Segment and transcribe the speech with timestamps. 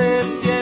[0.00, 0.59] ya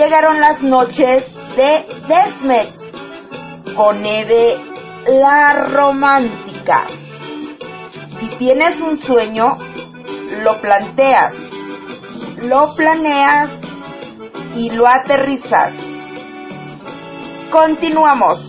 [0.00, 2.72] llegaron las noches de Desmet
[3.76, 4.56] con Eve
[5.06, 6.86] la romántica.
[8.18, 9.58] Si tienes un sueño,
[10.42, 11.34] lo planteas,
[12.44, 13.50] lo planeas
[14.54, 15.74] y lo aterrizas.
[17.50, 18.46] Continuamos.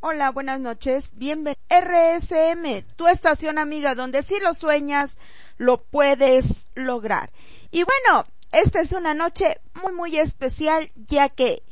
[0.00, 1.12] Hola, buenas noches.
[1.14, 1.56] Bienvenido.
[1.70, 5.16] RSM, tu estación amiga donde si lo sueñas,
[5.56, 7.30] lo puedes lograr.
[7.70, 8.25] Y bueno,
[8.56, 11.62] esta es una noche muy muy especial ya que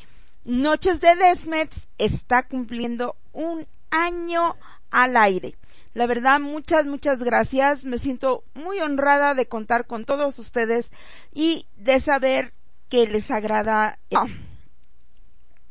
[0.44, 4.56] Noches de Desmets está cumpliendo un año
[4.90, 5.56] al aire.
[5.94, 7.84] La verdad, muchas, muchas gracias.
[7.84, 10.90] Me siento muy honrada de contar con todos ustedes
[11.32, 12.52] y de saber
[12.90, 13.98] que les agrada.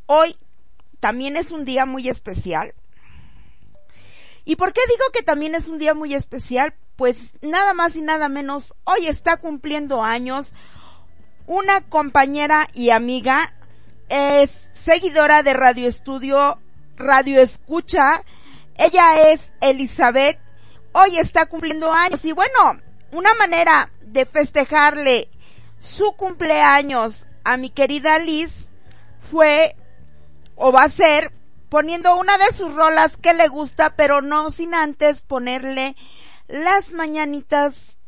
[0.07, 0.35] Hoy
[0.99, 2.73] también es un día muy especial.
[4.45, 6.73] ¿Y por qué digo que también es un día muy especial?
[6.95, 10.53] pues nada más y nada menos, hoy está cumpliendo años
[11.47, 13.53] una compañera y amiga,
[14.09, 16.59] es seguidora de Radio Estudio,
[16.97, 18.23] Radio Escucha.
[18.77, 20.39] Ella es Elizabeth.
[20.93, 22.79] Hoy está cumpliendo años y bueno,
[23.11, 25.29] una manera de festejarle
[25.79, 28.67] su cumpleaños a mi querida Liz
[29.31, 29.75] fue
[30.55, 31.31] o va a ser
[31.69, 35.95] poniendo una de sus rolas que le gusta, pero no sin antes ponerle
[36.47, 37.99] las mañanitas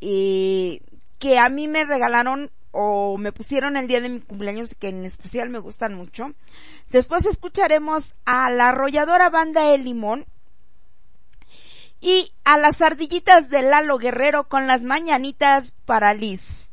[0.00, 0.80] y
[1.18, 5.04] que a mí me regalaron o me pusieron el día de mi cumpleaños que en
[5.04, 6.32] especial me gustan mucho.
[6.90, 10.26] Después escucharemos a la arrolladora banda El Limón
[12.00, 16.68] y a las ardillitas de Lalo Guerrero con las mañanitas para Liz.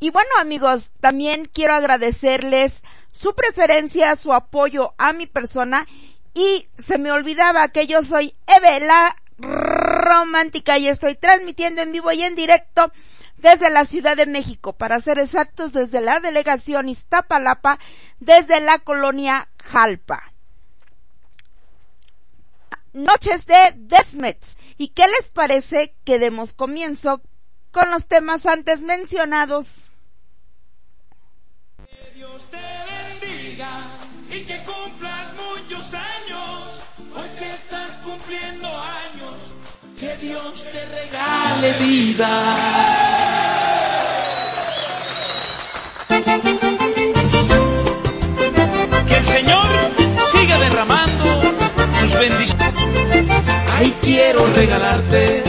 [0.00, 2.82] Y bueno amigos, también quiero agradecerles
[3.12, 5.86] su preferencia, su apoyo a mi persona
[6.34, 12.12] y se me olvidaba que yo soy Eve la romántica y estoy transmitiendo en vivo
[12.12, 12.92] y en directo
[13.36, 17.78] desde la Ciudad de México, para ser exactos, desde la delegación Iztapalapa,
[18.18, 20.32] desde la colonia Jalpa.
[22.94, 24.56] Noches de Desmets.
[24.78, 27.20] ¿Y qué les parece que demos comienzo
[27.70, 29.90] con los temas antes mencionados?
[31.86, 33.90] Que Dios te bendiga
[34.30, 36.80] y que cumplas muchos años.
[37.16, 39.03] Hoy estás cumpliendo años,
[40.20, 42.56] que Dios te regale vida.
[49.08, 49.66] Que el Señor
[50.32, 51.24] siga derramando
[52.00, 52.74] sus bendiciones.
[53.76, 55.42] Ay, quiero regalarte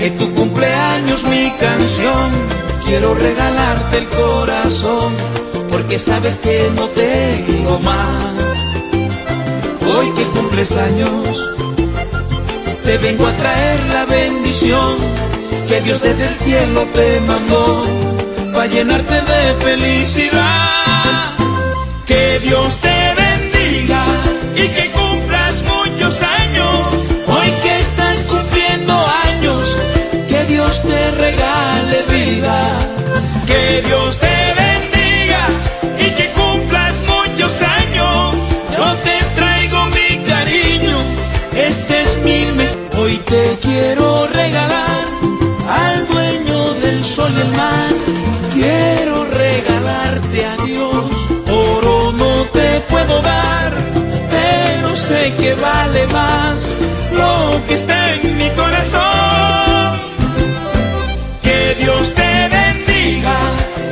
[0.00, 2.60] en tu cumpleaños mi canción.
[2.84, 5.14] Quiero regalarte el corazón,
[5.70, 8.30] porque sabes que no tengo más.
[9.96, 11.49] Hoy que cumples años,
[12.90, 14.96] te vengo a traer la bendición
[15.68, 17.84] que Dios desde el cielo te mandó,
[18.52, 21.36] para llenarte de felicidad.
[22.04, 24.02] Que Dios te bendiga
[24.56, 26.78] y que cumplas muchos años.
[27.28, 28.92] Hoy que estás cumpliendo
[29.28, 29.62] años,
[30.26, 32.79] que Dios te regale vida.
[43.30, 45.04] Te quiero regalar
[45.68, 47.90] al dueño del sol y el mar.
[48.54, 51.04] Quiero regalarte a Dios,
[51.48, 53.72] oro no te puedo dar,
[54.30, 56.74] pero sé que vale más
[57.12, 60.00] lo que está en mi corazón.
[61.42, 63.38] Que Dios te bendiga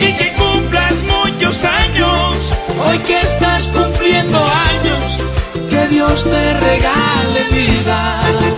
[0.00, 2.36] y que cumplas muchos años.
[2.84, 5.04] Hoy que estás cumpliendo años,
[5.70, 8.57] que Dios te regale vida.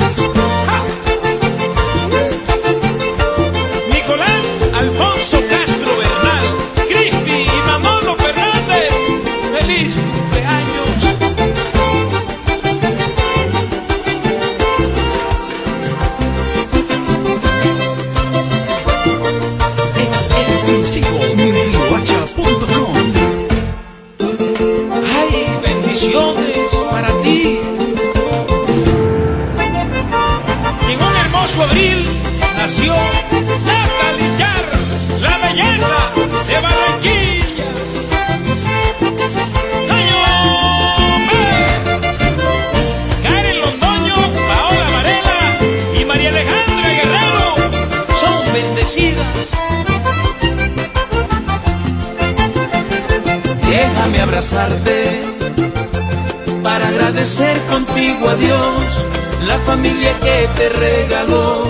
[56.63, 58.83] Para agradecer contigo a Dios
[59.47, 61.65] la familia que te regaló,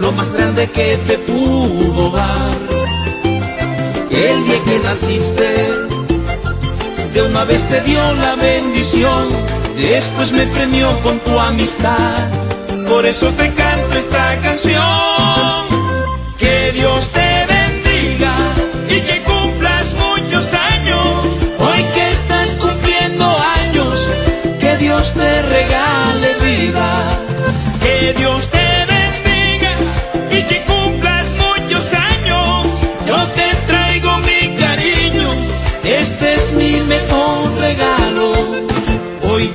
[0.00, 2.58] lo más grande que te pudo dar.
[4.10, 5.50] El día que naciste,
[7.12, 9.28] de una vez te dio la bendición,
[9.76, 12.26] después me premió con tu amistad.
[12.88, 15.68] Por eso te canto esta canción.
[16.38, 18.34] Que Dios te bendiga
[18.88, 19.17] y que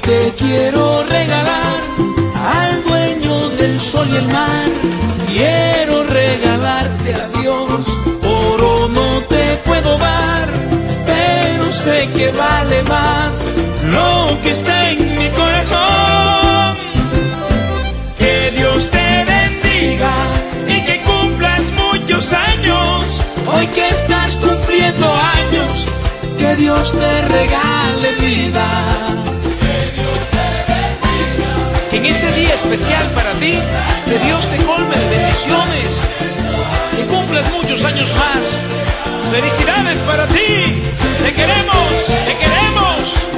[0.03, 1.79] te quiero regalar
[2.59, 4.67] al dueño del sol y el mar.
[5.31, 7.87] Quiero regalarte a Dios,
[8.23, 10.49] oro no te puedo dar,
[11.05, 13.49] pero sé que vale más
[13.95, 16.77] lo que está en mi corazón.
[18.19, 20.13] Que Dios te bendiga
[20.67, 23.05] y que cumplas muchos años,
[23.47, 25.87] hoy que estás cumpliendo años,
[26.37, 29.32] que Dios te regale vida.
[32.03, 33.57] En este día especial para ti,
[34.05, 36.09] que Dios te colme de bendiciones,
[36.97, 39.31] que cumplas muchos años más.
[39.31, 40.83] Felicidades para ti.
[41.23, 43.32] Te queremos, te queremos.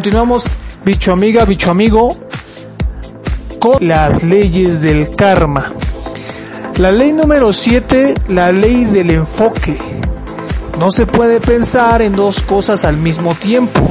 [0.00, 0.46] Continuamos,
[0.82, 2.16] bicho amiga, bicho amigo,
[3.58, 5.74] con las leyes del karma.
[6.78, 9.76] La ley número 7, la ley del enfoque.
[10.78, 13.82] No se puede pensar en dos cosas al mismo tiempo.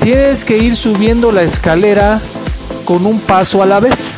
[0.00, 2.20] Tienes que ir subiendo la escalera
[2.84, 4.14] con un paso a la vez.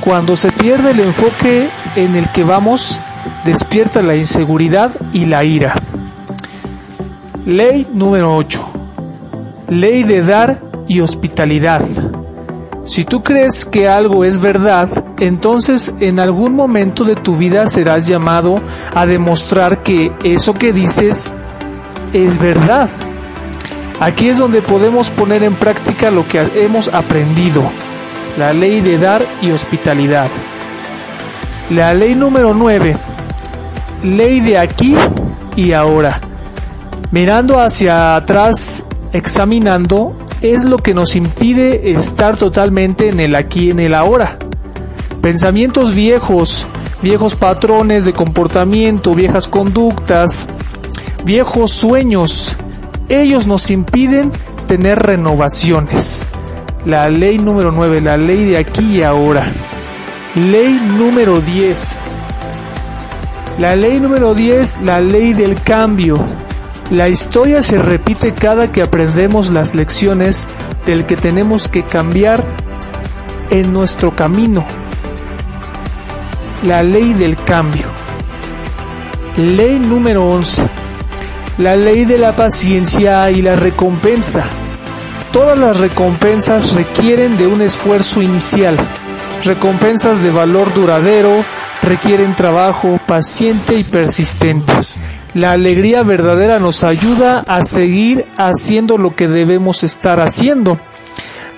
[0.00, 2.98] Cuando se pierde el enfoque en el que vamos,
[3.44, 5.74] despierta la inseguridad y la ira.
[7.44, 8.63] Ley número 8.
[9.74, 11.84] Ley de dar y hospitalidad.
[12.84, 18.06] Si tú crees que algo es verdad, entonces en algún momento de tu vida serás
[18.06, 18.60] llamado
[18.94, 21.34] a demostrar que eso que dices
[22.12, 22.88] es verdad.
[23.98, 27.64] Aquí es donde podemos poner en práctica lo que hemos aprendido,
[28.38, 30.28] la ley de dar y hospitalidad.
[31.70, 32.96] La ley número 9,
[34.04, 34.94] ley de aquí
[35.56, 36.20] y ahora.
[37.10, 38.84] Mirando hacia atrás,
[39.14, 44.38] examinando, es lo que nos impide estar totalmente en el aquí y en el ahora.
[45.22, 46.66] Pensamientos viejos,
[47.00, 50.48] viejos patrones de comportamiento, viejas conductas,
[51.24, 52.56] viejos sueños,
[53.08, 54.32] ellos nos impiden
[54.66, 56.24] tener renovaciones.
[56.84, 59.46] La ley número 9, la ley de aquí y ahora.
[60.34, 61.96] Ley número 10.
[63.60, 66.26] La ley número 10, la ley del cambio.
[66.90, 70.46] La historia se repite cada que aprendemos las lecciones
[70.84, 72.44] del que tenemos que cambiar
[73.48, 74.66] en nuestro camino.
[76.62, 77.86] La ley del cambio.
[79.36, 80.62] Ley número 11.
[81.58, 84.44] La ley de la paciencia y la recompensa.
[85.32, 88.76] Todas las recompensas requieren de un esfuerzo inicial.
[89.42, 91.44] Recompensas de valor duradero
[91.82, 94.72] requieren trabajo paciente y persistente.
[95.34, 100.78] La alegría verdadera nos ayuda a seguir haciendo lo que debemos estar haciendo.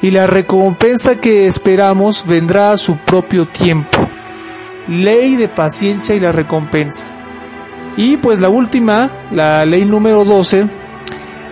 [0.01, 4.09] Y la recompensa que esperamos vendrá a su propio tiempo.
[4.89, 7.07] Ley de paciencia y la recompensa.
[7.99, 10.71] Y pues la última, la ley número 12,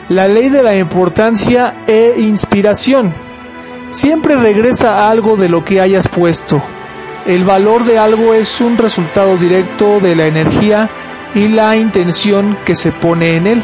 [0.08, 3.12] la ley de la importancia e inspiración.
[3.90, 6.62] Siempre regresa algo de lo que hayas puesto.
[7.26, 10.88] El valor de algo es un resultado directo de la energía
[11.34, 13.62] y la intención que se pone en él.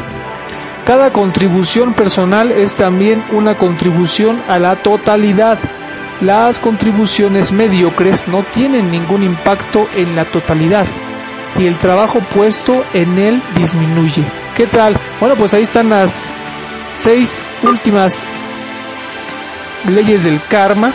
[0.85, 5.59] Cada contribución personal es también una contribución a la totalidad.
[6.21, 10.85] Las contribuciones mediocres no tienen ningún impacto en la totalidad
[11.59, 14.23] y el trabajo puesto en él disminuye.
[14.55, 14.95] ¿Qué tal?
[15.19, 16.35] Bueno, pues ahí están las
[16.93, 18.25] seis últimas
[19.89, 20.91] leyes del karma.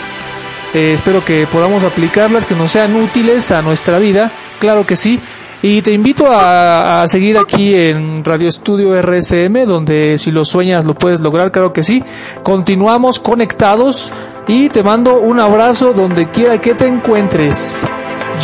[0.75, 4.31] Eh, espero que podamos aplicarlas, que nos sean útiles a nuestra vida.
[4.59, 5.21] Claro que sí.
[5.62, 10.85] Y te invito a, a, seguir aquí en Radio Estudio RSM, donde si lo sueñas
[10.85, 12.03] lo puedes lograr, claro que sí.
[12.42, 14.11] Continuamos conectados
[14.47, 17.85] y te mando un abrazo donde quiera que te encuentres.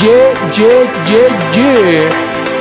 [0.01, 2.52] Yeah, yeah, yeah, yeah.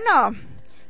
[0.00, 0.38] Bueno,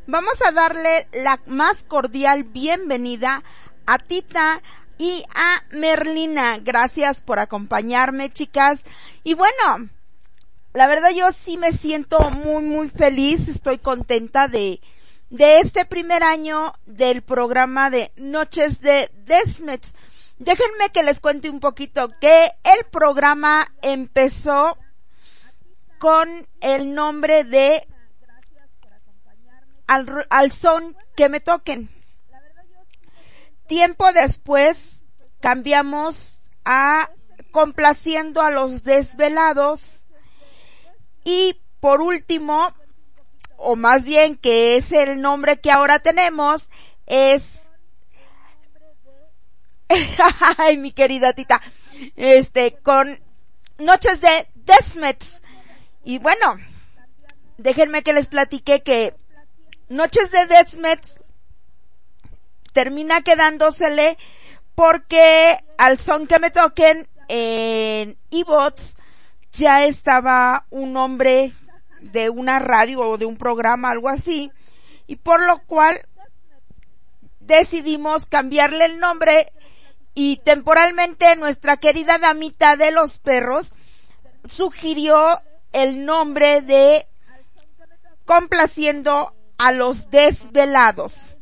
[0.07, 3.43] vamos a darle la más cordial bienvenida
[3.87, 4.61] a Tita
[4.99, 6.59] y a Merlina.
[6.59, 8.81] Gracias por acompañarme, chicas.
[9.25, 9.89] Y bueno,
[10.75, 13.49] la verdad yo sí me siento muy, muy feliz.
[13.49, 14.81] Estoy contenta de,
[15.31, 19.95] de este primer año del programa de Noches de Desmets.
[20.39, 24.77] Déjenme que les cuente un poquito que el programa empezó
[25.99, 27.88] con el nombre de
[29.89, 31.91] al, al son que me toquen.
[33.67, 35.05] Tiempo después
[35.41, 37.11] cambiamos a
[37.51, 39.81] complaciendo a los desvelados
[41.25, 42.73] y por último,
[43.57, 46.71] o más bien que es el nombre que ahora tenemos,
[47.07, 47.61] es
[50.59, 51.61] ay mi querida tita,
[52.17, 53.19] este, con
[53.79, 55.41] noches de Desmets.
[56.05, 56.57] Y bueno,
[57.57, 59.15] déjenme que les platique que
[59.89, 61.15] Noches de Desmets
[62.75, 64.19] termina quedándosele
[64.75, 68.97] porque al son que me toquen en eBots
[69.53, 71.55] ya estaba un hombre
[72.03, 74.53] de una radio o de un programa, algo así,
[75.07, 76.07] y por lo cual
[77.41, 79.51] decidimos cambiarle el nombre
[80.15, 83.73] y temporalmente nuestra querida damita de los perros
[84.47, 85.41] sugirió
[85.73, 87.07] el nombre de
[88.27, 91.37] complaciendo a los desvelados.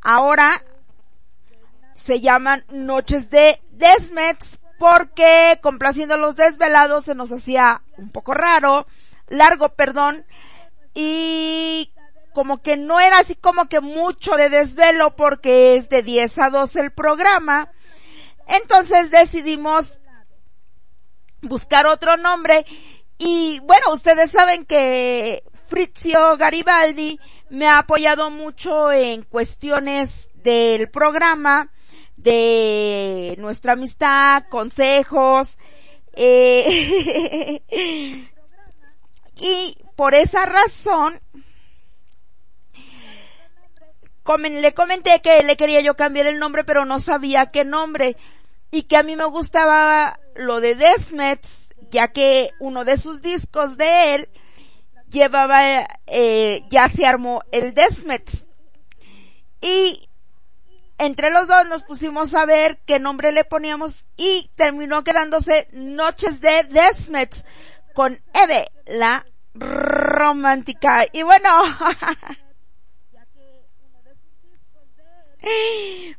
[0.00, 0.62] Ahora
[1.94, 8.32] se llaman noches de Desmets porque complaciendo a los desvelados se nos hacía un poco
[8.32, 8.86] raro,
[9.26, 10.24] largo, perdón,
[10.94, 11.92] y
[12.32, 16.50] como que no era así como que mucho de desvelo porque es de 10 a
[16.50, 17.72] 12 el programa.
[18.46, 19.98] Entonces decidimos
[21.42, 22.64] buscar otro nombre
[23.18, 31.70] y bueno, ustedes saben que Frizio Garibaldi me ha apoyado mucho en cuestiones del programa,
[32.16, 35.58] de nuestra amistad, consejos,
[36.12, 37.62] eh,
[39.36, 41.20] y por esa razón
[44.36, 48.16] le comenté que le quería yo cambiar el nombre pero no sabía qué nombre
[48.70, 53.78] y que a mí me gustaba lo de Desmets ya que uno de sus discos
[53.78, 54.28] de él
[55.10, 58.44] llevaba, eh, ya se armó el Desmets.
[59.60, 60.08] Y
[60.98, 66.40] entre los dos nos pusimos a ver qué nombre le poníamos y terminó quedándose Noches
[66.40, 67.44] de Desmets
[67.94, 71.06] con Eve, la romántica.
[71.12, 71.48] Y bueno,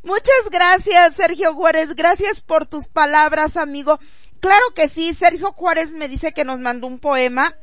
[0.02, 1.94] Muchas gracias, Sergio Juárez.
[1.96, 4.00] Gracias por tus palabras, amigo.
[4.40, 7.56] Claro que sí, Sergio Juárez me dice que nos mandó un poema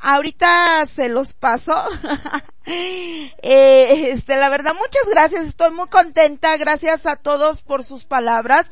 [0.00, 1.72] ahorita se los paso.
[2.66, 5.46] eh, este, la verdad, muchas gracias.
[5.46, 6.56] Estoy muy contenta.
[6.56, 8.66] Gracias a todos por sus palabras.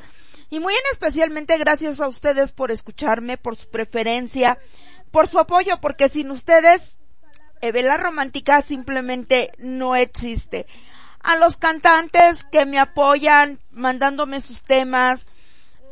[0.48, 4.58] Y muy en especialmente gracias a ustedes por escucharme, por su preferencia,
[5.10, 6.98] por su apoyo, porque sin ustedes,
[7.60, 10.66] Evela Romántica simplemente no existe.
[11.20, 15.26] A los cantantes que me apoyan, mandándome sus temas,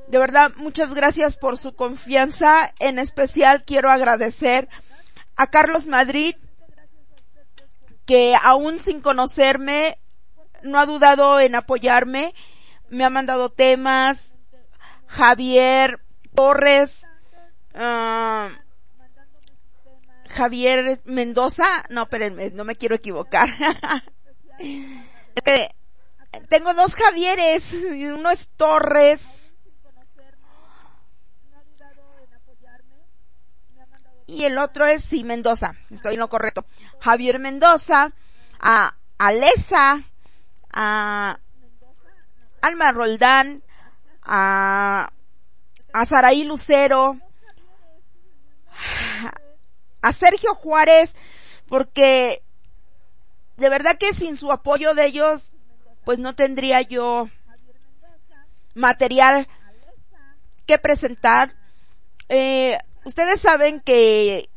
[0.06, 2.74] de verdad, muchas gracias por su confianza.
[2.78, 4.68] En especial quiero agradecer
[5.36, 6.34] a Carlos Madrid,
[8.06, 9.98] que aún sin conocerme,
[10.62, 12.34] no ha dudado en apoyarme,
[12.88, 14.36] me ha mandado temas,
[15.06, 16.00] Javier
[16.34, 17.06] Torres,
[17.74, 18.48] uh,
[20.28, 23.48] Javier Mendoza, no, espérenme, no me quiero equivocar.
[25.46, 25.68] Eh,
[26.48, 29.43] tengo dos Javieres, uno es Torres,
[34.26, 36.64] y el otro es sí Mendoza, estoy en lo correcto.
[37.00, 38.12] Javier Mendoza,
[38.60, 40.04] a Alesa,
[40.72, 41.38] a
[42.62, 43.62] Alma Roldán,
[44.22, 45.12] a,
[45.92, 47.18] a Saraí Lucero,
[50.00, 51.14] a Sergio Juárez,
[51.68, 52.42] porque
[53.56, 55.50] de verdad que sin su apoyo de ellos,
[56.04, 57.28] pues no tendría yo
[58.74, 59.48] material
[60.66, 61.54] que presentar.
[62.28, 64.48] Eh, ustedes saben que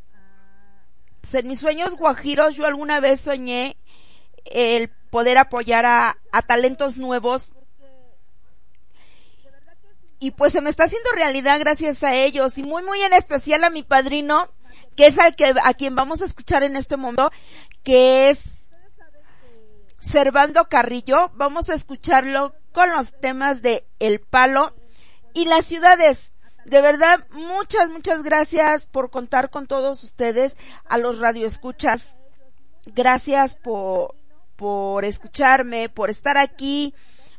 [1.22, 3.78] pues, en mis sueños guajiros yo alguna vez soñé
[4.46, 7.52] el poder apoyar a, a talentos nuevos.
[10.20, 12.58] Y pues se me está haciendo realidad gracias a ellos.
[12.58, 14.50] Y muy muy en especial a mi padrino
[14.96, 17.32] que es al que a quien vamos a escuchar en este momento
[17.84, 18.40] que es
[20.00, 21.32] Servando Carrillo.
[21.36, 24.76] Vamos a escucharlo con los temas de El Palo
[25.34, 26.32] y las ciudades
[26.68, 32.02] de verdad muchas muchas gracias por contar con todos ustedes a los radioescuchas
[32.86, 34.16] gracias por
[34.56, 36.94] por escucharme por estar aquí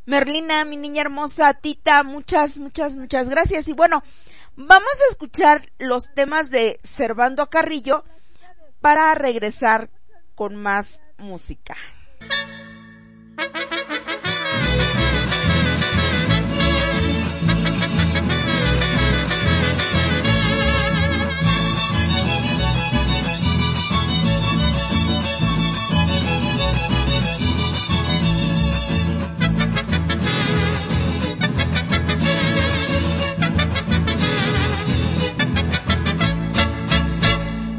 [0.09, 3.69] Merlina, mi niña hermosa, Tita, muchas, muchas, muchas gracias.
[3.69, 4.03] Y bueno,
[4.57, 8.05] vamos a escuchar los temas de Servando Carrillo
[8.81, 9.91] para regresar
[10.35, 11.77] con más música.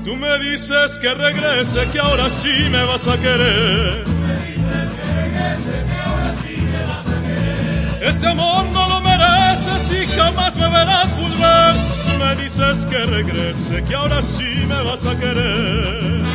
[0.09, 4.03] Tú me dices que regrese, que ahora sí me vas a querer.
[8.01, 11.75] Ese amor no lo mereces y jamás me verás volver.
[12.07, 16.28] Tú me dices que regrese, que ahora sí me vas a querer.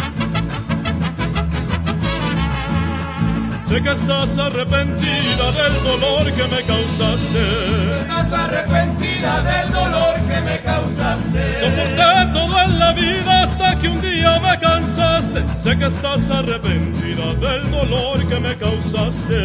[3.66, 8.00] Sé que estás arrepentida del dolor que me causaste.
[8.00, 11.61] Estás arrepentida del dolor que me causaste.
[11.61, 15.48] Soporté todo en la vida hasta que un día me cansaste.
[15.55, 19.40] Sé que estás arrepentida del dolor que me causaste.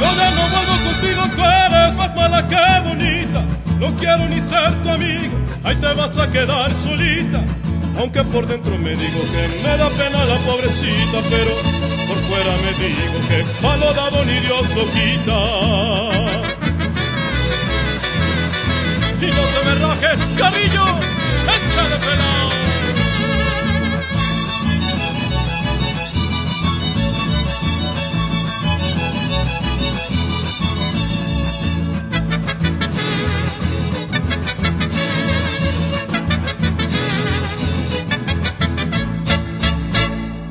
[0.00, 3.44] Yo ya no vuelvo contigo, tú eres más mala que bonita.
[3.78, 7.44] No quiero ni ser tu amigo, ahí te vas a quedar solita.
[7.98, 11.50] Aunque por dentro me digo que me da pena la pobrecita, pero
[12.06, 15.38] por fuera me digo que malo dado ni Dios lo quita.
[19.20, 20.84] Y no te me rajes, carillo,
[21.56, 22.57] échale pelao.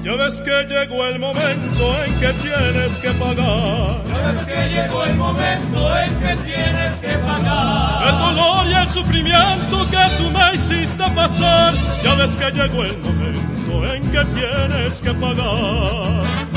[0.07, 4.01] Ya ves que llegó el momento en que tienes que pagar.
[4.07, 8.07] Ya ves que llegó el momento en que tienes que pagar.
[8.07, 11.73] El dolor y el sufrimiento que tú me hiciste pasar.
[12.01, 16.56] Ya ves que llegó el momento en que tienes que pagar.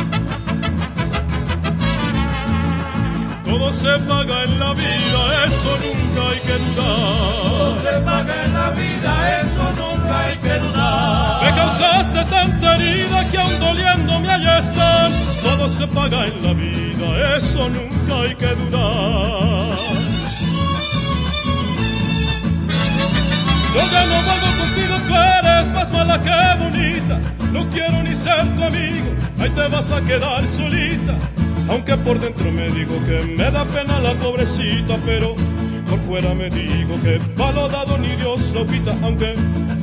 [3.50, 7.42] Todo se paga en la vida, eso nunca hay que dudar.
[7.42, 11.44] Todo se paga en la vida, eso nunca hay que dudar.
[11.44, 15.12] Me causaste tanta herida que aún doliéndome allá están.
[15.42, 19.78] Todo se paga en la vida, eso nunca hay que dudar.
[23.74, 27.20] Yo ya no vuelvo contigo, tú eres más mala que bonita.
[27.52, 29.10] No quiero ni ser tu amigo,
[29.40, 31.14] ahí te vas a quedar solita.
[31.70, 35.36] Aunque por dentro me digo que me da pena la pobrecita, pero
[35.88, 38.92] por fuera me digo que palo dado ni Dios lo quita.
[39.04, 39.34] Aunque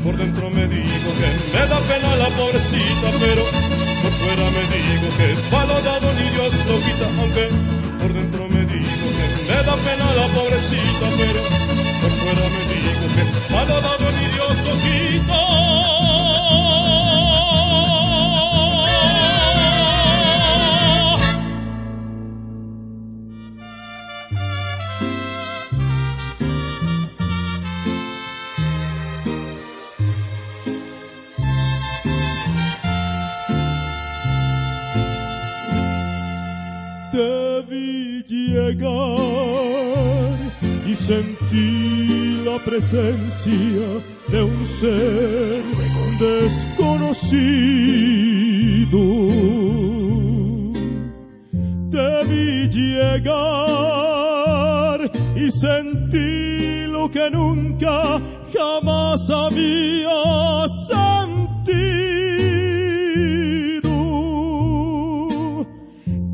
[0.04, 3.44] por dentro me digo que me da pena la pobrecita, pero
[4.04, 7.08] por fuera me digo que palo dado ni Dios lo quita.
[7.22, 7.50] Aunque
[8.02, 11.42] por dentro me digo que me da pena la pobrecita, pero
[12.02, 15.87] por fuera me digo que palo dado ni Dios lo quita.
[38.24, 38.88] Llegar
[40.88, 45.64] y sentí la presencia de un ser
[46.20, 47.38] desconocido.
[51.92, 53.40] Te vi llegar
[55.36, 58.22] y sentí lo que nunca
[58.54, 61.97] jamás había sentido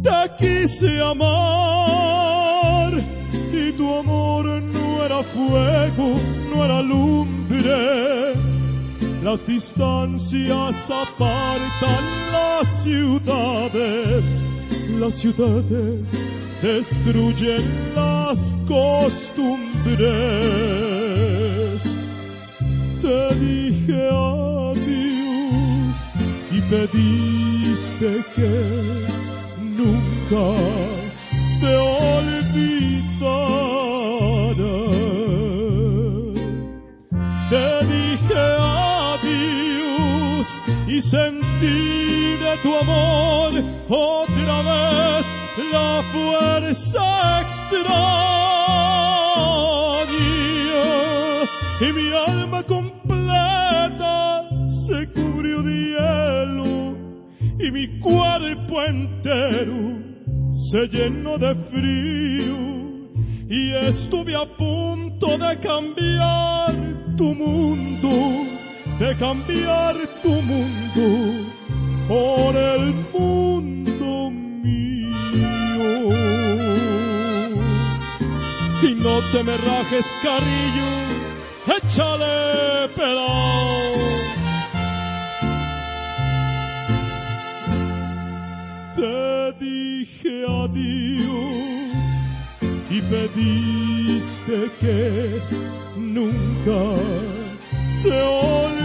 [0.04, 2.92] te quise amar
[3.54, 6.14] y tu amor no era fuego,
[6.54, 8.34] no era lumbre.
[9.24, 14.44] Las distancias apartan las ciudades,
[15.00, 16.20] las ciudades
[16.62, 17.64] destruyen
[17.96, 20.04] las costumbres.
[23.02, 25.98] Te dije adiós
[26.52, 29.13] y pediste que
[29.84, 30.46] nunca
[31.60, 32.34] te olvidara.
[37.50, 38.44] Te dije
[39.16, 40.48] adiós
[40.88, 41.80] y sentí
[42.44, 43.52] de tu amor
[43.90, 45.26] otra vez
[45.72, 47.06] la fuerza
[47.42, 47.94] extraña
[51.80, 56.73] y mi alma completa se cubrió de hielo
[57.64, 59.98] y mi cuerpo entero
[60.52, 62.58] se llenó de frío
[63.50, 68.46] y estuve a punto de cambiar tu mundo,
[69.00, 71.50] de cambiar tu mundo
[72.10, 76.10] por el mundo mío.
[78.82, 84.13] Y no te me rajes, carrillo, échale pelao.
[89.04, 92.04] Te dije adiós
[92.90, 95.42] y pediste que
[95.98, 96.82] nunca
[98.02, 98.78] te olvidara.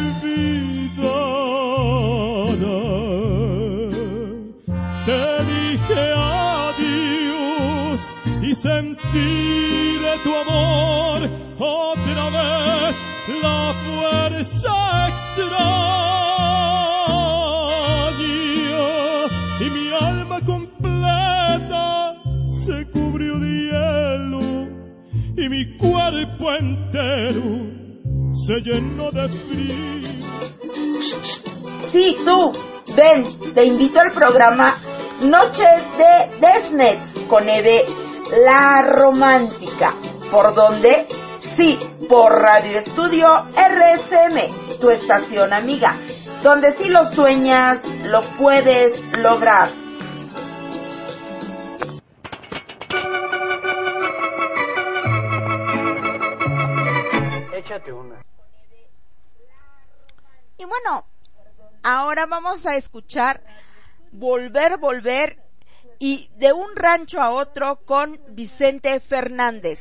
[5.07, 6.03] Te dije
[6.67, 8.01] adiós
[8.43, 11.19] y sentí de tu amor
[11.61, 12.97] otra vez
[13.41, 14.75] la fuerza
[15.11, 16.18] extraña
[26.55, 27.79] entero
[28.33, 29.75] se llenó de frío.
[31.91, 32.53] Sí, tú,
[32.95, 34.77] ven, te invito al programa
[35.23, 37.85] Noches de Desmets con Eve
[38.45, 39.95] La Romántica.
[40.31, 41.07] ¿Por dónde?
[41.41, 45.99] Sí, por Radio Estudio RSM, tu estación amiga,
[46.43, 49.71] donde si lo sueñas, lo puedes lograr.
[60.69, 61.07] Bueno,
[61.83, 63.43] ahora vamos a escuchar
[64.13, 65.37] Volver, Volver
[65.99, 69.81] y de un rancho a otro con Vicente Fernández.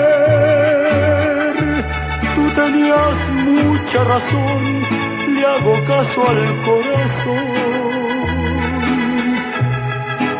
[2.55, 4.81] Tenías mucha razón,
[5.35, 7.47] le hago caso al corazón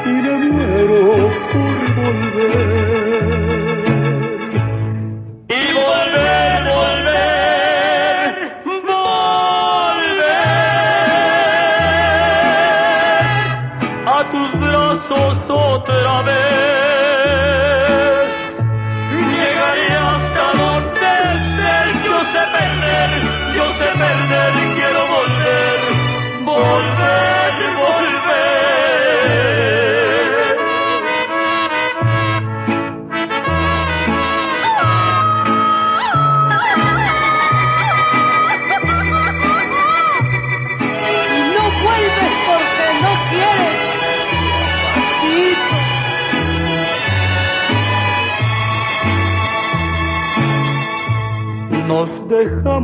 [0.06, 1.02] y me muero
[1.52, 3.26] por volver.
[5.48, 6.51] Y volver,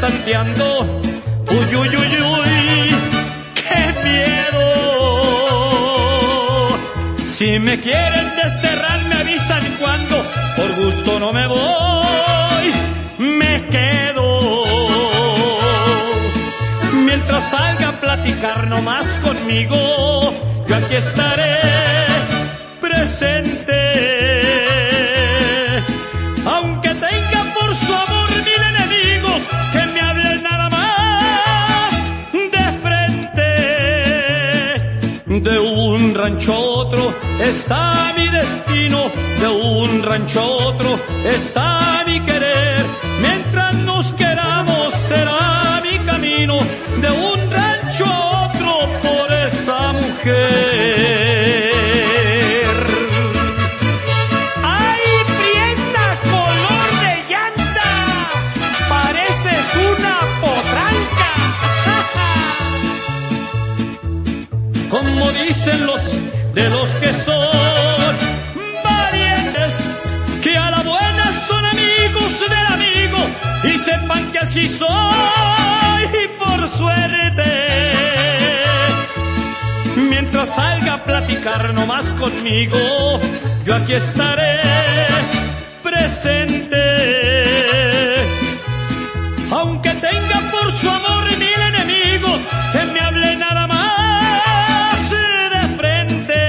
[0.00, 0.64] tanteando.
[1.50, 2.88] Uy, uy, uy, uy,
[3.54, 4.64] qué miedo.
[7.26, 10.24] Si me quieren desterrar, me avisan cuando,
[10.56, 12.72] por gusto no me voy,
[13.18, 14.64] me quedo.
[17.04, 20.34] Mientras salga a platicar nomás conmigo,
[20.68, 21.60] yo aquí estaré
[22.80, 23.81] presente.
[37.40, 43.11] Está mi destino, de un rancho a otro está mi querer.
[81.12, 82.78] Platicar nomás conmigo,
[83.66, 84.60] yo aquí estaré
[85.82, 86.84] presente.
[89.50, 92.40] Aunque tenga por su amor mil enemigos,
[92.72, 96.40] que me hable nada más de frente.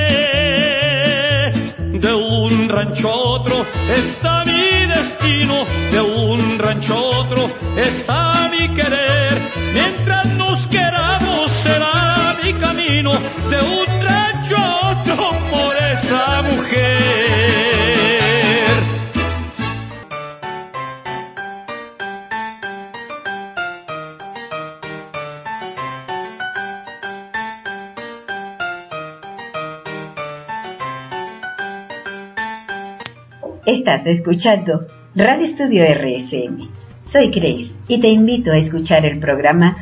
[2.06, 3.66] De un rancho a otro
[4.02, 5.56] está mi destino,
[5.92, 9.36] de un rancho a otro está mi querer.
[9.74, 13.12] Mientras nos queramos será mi camino,
[14.96, 17.34] por esa mujer.
[33.66, 36.70] Estás escuchando Radio Estudio RSM.
[37.06, 39.76] Soy Grace y te invito a escuchar el programa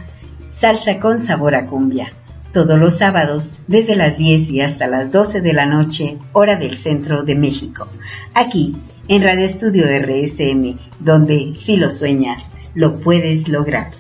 [0.60, 2.12] Salsa con Sabor a Cumbia,
[2.52, 6.78] todos los sábados desde las 10 y hasta las 12 de la noche, hora del
[6.78, 7.88] centro de México,
[8.34, 8.76] aquí
[9.08, 12.44] en Radio Estudio RSM, donde si lo sueñas,
[12.76, 13.92] lo puedes lograr.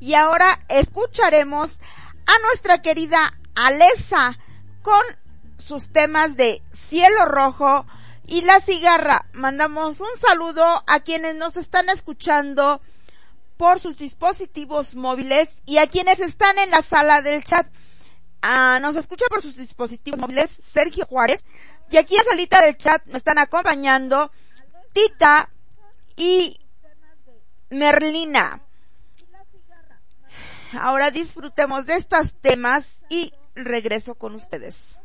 [0.00, 1.78] Y ahora escucharemos
[2.26, 4.38] a nuestra querida Alesa
[4.82, 5.02] con
[5.58, 7.86] sus temas de Cielo Rojo
[8.26, 9.26] y La Cigarra.
[9.32, 12.80] Mandamos un saludo a quienes nos están escuchando
[13.56, 17.66] por sus dispositivos móviles y a quienes están en la sala del chat.
[18.40, 21.44] Ah, nos escucha por sus dispositivos móviles Sergio Juárez
[21.90, 24.30] y aquí en la salita del chat me están acompañando
[24.92, 25.50] Tita
[26.16, 26.58] y
[27.70, 28.62] Merlina.
[30.72, 35.00] Ahora disfrutemos de estos temas y regreso con ustedes.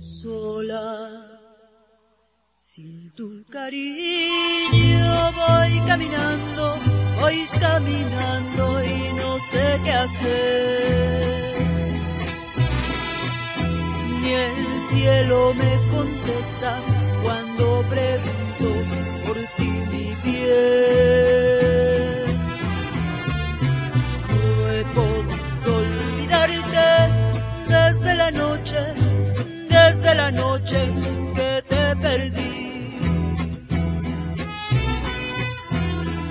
[0.00, 1.40] Sola,
[2.52, 6.76] sin tu cariño voy caminando,
[7.20, 11.51] voy caminando y no sé qué hacer
[14.22, 16.72] ni el cielo me contesta
[17.22, 18.68] cuando pregunto
[19.26, 20.62] por ti mi bien.
[24.28, 26.86] No he podido olvidarte
[27.66, 28.80] desde la noche,
[29.68, 30.78] desde la noche
[31.34, 32.52] que te perdí.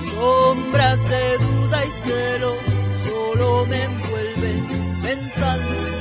[0.10, 2.58] Sombras de duda y celos
[3.06, 4.62] solo me envuelven
[5.04, 6.01] pensando en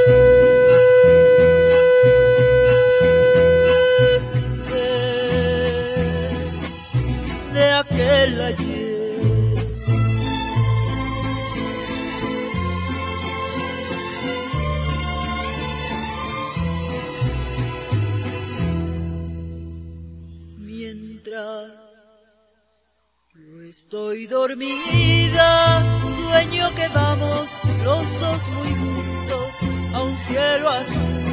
[23.93, 25.83] Estoy dormida,
[26.15, 27.49] sueño que vamos
[27.83, 29.49] los dos muy juntos
[29.93, 31.23] a un cielo azul.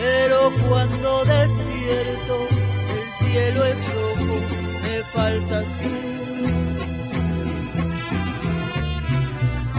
[0.00, 2.34] Pero cuando despierto,
[2.96, 4.36] el cielo es rojo,
[4.82, 5.94] me faltas tú.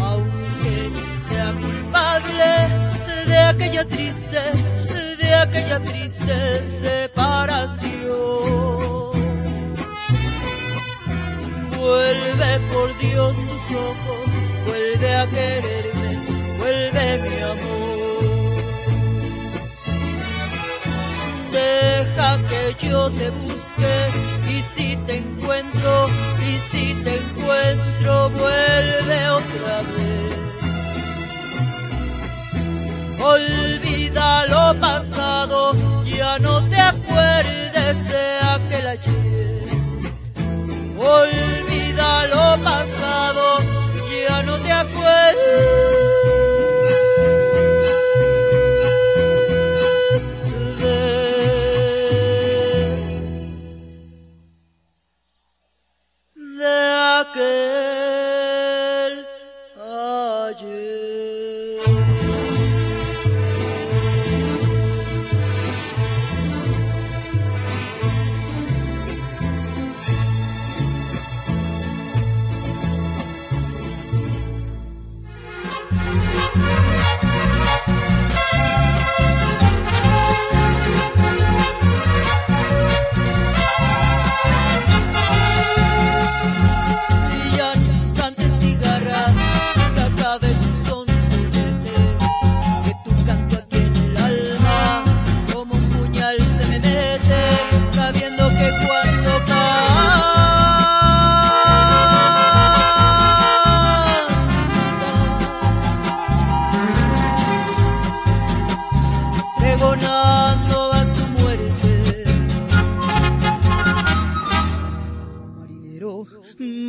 [0.01, 0.75] Aunque
[1.27, 2.51] sea culpable
[3.27, 4.41] de aquella triste,
[5.17, 6.35] de aquella triste
[6.81, 8.92] separación.
[11.83, 14.25] Vuelve por Dios tus ojos,
[14.65, 16.11] vuelve a quererme,
[16.57, 18.23] vuelve mi amor.
[21.51, 23.95] Deja que yo te busque
[24.49, 26.09] y si te encuentro,
[26.39, 30.37] y si te encuentro, vuelve otra vez.
[33.21, 35.73] Olvida lo pasado,
[36.05, 39.23] ya no te acuerdes de aquel ayer
[41.93, 43.59] olvida lo pasado,
[44.27, 45.37] ya no te acuerdes
[56.35, 57.92] de aquel.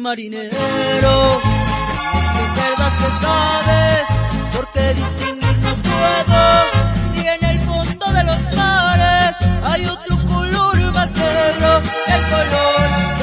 [0.05, 0.51] marinero.
[2.43, 4.03] Es verdad que sabes,
[4.55, 6.43] porque distinguir no puedo.
[7.15, 9.35] Si en el fondo de los mares
[9.65, 11.71] hay otro color más negro,
[12.15, 13.14] el color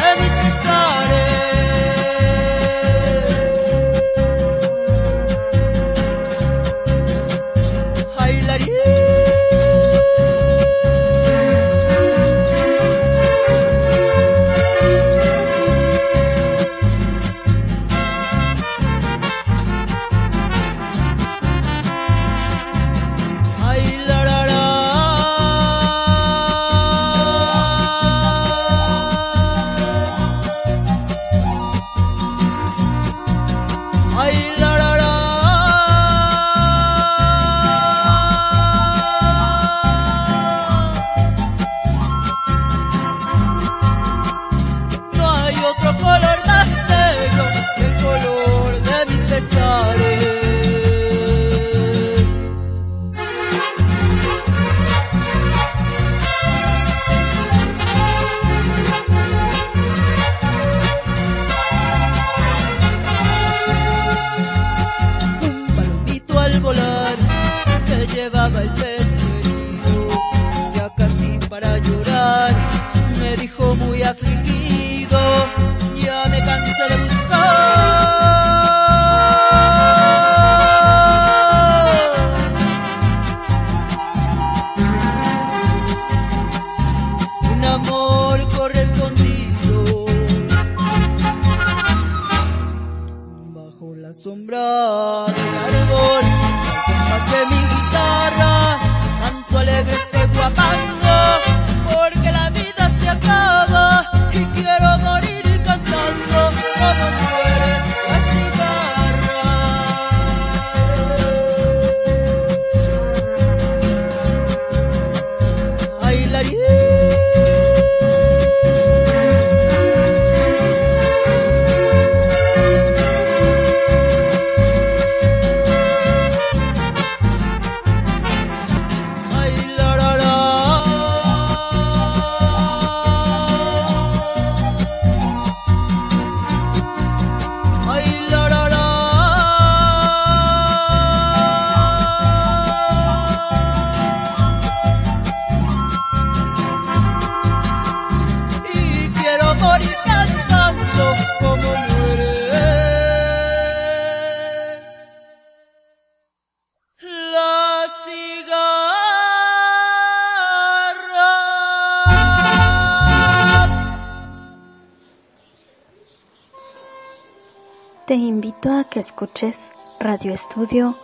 [170.61, 170.95] Estudio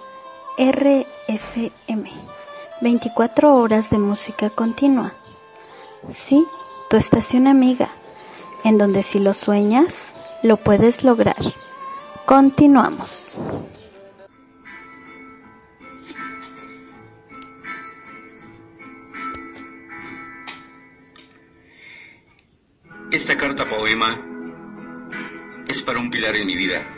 [0.56, 2.06] RSM.
[2.80, 5.16] 24 horas de música continua.
[6.12, 6.46] Sí,
[6.92, 7.90] tu estación amiga,
[8.64, 11.44] en donde si lo sueñas, lo puedes lograr.
[12.28, 13.36] Continuamos.
[23.12, 24.22] Esta carta poema
[25.68, 26.97] es para un pilar en mi vida.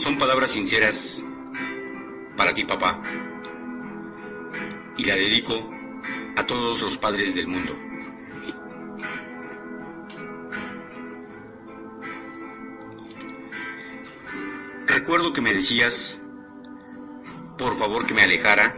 [0.00, 1.22] Son palabras sinceras
[2.34, 2.98] para ti, papá.
[4.96, 5.68] Y la dedico
[6.36, 7.78] a todos los padres del mundo.
[14.86, 16.22] Recuerdo que me decías,
[17.58, 18.72] por favor que me alejara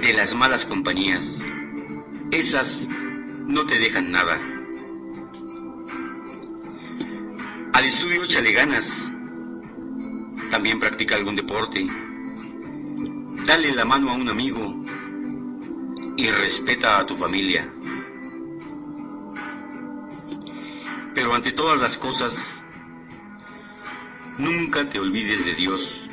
[0.00, 1.42] de las malas compañías.
[2.30, 2.80] Esas
[3.46, 4.38] no te dejan nada.
[7.74, 9.09] Al estudio échale ganas.
[10.60, 11.86] También practica algún deporte.
[13.46, 14.84] Dale la mano a un amigo
[16.18, 17.66] y respeta a tu familia.
[21.14, 22.62] Pero ante todas las cosas,
[24.36, 26.06] nunca te olvides de Dios.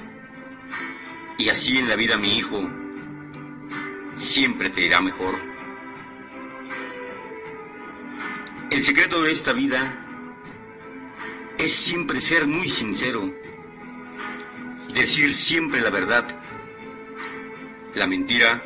[1.38, 2.70] Y así en la vida mi hijo
[4.16, 5.36] siempre te irá mejor.
[8.72, 10.06] El secreto de esta vida
[11.58, 13.30] es siempre ser muy sincero,
[14.98, 16.26] decir siempre la verdad.
[17.96, 18.62] La mentira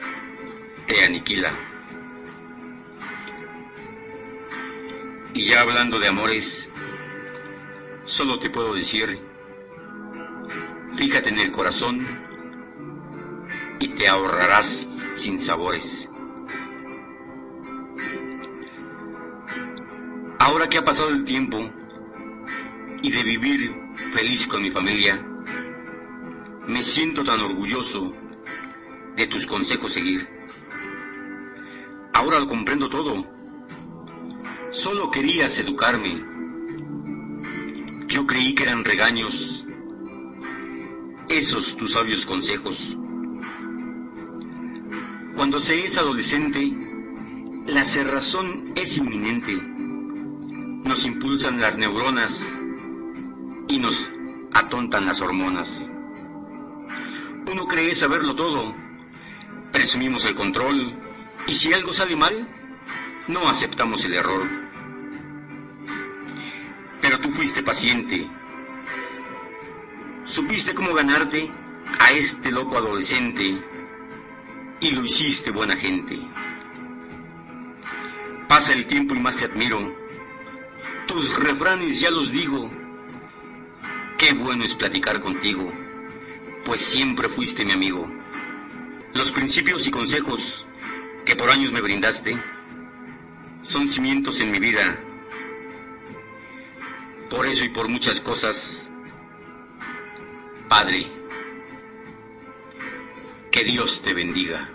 [0.88, 1.52] te aniquila.
[5.34, 6.70] Y ya hablando de amores,
[8.06, 9.20] solo te puedo decir,
[10.98, 12.06] fíjate en el corazón
[13.80, 16.10] y te ahorrarás sin sabores.
[20.40, 21.72] Ahora que ha pasado el tiempo
[23.02, 23.74] y de vivir
[24.14, 25.31] feliz con mi familia,
[26.68, 28.14] me siento tan orgulloso
[29.16, 30.28] de tus consejos seguir.
[32.14, 33.28] Ahora lo comprendo todo.
[34.72, 36.24] Solo querías educarme.
[38.08, 39.66] Yo creí que eran regaños.
[41.30, 42.98] Esos tus sabios consejos.
[45.36, 46.76] Cuando se es adolescente,
[47.68, 49.72] la cerrazón es inminente
[50.92, 52.52] nos impulsan las neuronas
[53.70, 54.12] y nos
[54.52, 55.90] atontan las hormonas.
[57.48, 58.74] Uno cree saberlo todo,
[59.72, 60.92] presumimos el control
[61.48, 62.48] y si algo sale mal,
[63.28, 64.42] no aceptamos el error.
[67.02, 68.28] Pero tú fuiste paciente,
[70.26, 71.50] supiste cómo ganarte
[72.00, 73.58] a este loco adolescente
[74.80, 76.20] y lo hiciste buena gente.
[78.48, 80.02] Pasa el tiempo y más te admiro
[81.12, 82.70] tus refranes ya los digo.
[84.18, 85.70] Qué bueno es platicar contigo,
[86.66, 88.08] pues siempre fuiste mi amigo.
[89.14, 90.66] Los principios y consejos
[91.26, 92.36] que por años me brindaste
[93.62, 94.98] son cimientos en mi vida.
[97.30, 98.92] Por eso y por muchas cosas,
[100.68, 101.08] Padre,
[103.52, 104.68] que Dios te bendiga.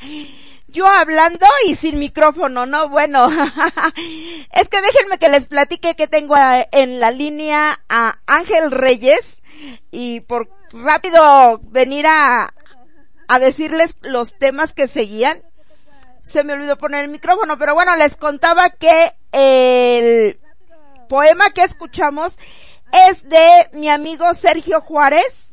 [0.74, 2.88] yo hablando y sin micrófono, ¿no?
[2.88, 3.28] Bueno,
[4.52, 6.34] es que déjenme que les platique que tengo
[6.72, 9.40] en la línea a Ángel Reyes
[9.92, 12.52] y por rápido venir a,
[13.28, 15.42] a decirles los temas que seguían.
[16.22, 20.40] Se me olvidó poner el micrófono, pero bueno, les contaba que el
[21.08, 22.36] poema que escuchamos
[23.08, 25.52] es de mi amigo Sergio Juárez.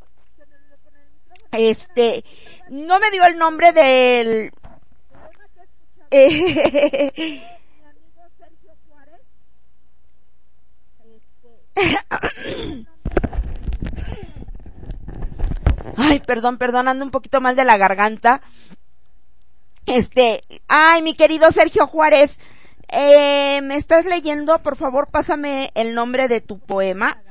[1.52, 2.24] Este,
[2.70, 4.52] no me dio el nombre del
[15.96, 18.42] Ay, perdón, perdón, ando un poquito mal de la garganta.
[19.86, 22.38] Este, ay, mi querido Sergio Juárez,
[22.90, 24.60] eh, ¿me estás leyendo?
[24.60, 27.22] Por favor, pásame el nombre de tu poema.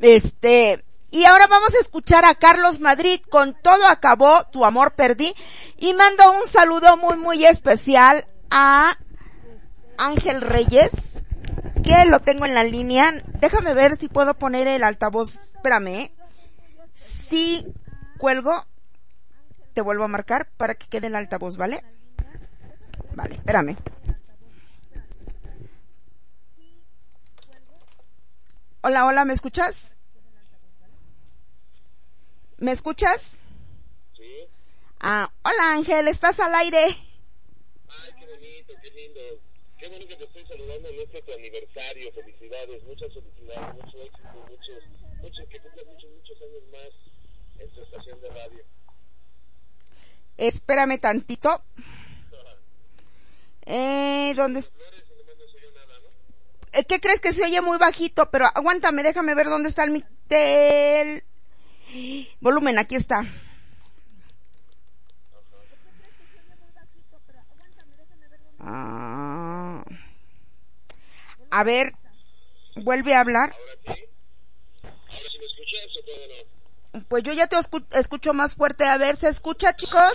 [0.00, 5.34] Este, y ahora vamos a escuchar a Carlos Madrid con Todo acabó, tu amor perdí.
[5.78, 8.98] Y mando un saludo muy muy especial a
[9.96, 10.90] Ángel Reyes,
[11.82, 13.22] que lo tengo en la línea.
[13.40, 15.34] Déjame ver si puedo poner el altavoz.
[15.34, 15.88] Espérame.
[15.88, 16.12] ¿eh?
[16.92, 17.66] Si
[18.18, 18.66] cuelgo,
[19.72, 21.82] te vuelvo a marcar para que quede el altavoz, ¿vale?
[23.14, 23.76] Vale, espérame.
[28.82, 29.97] Hola, hola, ¿me escuchas?
[32.58, 33.38] ¿Me escuchas?
[34.16, 34.48] Sí.
[34.98, 36.86] Ah, hola Ángel, ¿estás al aire?
[36.86, 39.20] Ay, qué bonito, qué lindo.
[39.78, 42.12] Qué bueno que te estoy saludando en este tu aniversario.
[42.12, 44.84] Felicidades, muchas felicidades, mucho éxito, muchos,
[45.22, 48.64] muchos que cumplan muchos, muchos años más en tu estación de radio.
[50.36, 51.62] Espérame tantito.
[53.70, 54.64] Eh, ¿dónde?
[56.72, 58.30] Eh, ¿Qué crees que se oye muy bajito?
[58.30, 61.22] Pero aguántame, déjame ver dónde está el, el
[62.40, 62.78] volumen.
[62.78, 63.22] Aquí está.
[68.60, 69.84] Ah.
[71.50, 71.92] A ver,
[72.76, 73.54] vuelve a hablar.
[77.08, 77.56] Pues yo ya te
[77.92, 78.84] escucho más fuerte.
[78.84, 80.12] A ver, ¿se escucha, chicos?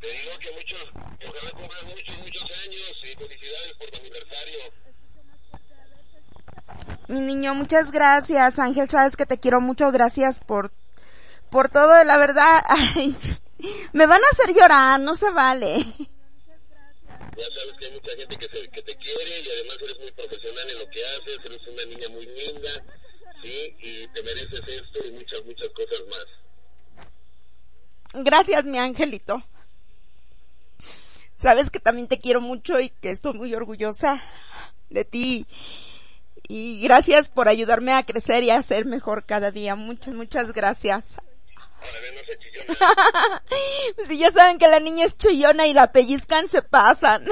[0.00, 4.87] Te digo que muchos, ojalá cumplan muchos, muchos años y felicidades por tu aniversario.
[7.08, 8.58] Mi niño, muchas gracias.
[8.58, 9.90] Ángel, sabes que te quiero mucho.
[9.90, 10.70] Gracias por,
[11.50, 12.04] por todo.
[12.04, 13.16] La verdad, ay,
[13.92, 15.78] me van a hacer llorar, no se vale.
[17.38, 20.10] Ya sabes que hay mucha gente que, se, que te quiere y además eres muy
[20.10, 22.82] profesional en lo que haces, eres una niña muy linda,
[23.40, 26.26] sí, y te mereces esto y muchas, muchas cosas más.
[28.24, 29.44] Gracias, mi angelito.
[31.40, 34.20] Sabes que también te quiero mucho y que estoy muy orgullosa
[34.90, 35.46] de ti.
[36.48, 39.74] Y gracias por ayudarme a crecer y a ser mejor cada día.
[39.74, 41.04] Muchas, muchas gracias.
[44.08, 47.26] si ya saben que la niña es chillona y la pellizcan, se pasan.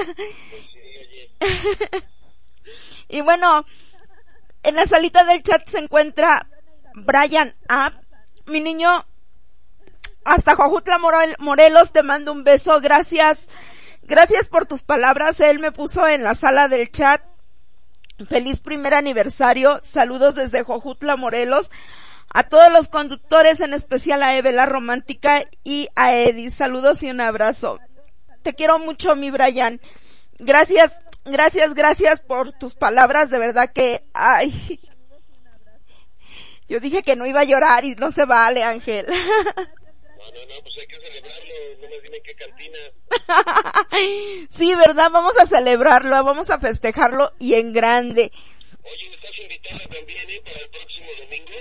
[3.09, 3.65] y bueno,
[4.61, 6.47] en la salita del chat se encuentra
[6.93, 7.95] Brian App.
[8.45, 9.03] Mi niño,
[10.25, 10.99] hasta Jojutla
[11.39, 12.79] Morelos te mando un beso.
[12.81, 13.47] Gracias.
[14.03, 15.39] Gracias por tus palabras.
[15.39, 17.21] Él me puso en la sala del chat.
[18.25, 19.79] Feliz primer aniversario.
[19.83, 21.69] Saludos desde Jojutla Morelos.
[22.33, 26.51] A todos los conductores, en especial a Eve la romántica y a Eddie.
[26.51, 27.79] Saludos y un abrazo.
[28.41, 29.79] Te quiero mucho, mi Brian.
[30.39, 33.29] Gracias, gracias, gracias por tus palabras.
[33.29, 34.79] De verdad que, ay.
[36.67, 39.05] Yo dije que no iba a llorar y no se vale, Ángel.
[40.37, 42.77] No, no, pues hay que celebrarlo, no me dime qué cantina.
[44.49, 45.09] sí, ¿verdad?
[45.11, 48.31] Vamos a celebrarlo, vamos a festejarlo y en grande.
[48.83, 51.53] Oye, ¿estás invitada también, eh, para el próximo domingo?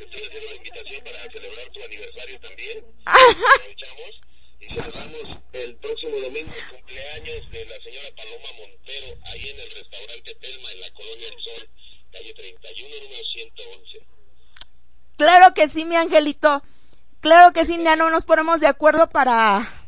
[0.00, 2.84] estoy haciendo la invitación para celebrar tu aniversario también.
[3.04, 4.20] Aprovechamos
[4.60, 9.70] y celebramos el próximo domingo el cumpleaños de la señora Paloma Montero ahí en el
[9.72, 11.68] restaurante Telma en la Colonia del Sol,
[12.12, 13.98] calle 31, número 111.
[15.18, 16.62] Claro que sí, mi angelito.
[17.22, 19.86] Claro que sí, ya no nos ponemos de acuerdo para...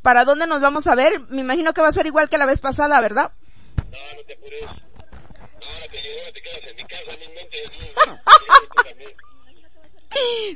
[0.00, 1.20] ¿Para dónde nos vamos a ver?
[1.28, 3.30] Me imagino que va a ser igual que la vez pasada, ¿verdad?
[3.76, 4.70] No, no te apures.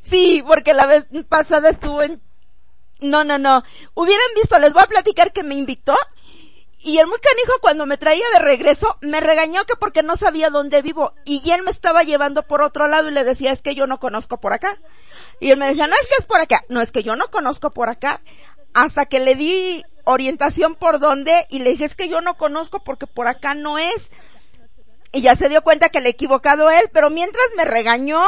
[0.03, 2.21] Sí, porque la vez pasada estuvo en...
[3.01, 3.63] No, no, no.
[3.95, 5.97] Hubieran visto, les voy a platicar que me invitó
[6.87, 10.51] y el muy canijo cuando me traía de regreso me regañó que porque no sabía
[10.51, 13.75] dónde vivo y él me estaba llevando por otro lado y le decía es que
[13.75, 14.79] yo no conozco por acá.
[15.41, 17.27] Y él me decía no es que es por acá, no es que yo no
[17.29, 18.21] conozco por acá.
[18.73, 22.79] Hasta que le di orientación por dónde y le dije es que yo no conozco
[22.85, 24.09] porque por acá no es.
[25.11, 28.23] Y ya se dio cuenta que le he equivocado él, pero mientras me regañó.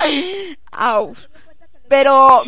[1.88, 2.44] Pero,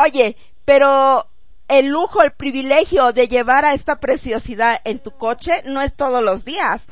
[0.00, 1.26] oye, pero
[1.68, 6.22] el lujo, el privilegio de llevar a esta preciosidad en tu coche no es todos
[6.22, 6.82] los días.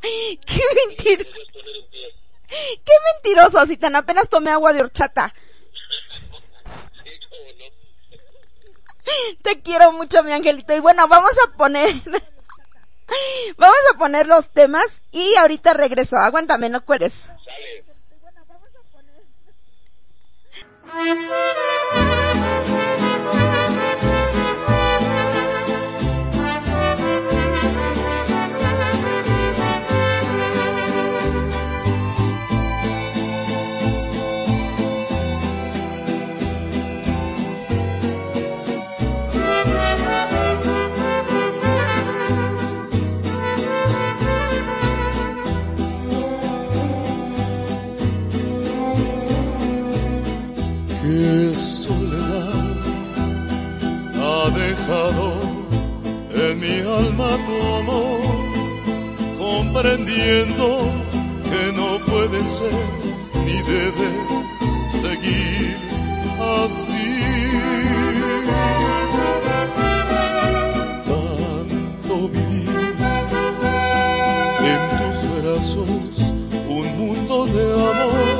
[0.00, 1.24] ¡Qué mentira!
[2.48, 3.66] ¡Qué mentiroso!
[3.66, 5.34] Si tan apenas tomé agua de horchata.
[9.42, 10.74] Te quiero mucho, mi angelito.
[10.74, 11.88] Y bueno, vamos a poner,
[13.56, 16.16] vamos a poner los temas y ahorita regreso.
[16.16, 16.82] Aguántame, no
[54.90, 58.20] en mi alma tu amor,
[59.38, 60.66] comprendiendo
[61.50, 62.72] que no puede ser
[63.44, 64.08] ni debe
[65.02, 65.76] seguir
[66.64, 67.08] así.
[71.04, 72.70] Tanto vivir
[74.72, 75.88] en tus brazos
[76.66, 78.37] un mundo de amor.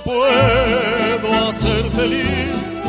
[0.00, 2.82] Puedo hacer feliz,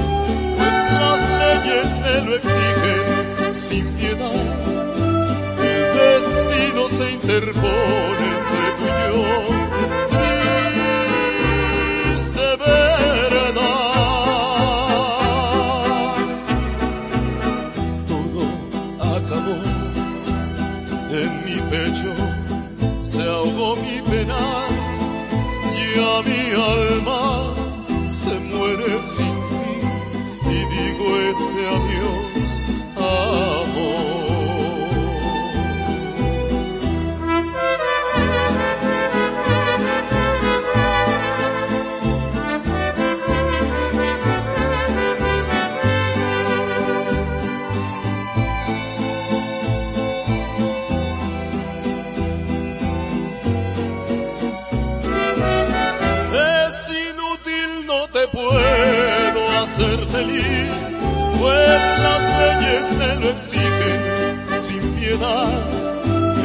[0.58, 4.32] pues las leyes me lo exigen sin piedad.
[5.60, 9.59] El destino se interpone entre tú y yo
[26.50, 27.54] mi alma
[28.08, 29.70] se muere sin ti
[30.50, 33.59] y digo este adiós.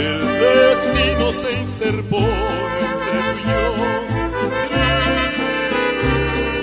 [0.00, 3.66] El destino se interpone entre tú y yo.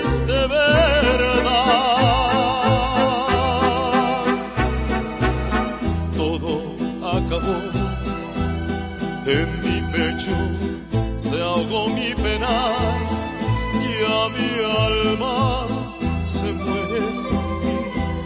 [0.02, 1.42] Triste verdad,
[6.16, 6.50] todo
[7.16, 7.58] acabó.
[9.26, 10.36] En mi pecho,
[11.16, 12.54] se ahogó mi pena
[13.74, 14.50] y a mi
[14.88, 15.71] alma
[16.58, 17.34] ti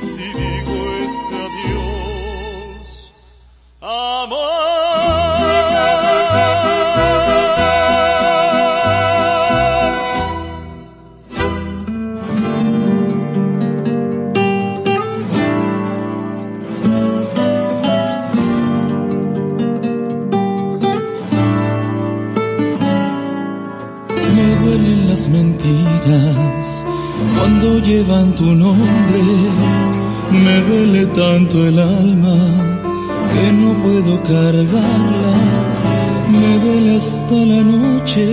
[0.02, 2.88] y digo este adiós.
[24.34, 26.35] Me duelen las mentiras
[27.38, 29.22] cuando llevan tu nombre,
[30.32, 32.38] me duele tanto el alma
[33.32, 35.34] que no puedo cargarla.
[36.30, 38.26] Me duele hasta la noche,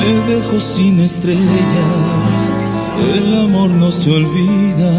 [0.00, 2.52] me dejo sin estrellas.
[3.14, 4.92] El amor no se olvida,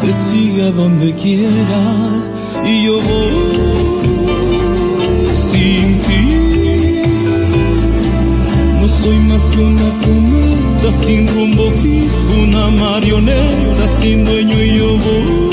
[0.00, 2.32] te sigue a donde quieras
[2.64, 3.70] y yo voy
[5.50, 6.22] sin ti.
[8.80, 9.90] No soy más que una
[11.04, 15.50] sin rumbo fijo, una marioneta sin dueño y yo voy.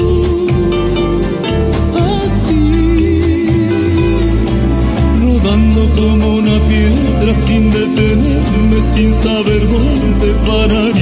[5.97, 10.96] Como una piedra sin detenerme, sin saber dónde parar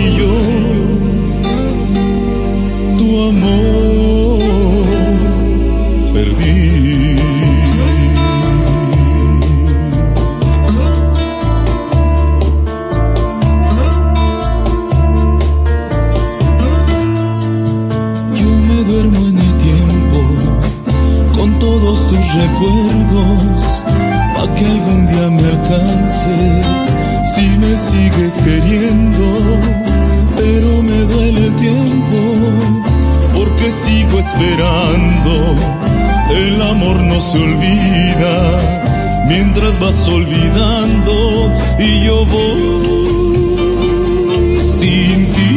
[37.35, 38.35] se olvida
[39.27, 43.65] mientras vas olvidando y yo voy
[44.79, 45.53] sin ti.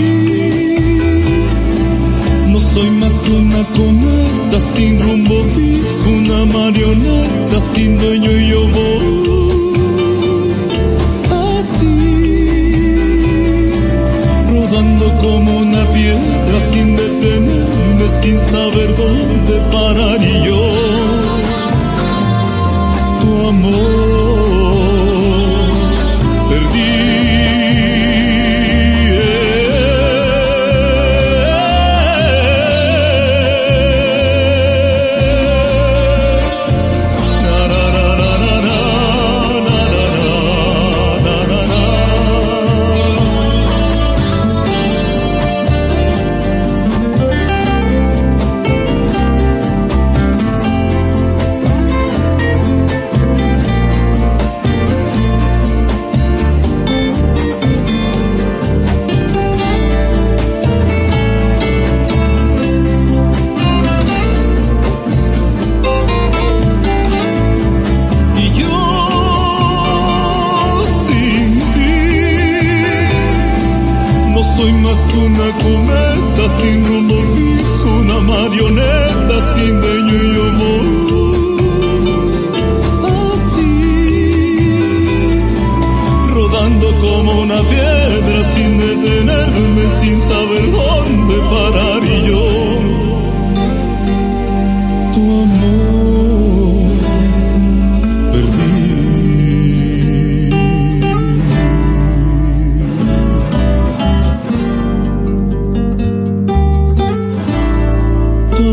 [2.49, 8.61] No soy más que una cometa sin rumbo fijo, una marioneta sin dueño y yo
[8.68, 9.29] voy
[11.59, 11.97] así,
[14.51, 20.78] rodando como una piedra sin detenerme, sin saber dónde parar y yo,
[108.59, 108.73] Radio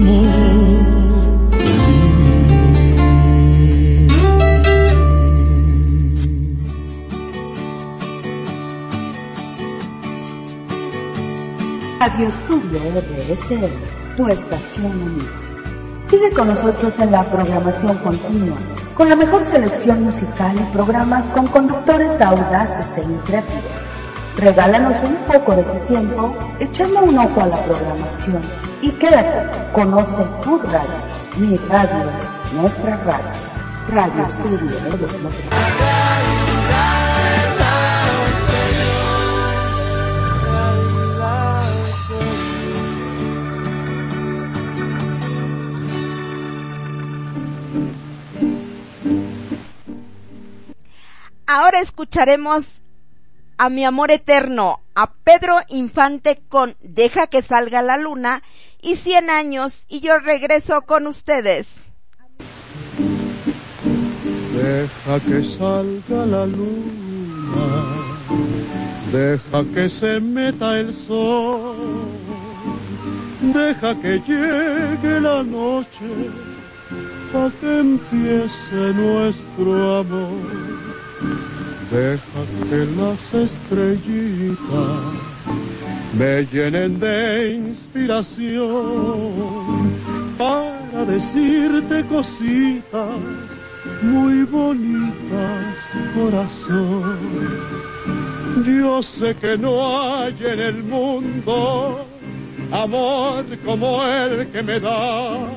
[12.28, 13.70] Estudio RSL,
[14.18, 15.26] tu estación amiga.
[16.10, 18.58] Sigue con nosotros en la programación continua,
[18.96, 23.85] con la mejor selección musical y programas con conductores audaces e intrépidos.
[24.38, 28.42] Regálanos un poco de tu tiempo echando un ojo a la programación
[28.82, 30.96] y quédate, conoce tu radio,
[31.38, 32.12] mi radio,
[32.54, 33.46] nuestra radio.
[33.88, 35.76] Radio Estudio RSL.
[51.48, 52.82] Ahora escucharemos
[53.58, 58.44] a mi amor eterno, a Pedro Infante con Deja que salga la luna
[58.82, 61.68] y 100 años y yo regreso con ustedes.
[64.54, 67.84] Deja que salga la luna,
[69.12, 71.76] deja que se meta el sol,
[73.42, 76.30] deja que llegue la noche
[77.32, 81.55] para que empiece nuestro amor
[81.92, 85.14] Deja que las estrellitas
[86.18, 88.64] me llenen de inspiración
[90.38, 93.20] para decirte cositas
[94.02, 95.76] muy bonitas,
[96.16, 97.20] corazón.
[98.66, 102.06] Yo sé que no hay en el mundo
[102.72, 105.52] amor como el que me das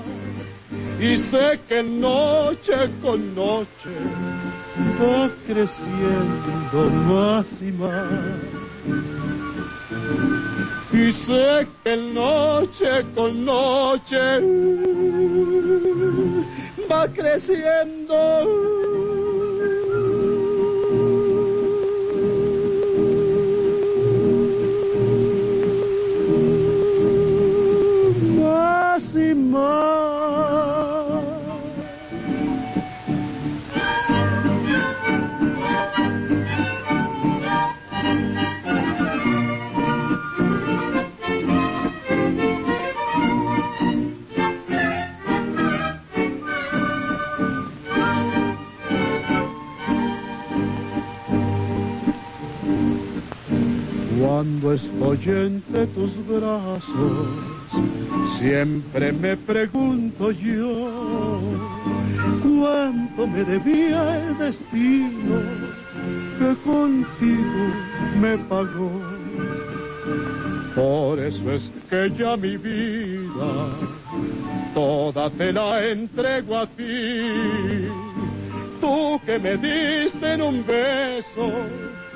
[1.01, 3.89] y sé que noche con noche
[5.01, 8.07] va creciendo más y más.
[10.93, 14.41] Y sé que noche con noche
[16.91, 18.79] va creciendo
[54.39, 57.26] Cuando estoy entre tus brazos,
[58.39, 61.41] siempre me pregunto yo,
[62.41, 65.41] ¿cuánto me debía el destino
[66.39, 67.64] que contigo
[68.20, 68.93] me pagó?
[70.76, 73.70] Por eso es que ya mi vida
[74.72, 77.89] toda te la entrego a ti,
[78.80, 81.51] tú que me diste en un beso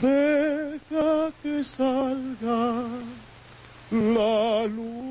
[0.00, 2.86] deja que salga
[3.90, 5.10] la luna.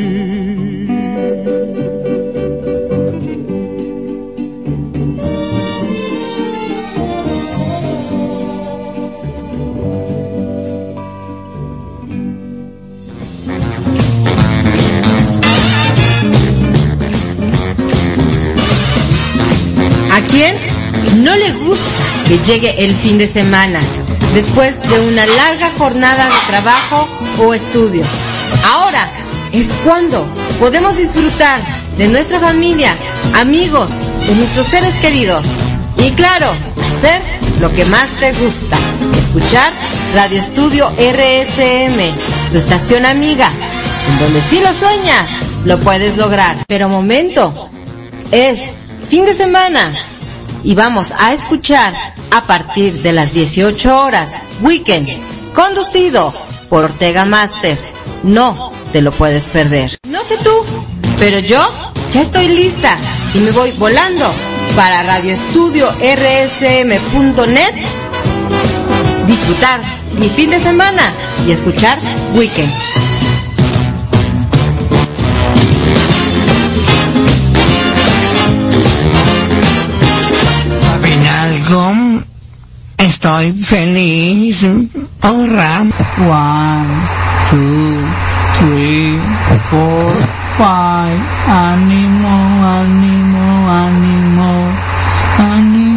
[20.31, 20.55] ¿A quién
[21.25, 21.89] no le gusta
[22.25, 23.81] que llegue el fin de semana
[24.33, 27.05] después de una larga jornada de trabajo
[27.39, 28.05] o estudio?
[28.63, 29.11] Ahora
[29.51, 30.25] es cuando
[30.57, 31.59] podemos disfrutar
[31.97, 32.95] de nuestra familia,
[33.33, 33.89] amigos,
[34.25, 35.45] de nuestros seres queridos
[35.97, 37.21] y claro, hacer
[37.59, 38.77] lo que más te gusta,
[39.19, 39.73] escuchar
[40.15, 41.99] Radio Estudio RSM,
[42.53, 43.49] tu estación amiga,
[44.09, 45.29] en donde si lo sueñas,
[45.65, 46.55] lo puedes lograr.
[46.67, 47.69] Pero momento,
[48.31, 49.93] es fin de semana
[50.63, 51.93] y vamos a escuchar
[52.31, 55.09] a partir de las 18 horas Weekend,
[55.53, 56.31] conducido
[56.69, 57.77] por Ortega Master.
[58.23, 59.97] No te lo puedes perder.
[60.07, 60.63] No sé tú,
[61.17, 61.59] pero yo
[62.11, 62.95] ya estoy lista
[63.33, 64.31] y me voy volando
[64.75, 67.75] para radioestudio.rsm.net
[69.27, 69.81] disfrutar
[70.17, 71.03] mi fin de semana
[71.47, 71.99] y escuchar
[72.35, 72.71] Weekend.
[83.21, 84.65] Estoy feliz.
[85.21, 85.85] Ahora.
[86.17, 86.89] One,
[87.51, 88.01] two,
[88.57, 89.19] three,
[89.69, 90.09] four,
[90.57, 91.21] five.
[91.45, 92.33] Ánimo,
[92.65, 94.49] ánimo, ánimo.
[95.37, 95.90] Ánimo,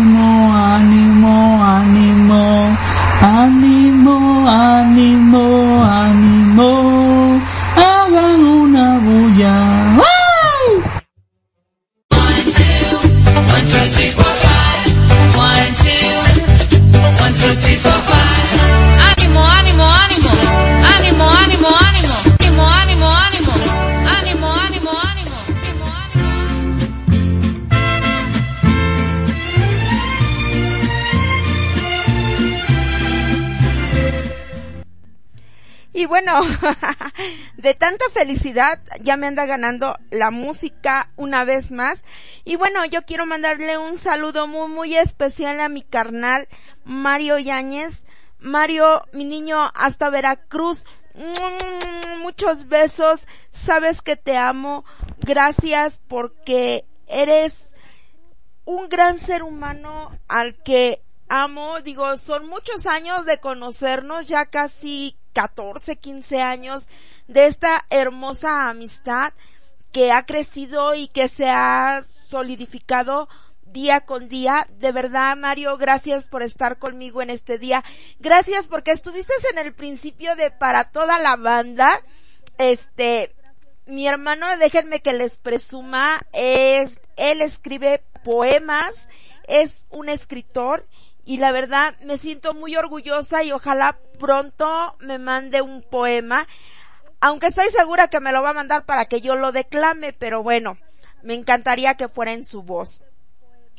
[37.57, 42.03] de tanta felicidad ya me anda ganando la música una vez más.
[42.45, 46.49] Y bueno, yo quiero mandarle un saludo muy, muy especial a mi carnal
[46.85, 48.03] Mario Yáñez.
[48.39, 50.85] Mario, mi niño, hasta Veracruz.
[52.21, 53.21] Muchos besos.
[53.51, 54.85] Sabes que te amo.
[55.21, 57.71] Gracias porque eres
[58.65, 61.81] un gran ser humano al que amo.
[61.81, 66.85] Digo, son muchos años de conocernos, ya casi 14, 15 años
[67.29, 69.35] de esta hermosa amistad
[69.93, 73.29] que ha crecido y que se ha solidificado
[73.67, 74.67] día con día.
[74.79, 77.85] De verdad, Mario, gracias por estar conmigo en este día.
[78.19, 82.01] Gracias porque estuviste en el principio de para toda la banda.
[82.57, 83.35] Este,
[83.87, 88.95] mi hermano, déjenme que les presuma, es, él escribe poemas,
[89.47, 90.87] es un escritor
[91.25, 96.47] y la verdad me siento muy orgullosa y ojalá pronto me mande un poema,
[97.21, 100.43] aunque estoy segura que me lo va a mandar para que yo lo declame, pero
[100.43, 100.77] bueno,
[101.23, 103.01] me encantaría que fuera en su voz.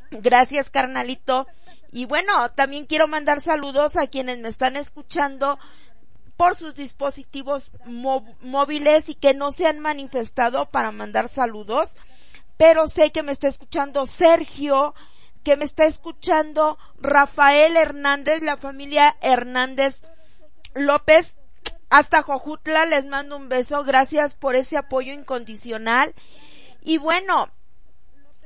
[0.10, 1.48] Gracias, carnalito.
[1.92, 5.60] Y bueno, también quiero mandar saludos a quienes me están escuchando
[6.38, 11.92] por sus dispositivos móviles y que no se han manifestado para mandar saludos.
[12.58, 14.96] Pero sé que me está escuchando Sergio,
[15.46, 20.02] que me está escuchando Rafael Hernández, la familia Hernández
[20.74, 21.38] López.
[21.90, 23.86] Hasta Jojutla les mando un beso.
[23.86, 26.14] Gracias por ese apoyo incondicional.
[26.82, 27.50] Y bueno,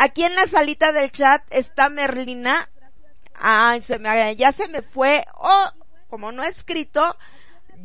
[0.01, 2.69] Aquí en la salita del chat está Merlina.
[3.35, 5.25] Ay, se me, ya se me fue.
[5.35, 5.69] Oh,
[6.09, 7.17] como no he escrito,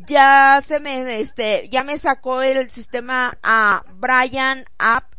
[0.07, 5.13] ya se me, este, ya me sacó el sistema a Brian App.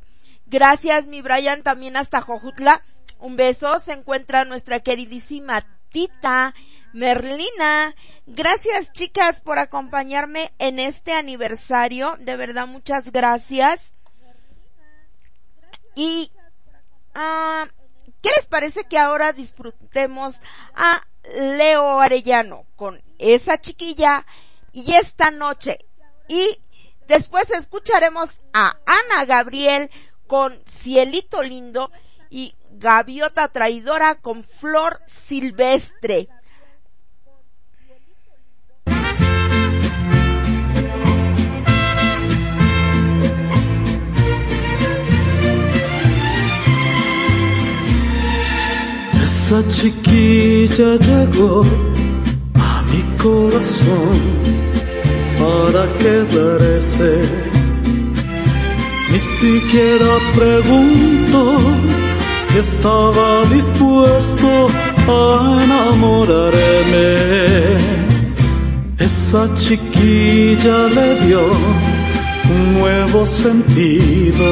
[0.46, 2.82] Gracias, mi Brian, también hasta Jojutla.
[3.26, 3.80] Un beso.
[3.80, 6.54] Se encuentra nuestra queridísima tita
[6.92, 7.94] Merlina.
[8.26, 12.16] Gracias, chicas, por acompañarme en este aniversario.
[12.20, 13.92] De verdad, muchas gracias.
[15.94, 16.30] Y
[17.18, 17.66] Ah,
[18.22, 20.36] ¿Qué les parece que ahora disfrutemos
[20.74, 21.00] a
[21.34, 24.26] Leo Arellano con esa chiquilla
[24.72, 25.78] y esta noche?
[26.28, 26.60] Y
[27.06, 29.90] después escucharemos a Ana Gabriel
[30.26, 31.90] con Cielito Lindo
[32.28, 36.28] y Gaviota Traidora con Flor Silvestre.
[49.22, 51.62] Esa chiquilla llegó
[52.54, 54.20] a mi corazón
[55.38, 57.46] para quedarse.
[59.10, 61.96] Ni siquiera pregunto
[62.46, 64.50] si estaba dispuesto
[65.08, 65.20] a
[65.64, 67.10] enamorarme.
[68.98, 71.42] Esa chiquilla le dio
[72.54, 74.46] un nuevo sentido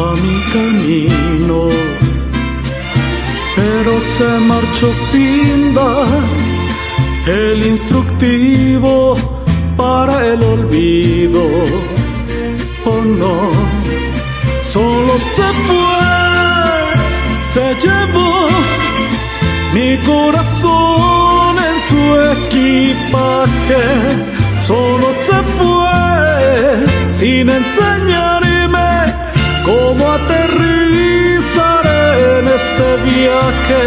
[0.00, 1.60] a mi camino
[3.56, 6.06] pero se marchó sin dar
[7.26, 9.16] el instructivo
[9.76, 11.42] para el olvido.
[12.84, 13.36] Oh no,
[14.62, 16.25] solo se fue,
[17.56, 18.32] se llevó
[19.76, 22.02] mi corazón en su
[22.36, 23.84] equipaje.
[24.68, 25.96] Solo se fue
[27.18, 28.90] sin enseñarme
[29.68, 31.84] cómo aterrizar
[32.34, 33.84] en este viaje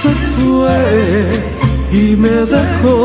[0.00, 0.80] se fue
[2.02, 3.00] y me dejó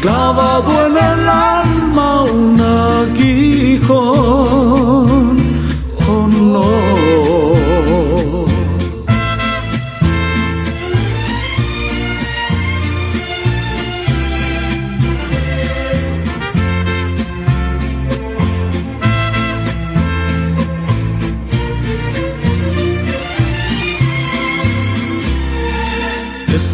[0.00, 4.13] clavado en el alma un aguijón.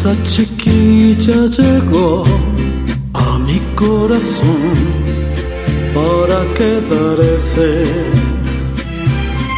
[0.03, 2.23] Esa chiquilla llegó
[3.13, 4.73] a mi corazón
[5.93, 7.85] para quedarse.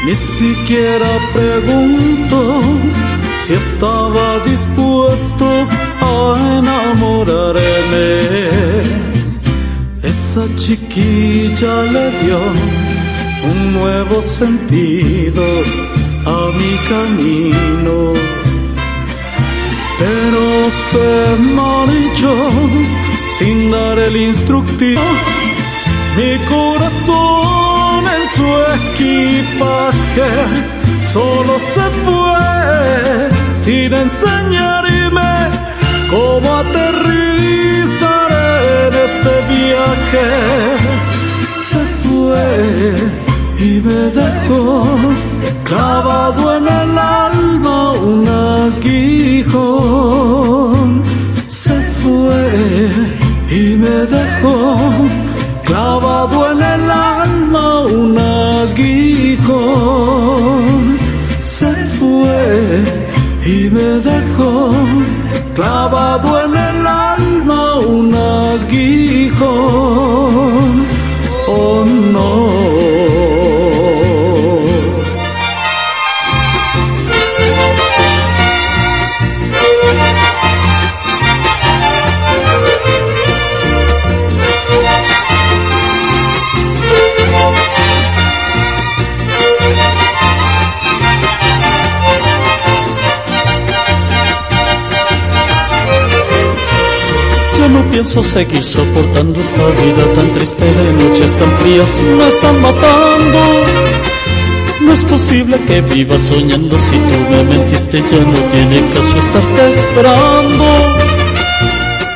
[0.05, 2.59] Ni siquiera pregunto
[3.45, 5.47] si estaba dispuesto
[6.01, 8.09] a enamorarme.
[10.03, 12.39] Esa chiquilla le dio
[13.49, 15.45] un nuevo sentido
[16.25, 18.42] a mi camino
[20.03, 22.35] pero se marchó
[23.37, 25.01] sin dar el instructivo.
[26.17, 28.47] Mi corazón en su
[28.79, 30.31] equipaje
[31.03, 32.41] solo se fue
[33.61, 35.33] sin enseñarme
[36.11, 38.29] cómo aterrizar
[38.87, 40.27] en este viaje.
[41.69, 43.22] Se fue
[43.59, 44.87] me dejó
[45.63, 49.83] clavado en el alma un aguijón.
[51.45, 52.89] Se fue
[53.49, 54.77] y me dejó
[55.65, 59.53] clavado en el alma un aguijón.
[61.43, 62.41] Se fue
[63.45, 64.71] y me dejó
[65.55, 66.62] clavado en el
[97.93, 103.39] pienso seguir soportando esta vida tan triste de noches tan frías me están matando.
[104.81, 109.69] No es posible que viva soñando si tú me mentiste ya no tiene caso estarte
[109.69, 110.65] esperando.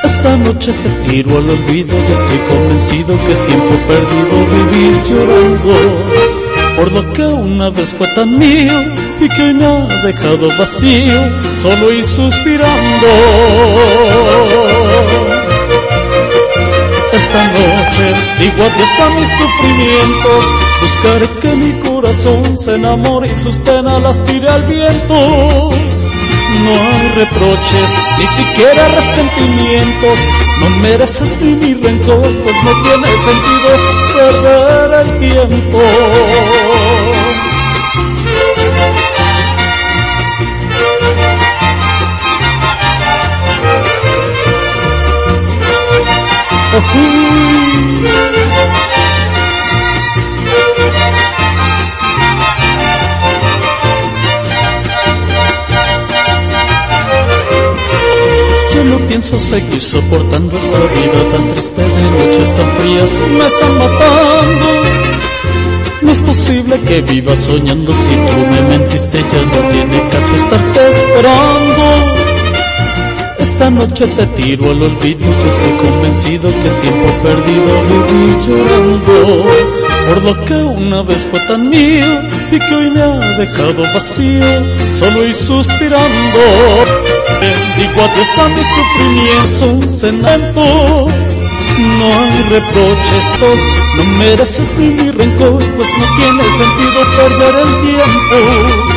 [0.03, 5.73] Esta noche te tiro al olvido y estoy convencido que es tiempo perdido vivir llorando
[6.75, 8.79] por lo que una vez fue tan mío
[9.19, 11.21] y que me ha dejado vacío,
[11.61, 13.07] solo y suspirando.
[17.38, 18.15] Esta noche
[18.65, 20.45] adiós a mis sufrimientos,
[20.81, 25.69] buscaré que mi corazón se enamore y sus penas las tire al viento.
[26.64, 30.19] No hay reproches, ni siquiera resentimientos,
[30.61, 33.69] no mereces ni mi rencor, pues no tiene sentido
[34.15, 35.80] perder el tiempo.
[59.19, 64.68] Pienso seguir soportando esta vida tan triste de noches tan frías, me están matando.
[66.03, 70.89] No es posible que viva soñando si tú me mentiste, ya no tiene caso estarte
[70.89, 72.26] esperando.
[73.57, 79.45] Esta noche te tiro al olvido, yo estoy convencido que es tiempo perdido vivir llorando.
[80.07, 82.05] Por lo que una vez fue tan mío
[82.51, 84.43] y que hoy me ha dejado vacío,
[84.95, 86.39] solo y suspirando.
[87.77, 91.07] Digo adiós a mi sufrimiento, cenando.
[91.79, 93.59] No hay reproches, vos
[93.95, 98.96] no mereces ni mi rencor, pues no tiene sentido perder el tiempo.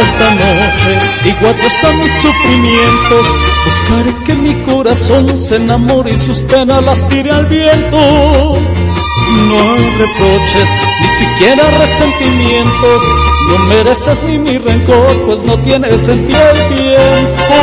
[0.00, 1.18] Esta noche
[1.48, 3.26] adiós a mis sufrimientos,
[3.64, 7.98] buscaré que mi corazón se enamore y sus penas las tire al viento.
[7.98, 10.68] No hay reproches,
[11.00, 13.02] ni siquiera resentimientos,
[13.48, 17.54] no mereces ni mi rencor, pues no tiene sentido el tiempo.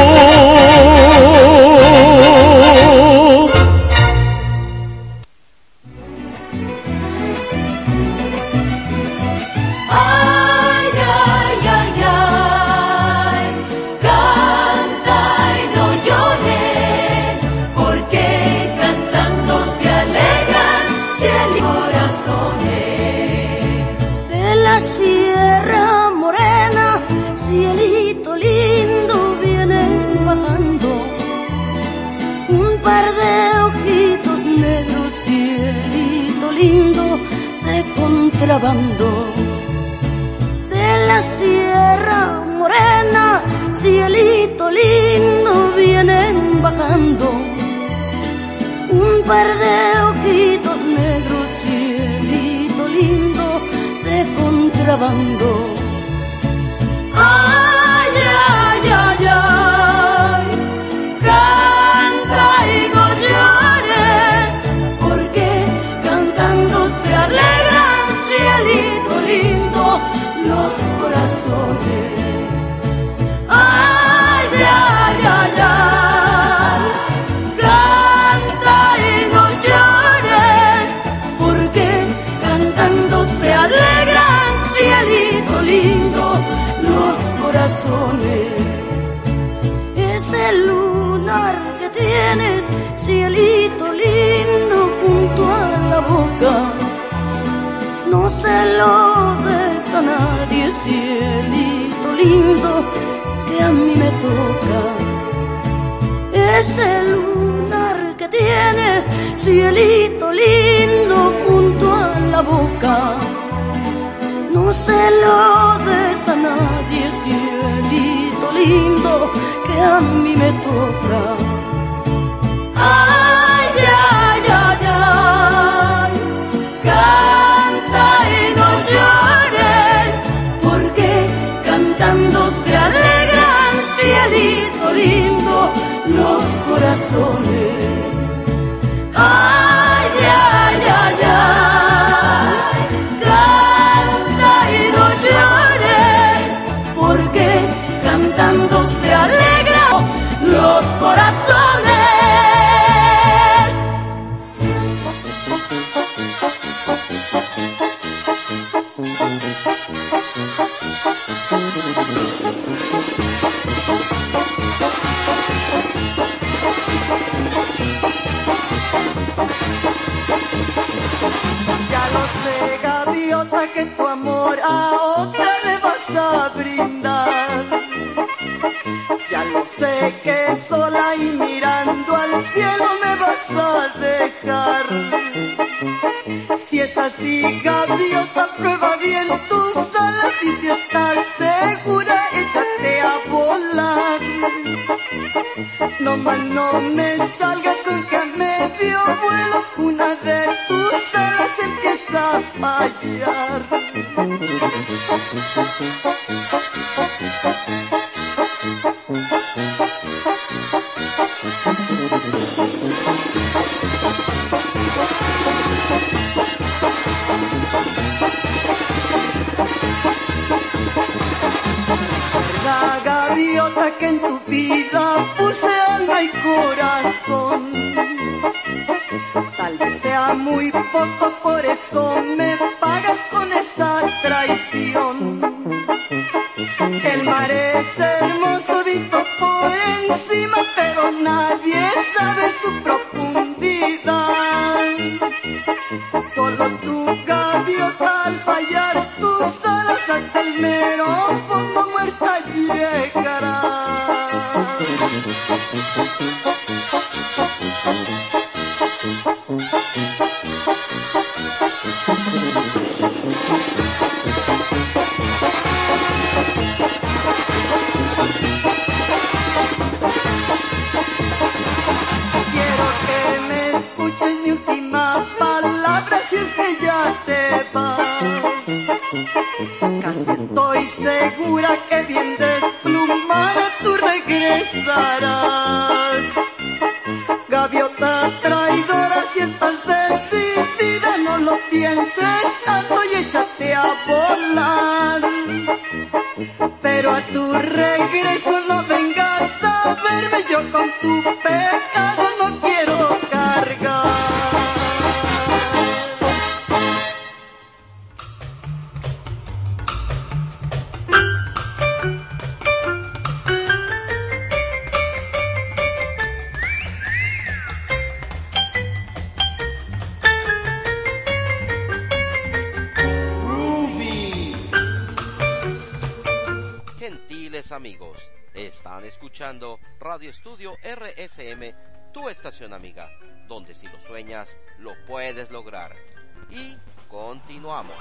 [336.50, 337.96] Y continuamos.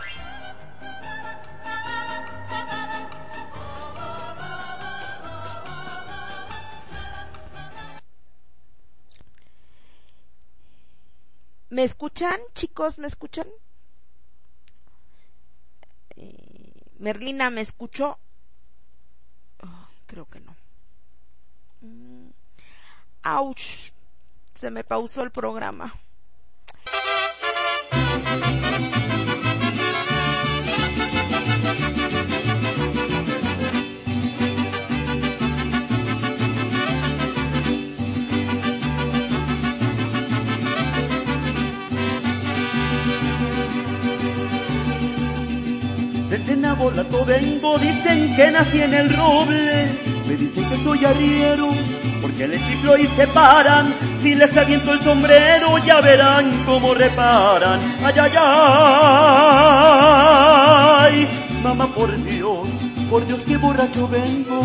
[11.71, 12.99] ¿Me escuchan, chicos?
[12.99, 13.49] ¿Me escuchan?
[16.17, 18.19] Eh, Merlina, ¿me escuchó?
[20.07, 20.55] Creo que no.
[21.81, 22.31] Mm.
[24.55, 25.93] Se me pausó el programa.
[46.31, 50.14] Desde Nabolato vengo, dicen que nací en el roble.
[50.27, 51.69] Me dicen que soy arriero,
[52.23, 53.95] porque el chiflo y se paran.
[54.23, 57.79] Si les aviento el sombrero, ya verán cómo reparan.
[58.03, 58.33] Ay, ay,
[61.13, 61.29] ay.
[61.63, 62.69] Mamá, por Dios,
[63.11, 64.65] por Dios que borracho vengo.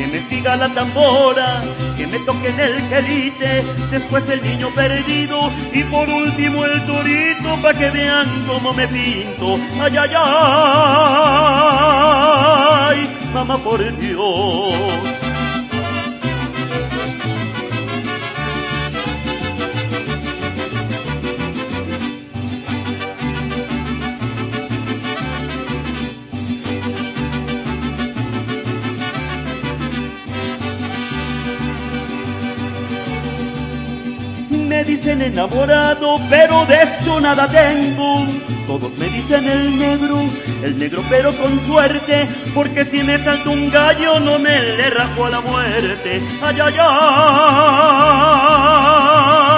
[0.00, 1.62] que me siga la tambora,
[1.96, 7.60] que me toque en el quelite, después el niño perdido y por último el torito
[7.62, 9.58] pa' que vean cómo me pinto.
[9.78, 10.20] Ay, ay, ay,
[13.32, 15.20] mamá por Dios.
[34.70, 38.24] me dicen enamorado, pero de eso nada tengo.
[38.70, 40.22] Todos me dicen el negro,
[40.62, 45.24] el negro pero con suerte, porque si me salta un gallo no me le rajo
[45.24, 46.22] a la muerte.
[46.40, 46.74] Ay, ay,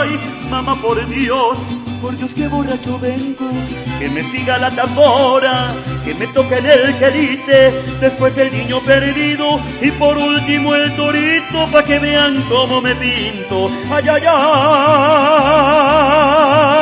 [0.01, 0.19] ay,
[0.49, 1.59] mamá por Dios,
[2.01, 3.51] por Dios que borracho vengo,
[3.99, 5.75] que me siga la tambora,
[6.07, 11.69] que me toque en el quelite, después el niño perdido y por último el torito
[11.71, 13.71] pa' que vean cómo me pinto.
[13.91, 14.23] Ay, ay,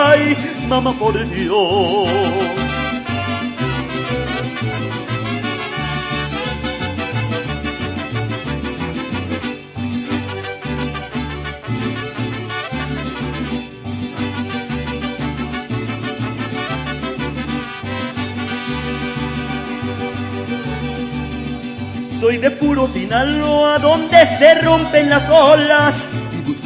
[0.04, 2.08] ay, mamá por Dios.
[22.20, 26.19] Soy de puro Sinaloa, donde se rompen las olas.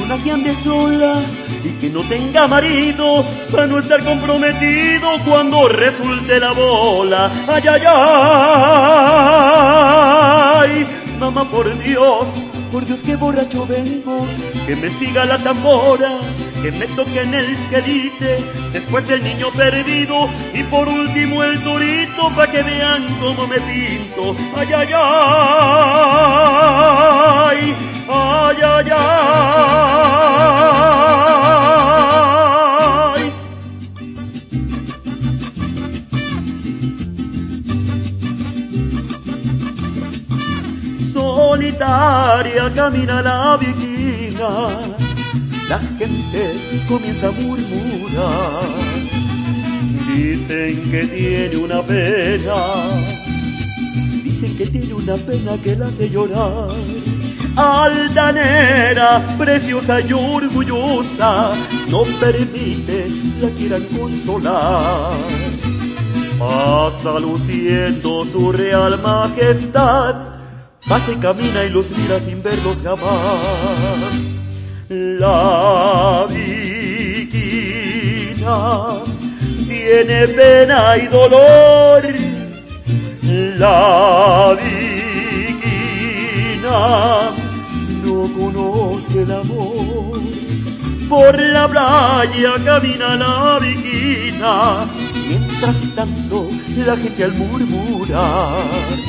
[0.05, 1.23] Una que ande sola
[1.65, 7.33] y que no tenga marido, para no estar comprometido cuando resulte la bola.
[7.49, 7.83] Ay, ay,
[10.69, 10.87] ay,
[11.19, 12.27] mamá por Dios,
[12.71, 14.27] por Dios que borracho vengo,
[14.67, 16.11] que me siga la tambora,
[16.65, 18.43] que me toque en el quelite,
[18.73, 24.35] después el niño perdido y por último el torito pa' que vean cómo me pinto.
[24.57, 26.17] Ay, ay, ay,
[28.09, 28.91] ay, ay,
[33.11, 33.33] ay.
[41.13, 44.94] Solitaria camina la viquina
[45.69, 48.65] la gente comienza a murmurar.
[50.07, 52.57] Dicen que tiene una pena,
[54.23, 56.71] dicen que tiene una pena que la hace llorar.
[57.57, 61.55] Altanera, preciosa y orgullosa,
[61.89, 63.09] no permite
[63.41, 65.17] la quieran consolar.
[66.39, 70.35] Pasa luciendo su real majestad,
[70.87, 74.24] pasa y camina y los mira sin verlos jamás
[75.19, 77.39] la viquina
[79.67, 82.03] tiene pena y dolor.
[83.59, 84.57] La
[85.45, 86.01] viquina
[88.05, 90.21] no conoce el amor.
[91.09, 94.87] Por la playa camina la viquina,
[95.29, 96.49] mientras tanto
[96.87, 99.05] la gente al murmurar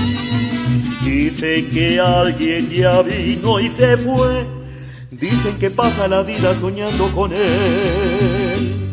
[1.05, 4.54] dice que alguien ya vino y se fue
[5.19, 8.85] Dicen que pasa la vida soñando con él.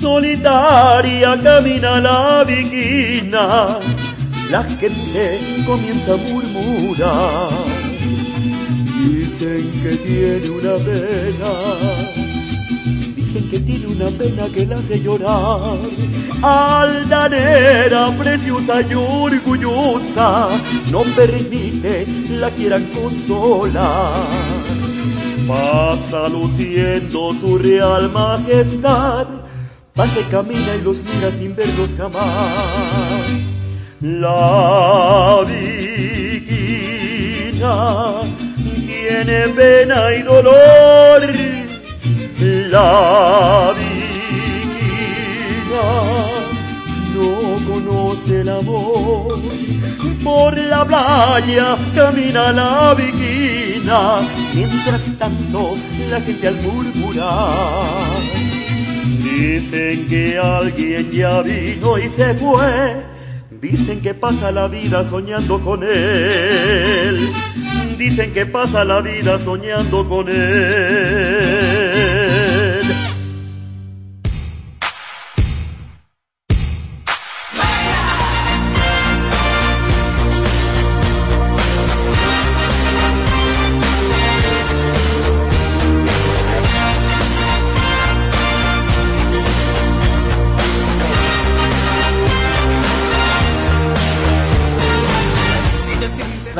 [0.00, 3.78] Solitaria camina la viquina,
[4.50, 7.50] la gente comienza a murmurar.
[9.08, 11.52] Dicen que tiene una pena,
[13.32, 15.78] dicen que tiene una pena que la hace llorar
[16.42, 20.50] altanera, preciosa y orgullosa,
[20.90, 24.26] no permite la quieran consolar.
[25.48, 29.26] Pasa luciendo su real majestad,
[29.94, 32.22] pasa y camina y los mira sin verlos jamás.
[34.00, 36.82] La viquina
[38.86, 41.61] tiene pena y dolor.
[42.42, 44.16] La viquina
[47.14, 47.30] no
[47.70, 49.38] conoce el amor.
[50.24, 55.76] Por la playa camina la viquina, mientras tanto
[56.10, 58.20] la gente al murmurar.
[59.22, 63.04] Dicen que alguien ya vino y se fue,
[63.60, 67.32] dicen que pasa la vida soñando con él.
[67.96, 71.41] Dicen que pasa la vida soñando con él.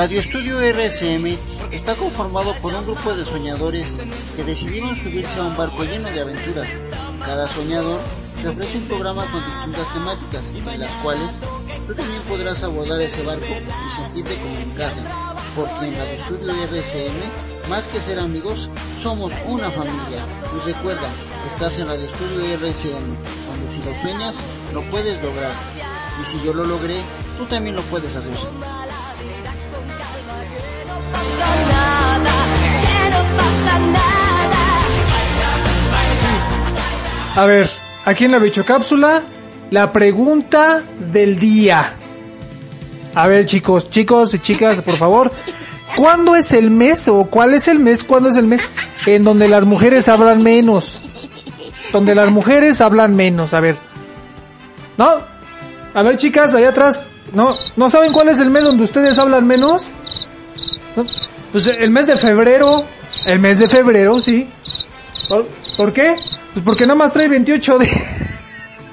[0.03, 1.39] Radio Estudio RSM
[1.71, 4.01] está conformado por un grupo de soñadores
[4.35, 6.85] que decidieron subirse a un barco lleno de aventuras.
[7.25, 8.01] Cada soñador
[8.35, 11.39] te ofrece un programa con distintas temáticas, en las cuales
[11.87, 16.53] tú también podrás abordar ese barco y sentirte como en casa, porque en Radio Estudio
[16.67, 18.69] RSM, más que ser amigos,
[18.99, 20.27] somos una familia.
[20.57, 21.07] Y recuerda,
[21.47, 23.07] estás en Radio Estudio RSM,
[23.47, 24.41] donde si lo sueñas,
[24.75, 25.53] lo puedes lograr.
[26.21, 27.05] Y si yo lo logré,
[27.39, 28.37] tú también lo puedes hacer.
[37.35, 37.69] A ver,
[38.05, 39.23] aquí en la bichocápsula,
[39.71, 41.95] la pregunta del día.
[43.15, 45.33] A ver, chicos, chicos y chicas, por favor,
[45.97, 48.61] ¿cuándo es el mes o cuál es el mes, cuándo es el mes
[49.07, 51.01] en donde las mujeres hablan menos?
[51.91, 53.77] Donde las mujeres hablan menos, a ver.
[54.99, 55.15] ¿No?
[55.95, 59.47] A ver, chicas, allá atrás, ¿no, no saben cuál es el mes donde ustedes hablan
[59.47, 59.91] menos?
[60.97, 61.07] ¿No?
[61.53, 62.85] Pues el mes de febrero,
[63.27, 64.49] el mes de febrero, sí.
[65.29, 65.47] ¿Por,
[65.77, 66.17] por qué?
[66.53, 68.17] Pues porque nada más trae 28 días.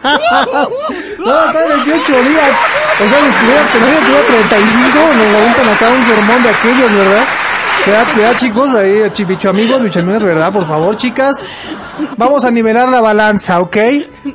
[0.04, 2.52] no, trae 28 días.
[3.00, 7.24] O sea, si tuviera, tuviera, tuviera 35, nos aventan acá un sermón de aquellos, ¿verdad?
[7.84, 10.52] Cuidado, cuidado chicos, ahí, bicho amigos, bicho amigos, ¿verdad?
[10.52, 11.46] Por favor, chicas.
[12.18, 13.78] Vamos a nivelar la balanza, ¿ok?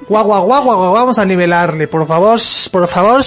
[0.08, 2.38] Guau, guau, guau, guau, vamos a nivelarle, por favor,
[2.70, 3.20] por favor.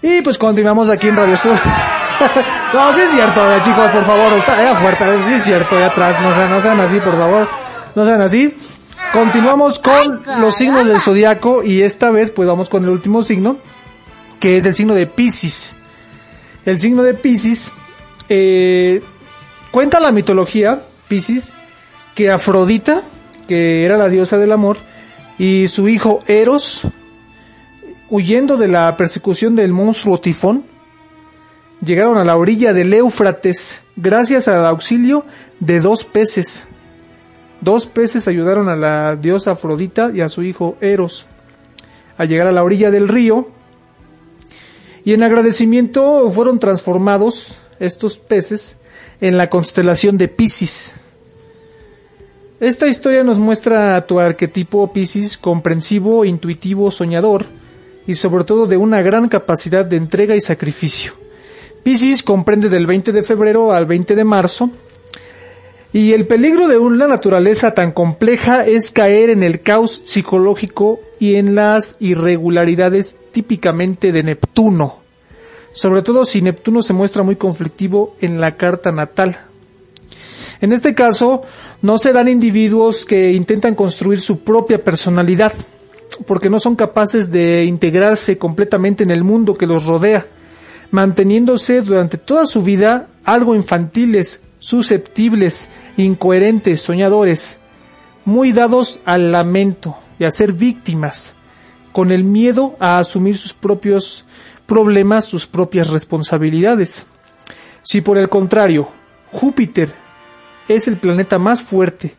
[0.00, 2.01] Y pues continuamos aquí en Radio Estudio.
[2.74, 5.86] no, sí es cierto, eh, chicos, por favor, está allá fuerte, sí es cierto, allá
[5.86, 7.48] atrás, no sean, no sean así, por favor,
[7.94, 8.54] no sean así.
[9.12, 13.58] Continuamos con los signos del zodiaco y esta vez pues vamos con el último signo,
[14.40, 15.74] que es el signo de Pisces.
[16.64, 17.70] El signo de Pisces,
[18.28, 19.02] eh,
[19.70, 21.52] cuenta la mitología, Pisces,
[22.14, 23.02] que Afrodita,
[23.46, 24.78] que era la diosa del amor,
[25.38, 26.86] y su hijo Eros,
[28.08, 30.64] huyendo de la persecución del monstruo Tifón,
[31.84, 35.24] llegaron a la orilla del Éufrates gracias al auxilio
[35.60, 36.66] de dos peces.
[37.60, 41.26] Dos peces ayudaron a la diosa Afrodita y a su hijo Eros
[42.18, 43.48] a llegar a la orilla del río
[45.04, 48.76] y en agradecimiento fueron transformados estos peces
[49.20, 50.94] en la constelación de Piscis.
[52.60, 57.46] Esta historia nos muestra a tu arquetipo Piscis comprensivo, intuitivo, soñador
[58.06, 61.21] y sobre todo de una gran capacidad de entrega y sacrificio.
[61.82, 64.70] Piscis comprende del 20 de febrero al 20 de marzo
[65.92, 71.34] y el peligro de una naturaleza tan compleja es caer en el caos psicológico y
[71.34, 75.00] en las irregularidades típicamente de Neptuno.
[75.72, 79.38] Sobre todo si Neptuno se muestra muy conflictivo en la carta natal.
[80.60, 81.42] En este caso,
[81.82, 85.52] no se dan individuos que intentan construir su propia personalidad,
[86.26, 90.26] porque no son capaces de integrarse completamente en el mundo que los rodea,
[90.92, 97.58] manteniéndose durante toda su vida algo infantiles, susceptibles, incoherentes, soñadores,
[98.24, 101.34] muy dados al lamento y a ser víctimas,
[101.90, 104.24] con el miedo a asumir sus propios
[104.66, 107.04] problemas, sus propias responsabilidades.
[107.82, 108.88] Si por el contrario,
[109.32, 109.92] Júpiter
[110.68, 112.14] es el planeta más fuerte,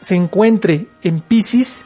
[0.00, 1.84] se encuentre en Pisces,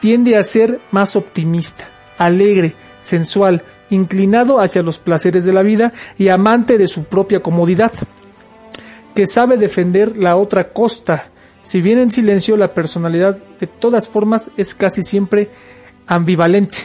[0.00, 3.64] tiende a ser más optimista, alegre, sensual,
[3.94, 7.92] inclinado hacia los placeres de la vida y amante de su propia comodidad
[9.14, 11.30] que sabe defender la otra costa.
[11.62, 15.50] Si bien en silencio, la personalidad de todas formas es casi siempre
[16.06, 16.78] ambivalente.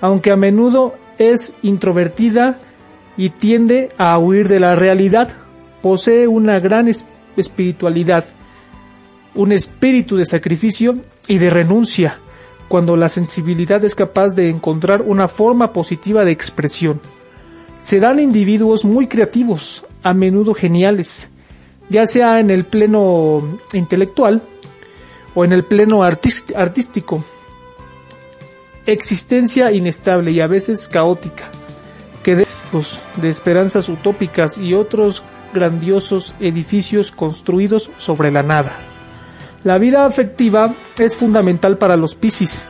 [0.00, 2.58] Aunque a menudo es introvertida
[3.16, 5.28] y tiende a huir de la realidad,
[5.80, 6.90] posee una gran
[7.36, 8.24] espiritualidad,
[9.34, 10.96] un espíritu de sacrificio
[11.28, 12.18] y de renuncia,
[12.72, 17.02] cuando la sensibilidad es capaz de encontrar una forma positiva de expresión.
[17.78, 21.28] Se dan individuos muy creativos, a menudo geniales,
[21.90, 24.40] ya sea en el pleno intelectual
[25.34, 27.22] o en el pleno artístico.
[28.86, 31.50] Existencia inestable y a veces caótica,
[32.22, 32.48] que de,
[33.16, 35.22] de esperanzas utópicas y otros
[35.52, 38.91] grandiosos edificios construidos sobre la nada.
[39.64, 42.66] La vida afectiva es fundamental para los Piscis.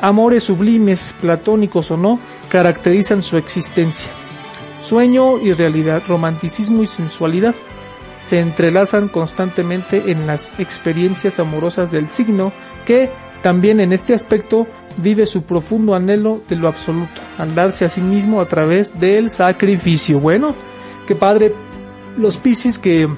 [0.00, 4.10] Amores sublimes, platónicos o no, caracterizan su existencia.
[4.82, 7.54] Sueño y realidad, romanticismo y sensualidad
[8.20, 12.52] se entrelazan constantemente en las experiencias amorosas del signo
[12.86, 13.10] que
[13.42, 14.66] también en este aspecto
[14.96, 19.28] vive su profundo anhelo de lo absoluto, al darse a sí mismo a través del
[19.28, 20.20] sacrificio.
[20.20, 20.54] Bueno,
[21.06, 21.54] qué padre
[22.16, 23.08] los Piscis que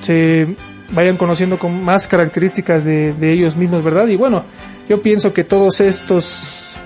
[0.00, 0.56] se
[0.92, 4.08] vayan conociendo con más características de, de ellos mismos, ¿verdad?
[4.08, 4.44] Y bueno,
[4.88, 6.76] yo pienso que todos estos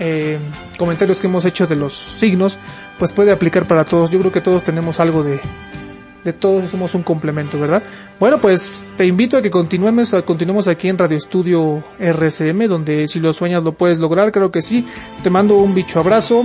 [0.00, 0.38] eh,
[0.78, 2.58] comentarios que hemos hecho de los signos,
[2.98, 4.10] pues puede aplicar para todos.
[4.10, 5.38] Yo creo que todos tenemos algo de,
[6.24, 7.82] de todos somos un complemento, ¿verdad?
[8.18, 13.06] Bueno, pues te invito a que continuemos, a- continuemos aquí en Radio Estudio RCM, donde
[13.06, 14.86] si lo sueñas lo puedes lograr, creo que sí.
[15.22, 16.44] Te mando un bicho abrazo,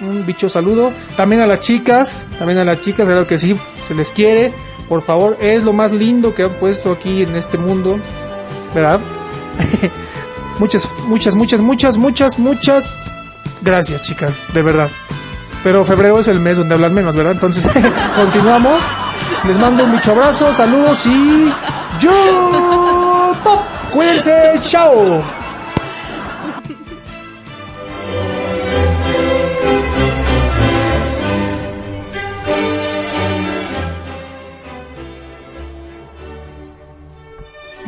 [0.00, 0.92] un bicho saludo.
[1.16, 3.54] También a las chicas, también a las chicas, claro que sí,
[3.86, 4.52] se les quiere.
[4.88, 7.98] Por favor, es lo más lindo que han puesto aquí en este mundo,
[8.74, 9.00] ¿verdad?
[10.58, 12.94] muchas, muchas, muchas, muchas, muchas, muchas
[13.60, 14.88] gracias, chicas, de verdad.
[15.62, 17.32] Pero febrero es el mes donde hablan menos, ¿verdad?
[17.32, 17.68] Entonces,
[18.16, 18.82] continuamos.
[19.44, 21.52] Les mando un bicho abrazo, saludos y
[22.00, 23.60] yo pop.
[23.92, 25.37] Cuídense, chao.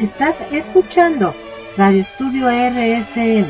[0.00, 1.34] Estás escuchando
[1.76, 3.44] Radio Estudio RSM,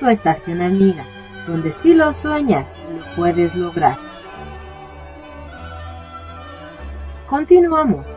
[0.00, 1.06] tu estación amiga,
[1.46, 3.96] donde si lo sueñas, lo puedes lograr.
[7.28, 8.08] Continuamos.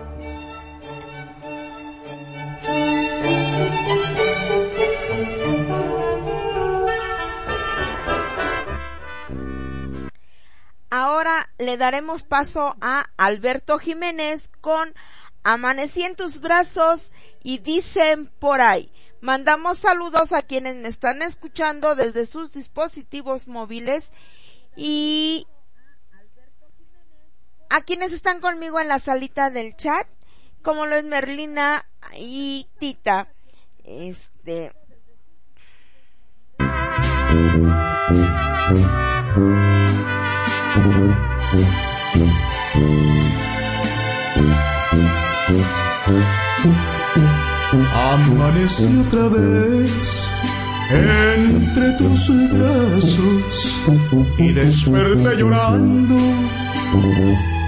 [10.89, 14.95] Ahora le daremos paso a Alberto Jiménez con
[15.49, 17.07] Amanecí en tus brazos
[17.41, 18.91] y dicen por ahí.
[19.21, 24.11] Mandamos saludos a quienes me están escuchando desde sus dispositivos móviles
[24.75, 25.47] y
[27.69, 30.05] a quienes están conmigo en la salita del chat,
[30.61, 33.29] como lo es Merlina y Tita.
[33.85, 34.73] Este,
[47.93, 50.27] Amanecí otra vez
[50.91, 53.81] entre tus brazos
[54.37, 56.17] y desperté llorando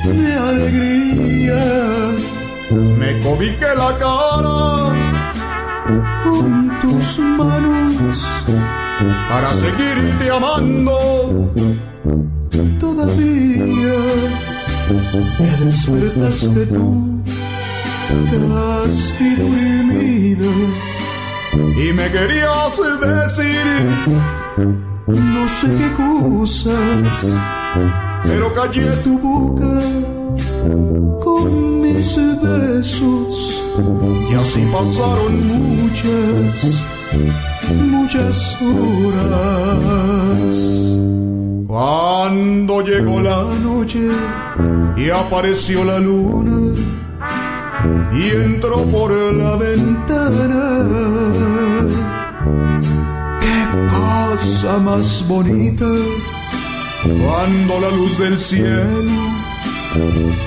[0.04, 1.64] de alegría.
[2.72, 4.94] Me cobijé la cara
[6.24, 8.26] con tus manos
[9.30, 11.50] para seguirte amando
[12.78, 14.00] todavía.
[15.40, 17.20] Me despertaste tú
[18.10, 20.52] casi dormido
[21.56, 23.66] y me querías decir
[25.08, 27.28] no sé qué cosas,
[28.24, 29.82] pero callé tu boca
[31.24, 33.62] con mis besos
[34.30, 36.84] y así pasaron muchas,
[37.74, 39.90] muchas horas.
[41.68, 44.10] Cuando llegó la noche
[44.98, 46.74] y apareció la luna,
[48.12, 50.86] y entró por la ventana.
[53.42, 55.86] Qué cosa más bonita
[57.04, 59.12] cuando la luz del cielo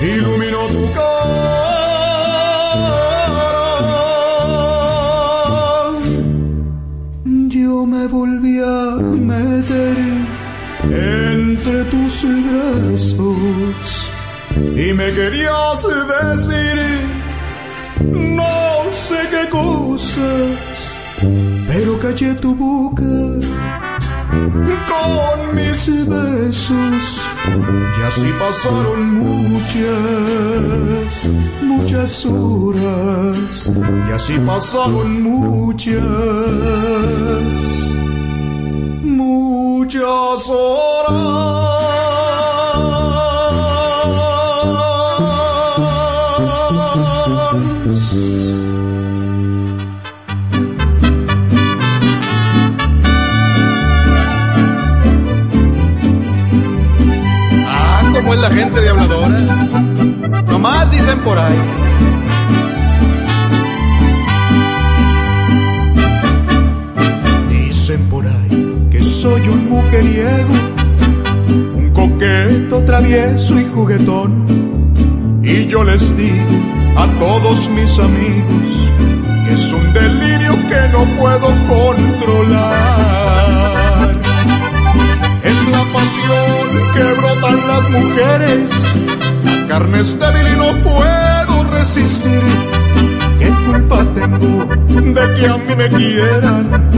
[0.01, 1.83] iluminó tu cara.
[7.47, 9.97] Yo me volví a meter
[10.89, 14.09] entre tus brazos
[14.55, 17.22] y me querías decir
[18.11, 20.99] no sé qué cosas,
[21.67, 23.03] pero callé tu boca
[24.93, 27.03] con mis besos
[27.97, 29.83] y así pasaron muchas,
[31.61, 33.71] muchas horas
[34.07, 36.01] y así pasaron muchas,
[39.03, 41.92] muchas horas.
[58.43, 59.39] La gente de habladora.
[60.47, 61.61] Nomás dicen por ahí.
[67.49, 70.55] Dicen por ahí que soy un mujeriego,
[71.77, 74.43] un coqueto travieso y juguetón.
[75.41, 76.57] Y yo les digo
[76.97, 78.89] a todos mis amigos
[79.45, 82.83] que es un delirio que no puedo controlar.
[85.43, 86.52] Es la pasión
[86.93, 88.71] que brotan las mujeres,
[89.45, 92.43] la carne es débil y no puedo resistir.
[93.39, 96.89] ¿Qué culpa tengo de que a mí me quieran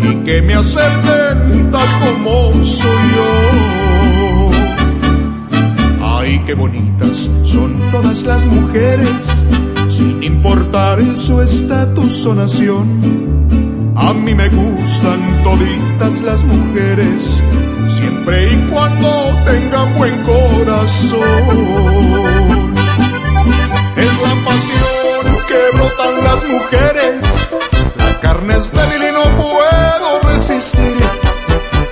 [0.00, 4.50] y que me acepten tal como soy yo?
[6.00, 9.46] Ay, qué bonitas son todas las mujeres,
[9.88, 13.00] sin importar su estatus o nación.
[13.96, 17.42] A mí me gustan toditas las mujeres,
[18.02, 19.08] siempre y cuando
[19.44, 21.20] tengan buen corazón.
[23.96, 27.48] Es la pasión que brotan las mujeres,
[27.98, 31.02] la carne es débil y no puedo resistir.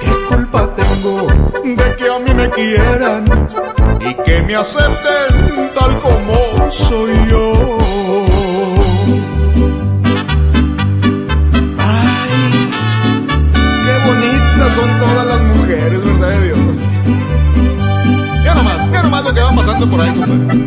[0.00, 1.26] ¿Qué culpa tengo
[1.64, 3.24] de que a mí me quieran
[4.00, 8.29] y que me acepten tal como soy yo?
[14.68, 16.58] Son todas las mujeres, ¿verdad de Dios?
[18.44, 20.60] Ya nomás, ya nomás lo que va pasando por ahí, compadre.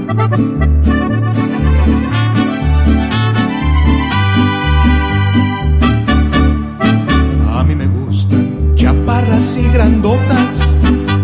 [7.55, 10.75] A mí me gustan chaparras y grandotas,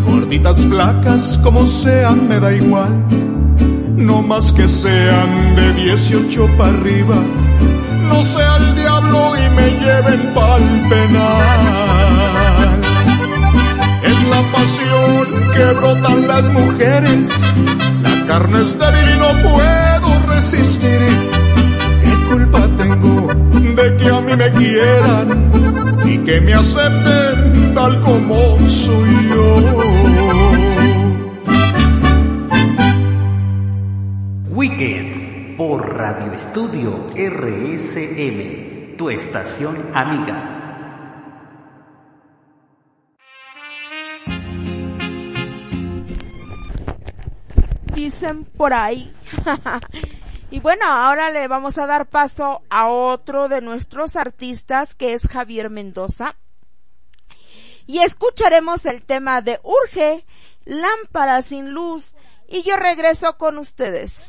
[0.06, 3.06] gorditas, flacas, como sean, me da igual.
[3.96, 7.16] No más que sean de 18 para arriba,
[8.08, 12.09] no sea el diablo y me lleven pa'l penal.
[14.54, 17.30] Pasión que brotan las mujeres,
[18.04, 21.00] la carne es débil y no puedo resistir.
[22.02, 23.28] ¿Qué culpa tengo
[23.76, 25.52] de que a mí me quieran
[26.06, 29.56] y que me acepten tal como soy yo?
[34.52, 40.59] Weekend por Radio Estudio RSM, tu estación amiga.
[48.00, 49.14] Dicen por ahí.
[50.52, 55.28] y bueno, ahora le vamos a dar paso a otro de nuestros artistas que es
[55.28, 56.38] Javier Mendoza.
[57.88, 60.26] Y escucharemos el tema de Urge,
[60.64, 62.16] Lámpara sin luz.
[62.48, 64.26] Y yo regreso con ustedes.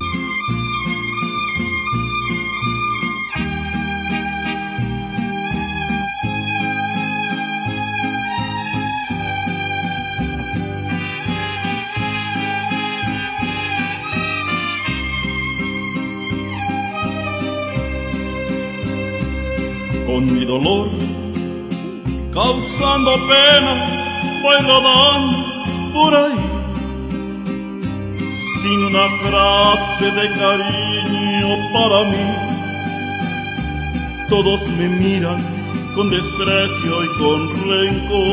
[20.11, 20.89] Con mi dolor,
[22.33, 23.73] causando pena,
[24.43, 25.39] voy rodando
[25.95, 26.41] por ahí,
[28.61, 32.27] sin una frase de cariño para mí.
[34.29, 35.41] Todos me miran
[35.95, 38.31] con desprecio y con rencor.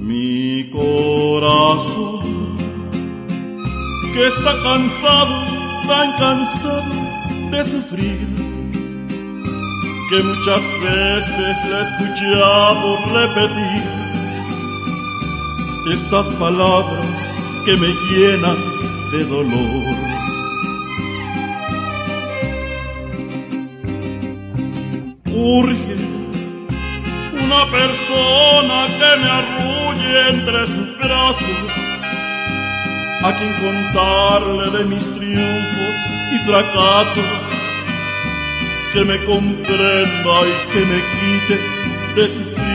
[0.00, 2.22] Mi corazón,
[4.12, 5.36] que está cansado,
[5.86, 6.92] tan cansado
[7.50, 8.47] de sufrir
[10.08, 13.82] que muchas veces le he escuchado repetir
[15.92, 17.06] estas palabras
[17.66, 18.56] que me llenan
[19.12, 19.96] de dolor.
[25.26, 25.96] Urge
[27.44, 31.70] una persona que me arrulle entre sus brazos,
[33.24, 35.94] a quien contarle de mis triunfos
[36.32, 37.57] y fracasos
[38.92, 41.56] que me comprenda y que me quite
[42.16, 42.68] de sufrir.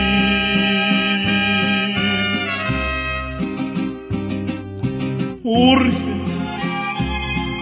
[5.42, 6.04] Urge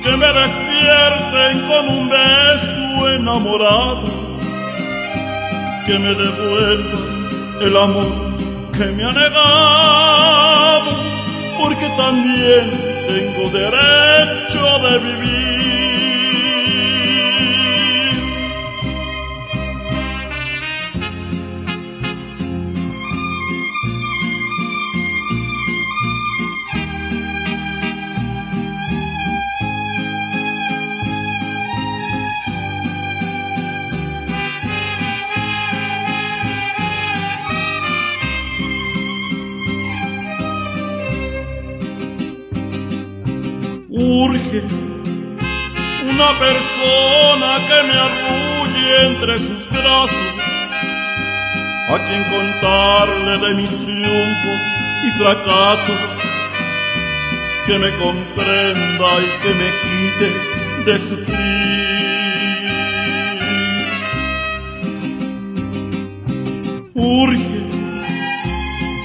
[0.02, 4.04] que me despierten con un beso enamorado,
[5.86, 7.12] que me devuelvan
[7.60, 8.32] el amor
[8.72, 10.90] que me ha negado,
[11.60, 12.70] porque también
[13.06, 15.81] tengo derecho de vivir.
[44.60, 50.34] Una persona que me arrulle entre sus brazos,
[51.88, 54.60] a quien contarle de mis triunfos
[55.04, 56.00] y fracasos,
[57.66, 60.28] que me comprenda y que me quite
[60.84, 61.52] de sufrir.
[66.94, 67.62] Urge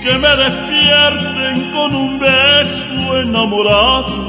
[0.03, 4.26] que me despierten con un beso enamorado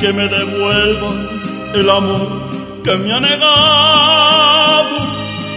[0.00, 1.28] que me devuelvan
[1.74, 2.28] el amor
[2.82, 4.96] que me ha negado,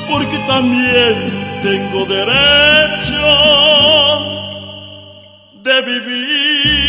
[0.10, 1.16] porque también
[1.62, 3.24] tengo derecho
[5.64, 6.83] de vivir.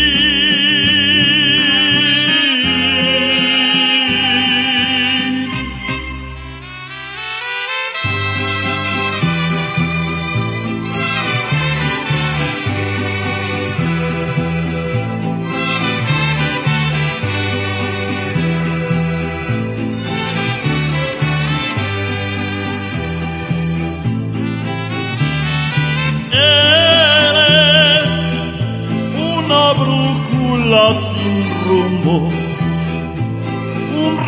[32.12, 32.52] Un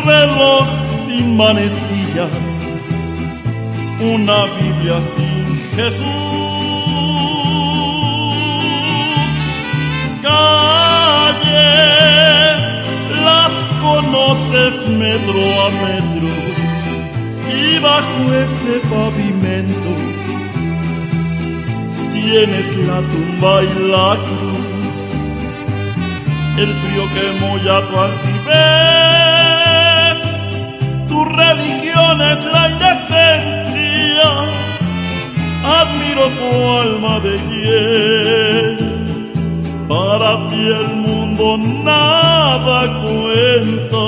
[0.05, 0.65] reloj
[1.05, 2.27] sin manecilla,
[4.01, 5.45] una Biblia sin
[5.75, 6.05] Jesús.
[10.23, 11.41] Calles,
[13.23, 16.29] las conoces metro a metro
[17.53, 19.91] y bajo ese pavimento
[22.27, 24.66] tienes la tumba y la cruz,
[26.57, 28.57] el frío que molla tu altivez,
[31.07, 34.29] tu religión es la indecencia,
[35.79, 36.49] admiro tu
[36.81, 38.77] alma de hiel,
[39.87, 44.03] para ti el mundo nada cuenta.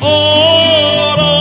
[0.00, 1.36] Oro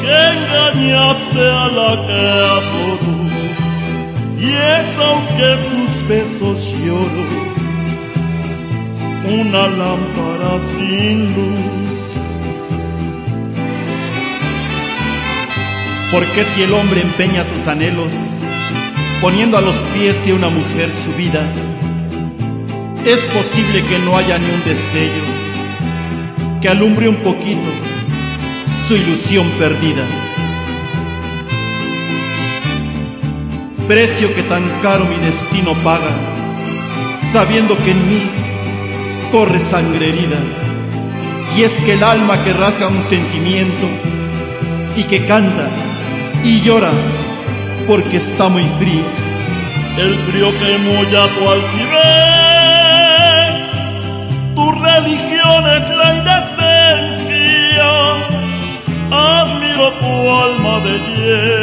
[0.00, 2.22] que engañaste a la que
[2.56, 3.12] adoro
[4.38, 5.48] y es aunque
[6.02, 7.42] sus besos lloro
[9.40, 11.60] una lámpara sin luz
[16.10, 18.12] Porque si el hombre empeña sus anhelos,
[19.22, 21.50] poniendo a los pies de una mujer su vida,
[23.06, 25.24] es posible que no haya ni un destello
[26.60, 27.62] que alumbre un poquito
[28.86, 30.04] su ilusión perdida.
[33.92, 36.08] Precio que tan caro mi destino paga,
[37.30, 38.22] sabiendo que en mí
[39.30, 40.38] corre sangre herida.
[41.54, 43.86] Y es que el alma que rasga un sentimiento
[44.96, 45.68] y que canta
[46.42, 46.90] y llora
[47.86, 49.04] porque está muy frío.
[49.98, 52.64] el frío que molla tu altivez,
[54.54, 57.90] tu religión es la indecencia,
[59.10, 60.12] admiro tu
[60.46, 61.61] alma de hiel,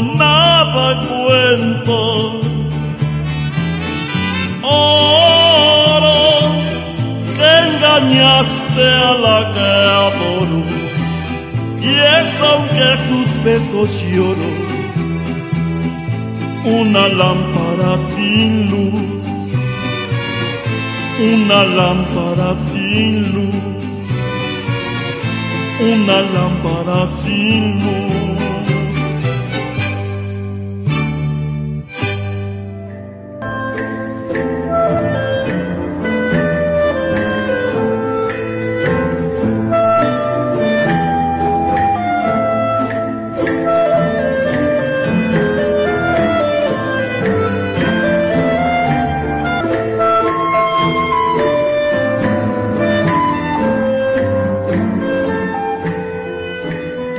[0.00, 2.02] nada cuenta.
[4.62, 6.16] Oro
[7.36, 9.70] que engañaste a la que
[10.06, 10.86] adoro
[11.80, 14.50] y es aunque sus besos lloro
[16.64, 19.24] una lámpara sin luz
[21.34, 23.54] una lámpara sin luz
[25.92, 28.25] una lámpara sin luz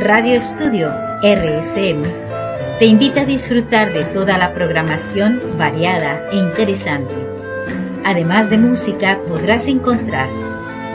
[0.07, 0.89] Radio Estudio
[1.21, 2.01] RSM
[2.79, 7.13] te invita a disfrutar de toda la programación variada e interesante.
[8.05, 10.29] Además de música podrás encontrar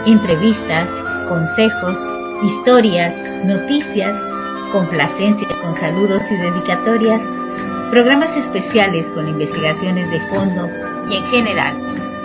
[0.07, 0.91] entrevistas,
[1.29, 1.99] consejos,
[2.43, 4.19] historias, noticias,
[4.73, 7.23] complacencias con saludos y dedicatorias,
[7.91, 10.71] programas especiales con investigaciones de fondo
[11.11, 11.77] y en general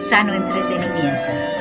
[0.10, 1.57] sano entretenimiento.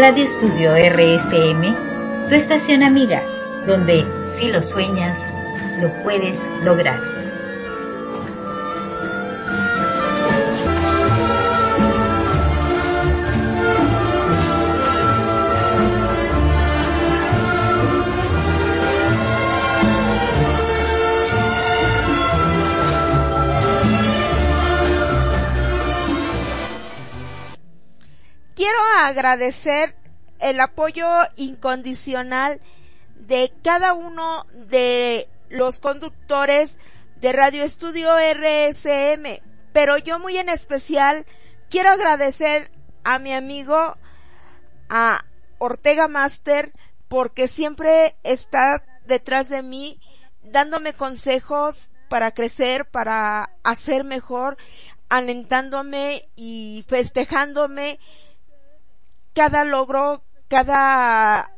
[0.00, 3.22] Radio Estudio RSM, tu estación amiga,
[3.66, 5.20] donde si lo sueñas,
[5.78, 6.98] lo puedes lograr.
[29.20, 29.94] Agradecer
[30.38, 31.06] el apoyo
[31.36, 32.58] incondicional
[33.16, 36.78] de cada uno de los conductores
[37.16, 39.42] de Radio Estudio RSM,
[39.74, 41.26] pero yo muy en especial
[41.68, 42.70] quiero agradecer
[43.04, 43.98] a mi amigo
[44.88, 45.26] a
[45.58, 46.72] Ortega Master
[47.08, 50.00] porque siempre está detrás de mí
[50.44, 54.56] dándome consejos para crecer, para hacer mejor,
[55.10, 57.98] alentándome y festejándome
[59.40, 61.50] cada logro, cada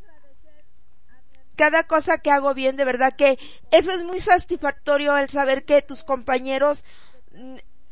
[1.56, 3.40] cada cosa que hago bien, de verdad que
[3.72, 6.84] eso es muy satisfactorio el saber que tus compañeros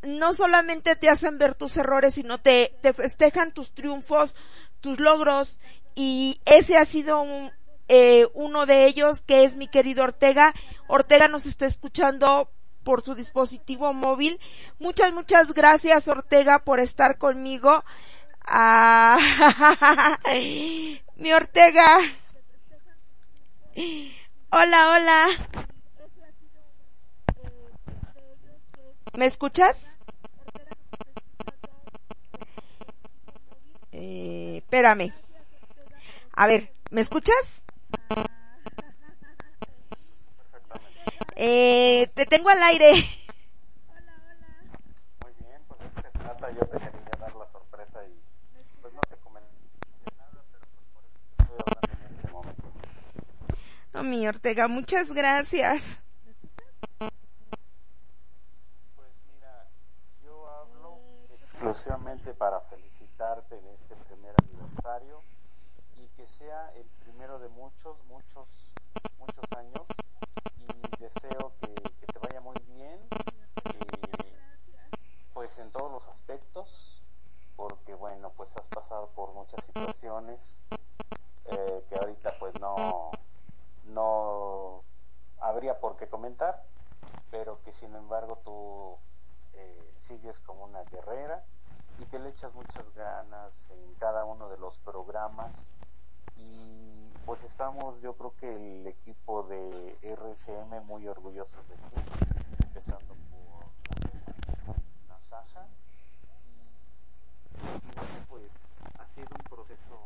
[0.01, 4.33] no solamente te hacen ver tus errores, sino te, te festejan tus triunfos,
[4.79, 5.57] tus logros,
[5.93, 7.51] y ese ha sido un,
[7.89, 10.53] eh, uno de ellos, que es mi querido Ortega.
[10.87, 12.49] Ortega nos está escuchando
[12.85, 14.39] por su dispositivo móvil.
[14.79, 17.83] Muchas, muchas gracias Ortega por estar conmigo.
[18.47, 19.17] Ah,
[21.15, 21.99] mi Ortega.
[24.51, 25.27] Hola, hola.
[29.17, 29.75] ¿Me escuchas?
[33.91, 35.13] Eh, espérame.
[36.33, 37.61] A ver, ¿me escuchas?
[41.35, 42.91] Eh, te tengo al aire.
[45.23, 46.51] Muy bien, pues eso se trata.
[46.51, 48.21] Yo te quería dar la sorpresa y
[48.81, 49.49] pues no te comenté
[50.17, 52.71] nada, pero pues por eso te estoy hablando en este momento.
[53.93, 56.01] Mi Ortega, muchas gracias.
[56.97, 57.11] Pues
[59.31, 59.67] mira,
[60.23, 60.97] yo hablo
[61.29, 65.21] exclusivamente para felicitarte en este primer aniversario
[65.97, 68.47] y que sea el primero de muchos, muchos,
[69.19, 69.83] muchos años
[70.57, 72.97] y deseo que, que te vaya muy bien,
[73.65, 74.33] eh,
[75.33, 77.03] pues en todos los aspectos,
[77.55, 80.57] porque bueno, pues has pasado por muchas situaciones
[81.45, 83.11] eh, que ahorita pues no,
[83.93, 84.83] no
[85.39, 86.63] habría por qué comentar,
[87.29, 88.97] pero que sin embargo tú
[89.53, 91.43] eh, sigues como una guerrera
[91.99, 95.51] y que le echas muchas ganas en cada uno de los programas.
[96.37, 102.01] Y pues estamos yo creo que el equipo de RCM muy orgullosos de ti
[102.63, 103.65] empezando por
[105.07, 105.67] la Nasaja
[107.61, 109.99] y pues ha sido un proceso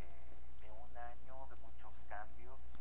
[0.00, 2.78] eh, de un año de muchos cambios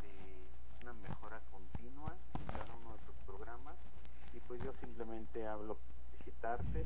[0.00, 0.48] de
[0.82, 3.76] una mejora continua en cada uno de tus programas
[4.32, 5.76] y pues yo simplemente hablo
[6.10, 6.84] felicitarte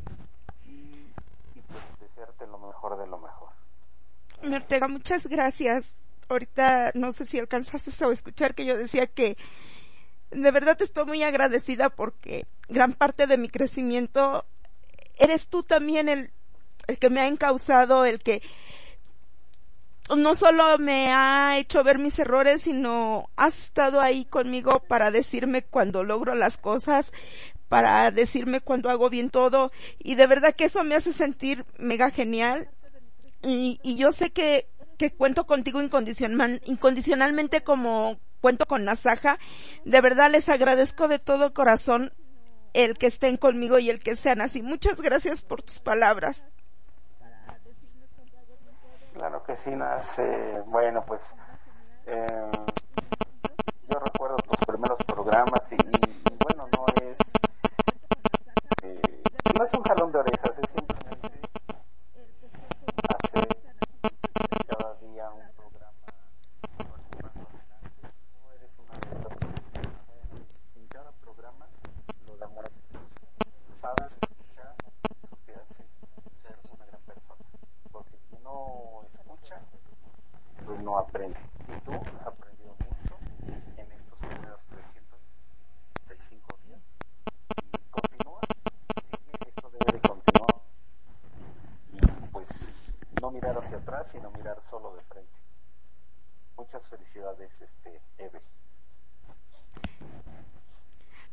[0.67, 1.07] y,
[1.55, 3.49] y pues desearte lo mejor de lo mejor.
[4.43, 5.95] Ortega, muchas gracias.
[6.29, 9.37] Ahorita no sé si alcanzaste a escuchar que yo decía que
[10.31, 14.45] de verdad estoy muy agradecida porque gran parte de mi crecimiento
[15.19, 16.33] eres tú también el,
[16.89, 18.43] el que me ha encauzado, el que
[20.17, 25.63] no solo me ha hecho ver mis errores, sino has estado ahí conmigo para decirme
[25.63, 27.13] cuando logro las cosas,
[27.69, 32.11] para decirme cuando hago bien todo, y de verdad que eso me hace sentir mega
[32.11, 32.69] genial,
[33.43, 34.69] y, yo sé que,
[34.99, 39.39] que cuento contigo incondicional, incondicionalmente como cuento con Nasaja,
[39.85, 42.13] de verdad les agradezco de todo corazón
[42.75, 44.63] el que estén conmigo y el que sean así.
[44.63, 46.45] Muchas gracias por tus palabras.
[49.15, 50.19] Claro que sí, Nas.
[50.19, 51.37] Eh, bueno, pues
[52.07, 52.51] eh,
[53.89, 55.77] yo recuerdo tus primeros programas y
[56.45, 57.19] bueno, no es
[58.83, 59.23] eh,
[59.59, 61.39] no es un jalón de orejas, es simplemente
[63.25, 63.49] hacer
[64.67, 65.93] cada día un programa
[66.79, 68.09] llevando adelante.
[68.33, 69.63] Tú eres una de esas personas.
[70.77, 71.67] En cada programa
[72.27, 72.73] lo demuestras.
[73.75, 74.75] Sabes escuchar,
[75.23, 75.85] eso te hace
[76.43, 77.45] ser una gran persona.
[77.91, 79.61] Porque quien no escucha,
[80.65, 81.39] pues no aprende.
[81.69, 83.17] Y tú has aprendido mucho
[83.77, 86.81] en estos primeros 335 días.
[87.63, 88.41] Y continúa,
[89.23, 90.55] sigue, esto debe de continuar.
[91.93, 92.01] Y
[92.33, 95.33] pues no mirar hacia atrás, sino mirar solo de frente.
[96.57, 96.89] Muchas
[97.53, 98.41] felicidades, este, Eve.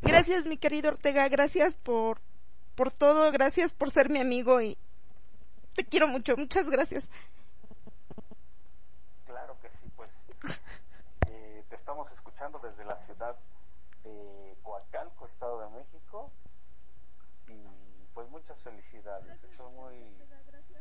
[0.02, 2.20] Gracias mi querido Ortega, gracias por,
[2.76, 4.78] por todo, gracias por ser mi amigo y
[5.76, 7.10] te quiero mucho, muchas gracias.
[9.26, 10.10] Claro que sí, pues
[11.28, 13.38] eh, te estamos escuchando desde la ciudad
[14.04, 16.32] de Coacalco, Estado de México.
[17.48, 19.44] Y pues muchas felicidades.
[19.44, 20.16] Estoy muy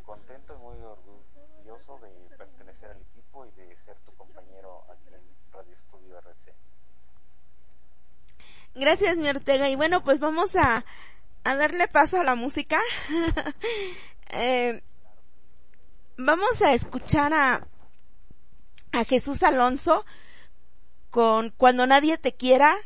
[0.05, 5.23] contento y muy orgulloso de pertenecer al equipo y de ser tu compañero aquí en
[5.53, 6.55] Radio Estudio RC.
[8.75, 10.85] Gracias mi Ortega y bueno pues vamos a,
[11.45, 12.79] a darle paso a la música.
[14.31, 14.83] Eh,
[16.19, 17.67] vamos a escuchar a,
[18.93, 20.05] a Jesús Alonso
[21.09, 22.77] con Cuando nadie te quiera,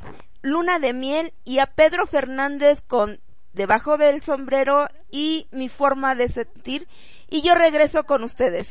[0.43, 3.21] Luna de miel y a Pedro Fernández con
[3.55, 6.87] Debajo del sombrero y mi forma de sentir
[7.29, 8.69] y yo regreso con ustedes.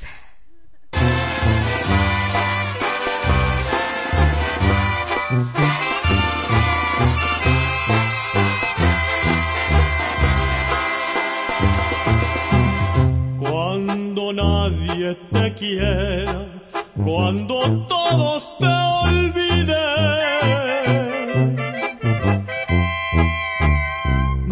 [13.40, 16.46] Cuando nadie te quiera,
[17.04, 18.68] cuando todos te
[19.06, 19.76] olviden,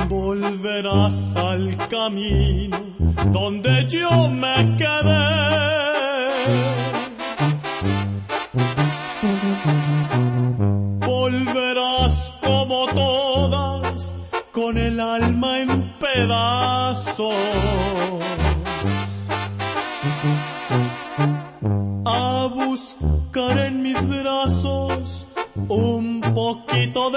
[0.07, 2.77] volverás al camino
[3.31, 5.29] donde yo me quedé.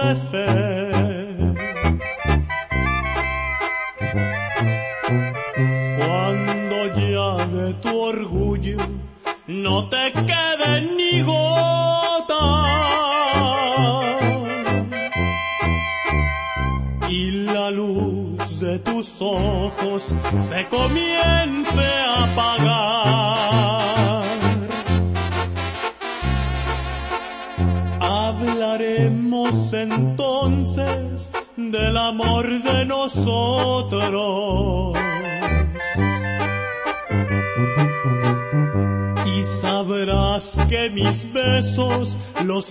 [0.03, 0.62] Brazos un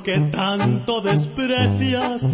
[0.03, 2.27] que tanto desprecias,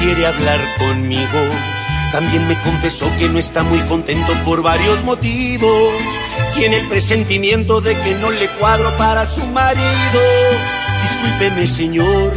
[0.00, 1.38] quiere hablar conmigo.
[2.10, 5.92] También me confesó que no está muy contento por varios motivos.
[6.54, 10.20] Tiene el presentimiento de que no le cuadro para su marido.
[11.02, 12.32] Discúlpeme, señor,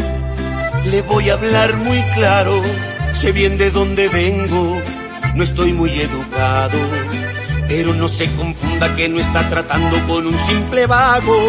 [0.86, 2.62] le voy a hablar muy claro.
[3.14, 4.78] Sé bien de dónde vengo,
[5.34, 6.78] no estoy muy educado.
[7.68, 11.40] Pero no se confunda que no está tratando con un simple vago.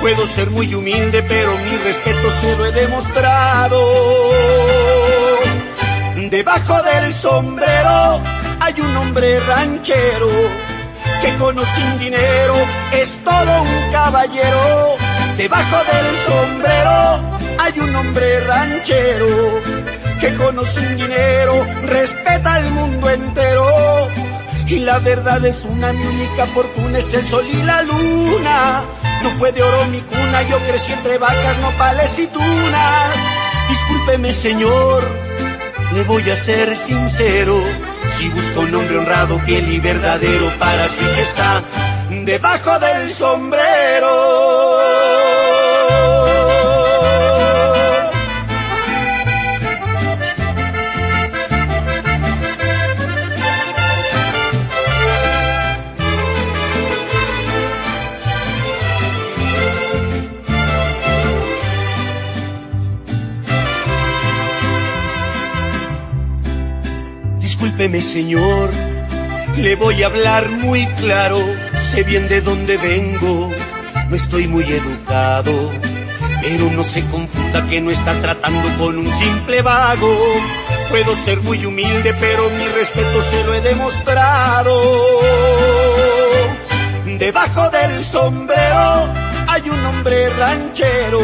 [0.00, 3.80] Puedo ser muy humilde, pero mi respeto se lo he demostrado.
[6.36, 8.20] Debajo del sombrero
[8.60, 10.28] hay un hombre ranchero
[11.22, 12.54] que con o sin dinero
[12.92, 14.96] es todo un caballero.
[15.38, 19.26] Debajo del sombrero hay un hombre ranchero
[20.20, 24.08] que con o sin dinero respeta al mundo entero.
[24.66, 28.84] Y la verdad es una, mi única fortuna es el sol y la luna.
[29.22, 33.16] No fue de oro mi cuna, yo crecí entre vacas, nopales y tunas.
[33.70, 35.02] Discúlpeme, señor,
[35.96, 37.56] le voy a ser sincero.
[38.10, 41.62] Si busca un hombre honrado, fiel y verdadero para su hija está
[42.24, 44.15] debajo del sombrero.
[68.00, 68.70] Señor,
[69.56, 71.38] le voy a hablar muy claro.
[71.90, 73.50] Sé bien de dónde vengo,
[74.08, 75.72] no estoy muy educado.
[76.42, 80.16] Pero no se confunda que no está tratando con un simple vago.
[80.90, 84.80] Puedo ser muy humilde, pero mi respeto se lo he demostrado.
[87.18, 89.08] Debajo del sombrero
[89.48, 91.18] hay un hombre ranchero,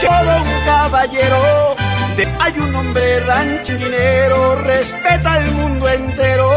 [0.00, 1.65] todo un caballero.
[2.40, 6.48] Hay un hombre rancho dinero, respeta al mundo entero.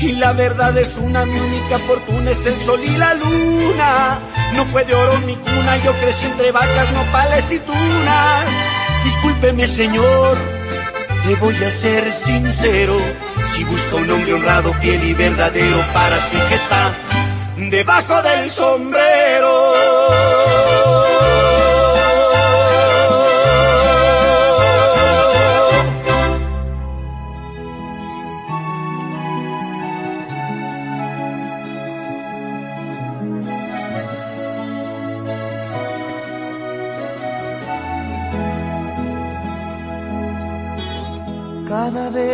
[0.00, 4.18] Y la verdad es una, mi única fortuna es el sol y la luna.
[4.54, 8.44] No fue de oro mi cuna, yo crecí entre vacas, nopales y tunas.
[9.04, 10.38] Discúlpeme, señor,
[11.26, 12.96] le voy a ser sincero.
[13.44, 16.94] Si busca un hombre honrado, fiel y verdadero para su hija está
[17.70, 19.87] debajo del sombrero.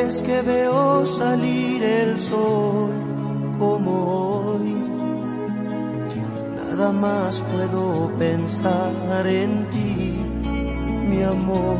[0.04, 2.92] Vez que veo salir el sol
[3.58, 3.92] como
[4.52, 4.74] hoy,
[6.56, 10.18] nada más puedo pensar en ti,
[11.08, 11.78] mi amor.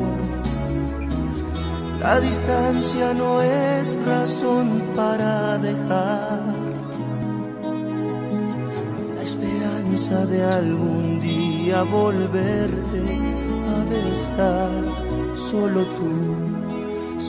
[2.00, 6.54] La distancia no es razón para dejar
[9.16, 13.02] la esperanza de algún día volverte
[13.74, 14.82] a besar,
[15.36, 16.43] solo tú.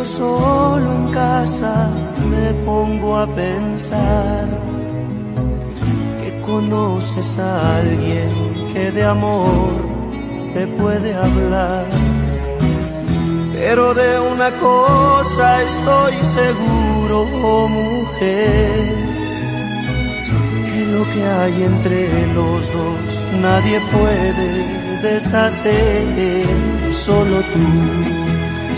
[0.00, 1.90] Yo solo en casa
[2.64, 4.46] pongo a pensar
[6.20, 8.30] que conoces a alguien
[8.72, 9.72] que de amor
[10.54, 11.86] te puede hablar.
[13.52, 18.94] Pero de una cosa estoy seguro, oh mujer,
[20.66, 24.48] que lo que hay entre los dos nadie puede
[25.02, 26.46] deshacer,
[26.90, 28.19] solo tú,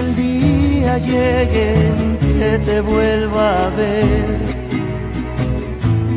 [0.00, 1.74] El día llegue
[2.38, 4.38] que te vuelva a ver,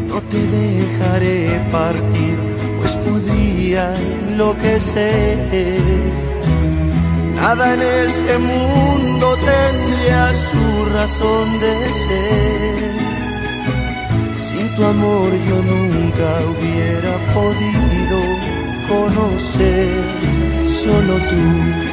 [0.10, 2.38] no te dejaré partir,
[2.80, 5.78] pues podría enloquecer.
[7.36, 10.66] Nada en este mundo tendría su
[10.98, 12.92] razón de ser.
[14.46, 18.20] Sin tu amor yo nunca hubiera podido
[18.88, 20.04] conocer,
[20.84, 21.93] solo tú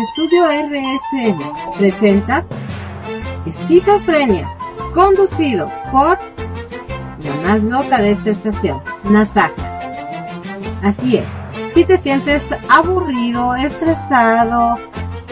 [0.00, 2.44] Estudio RSM presenta
[3.46, 4.48] Esquizofrenia,
[4.92, 6.18] conducido por
[7.20, 9.62] la más loca de esta estación, Nasaka.
[10.82, 11.28] Así es,
[11.74, 14.78] si te sientes aburrido, estresado,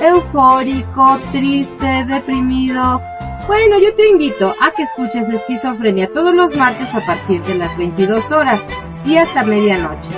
[0.01, 3.01] eufórico, triste, deprimido,
[3.47, 7.77] bueno, yo te invito a que escuches Esquizofrenia todos los martes a partir de las
[7.77, 8.61] 22 horas
[9.05, 10.11] y hasta medianoche.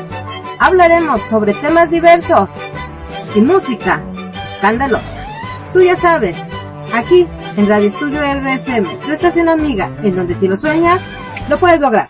[0.59, 2.51] Hablaremos sobre temas diversos
[3.35, 4.03] y música
[5.73, 6.37] Tú ya sabes,
[6.95, 7.27] aquí
[7.57, 11.03] en Radio Estudio RSM, tu estación amiga, en donde si lo sueñas,
[11.51, 12.09] lo puedes lograr.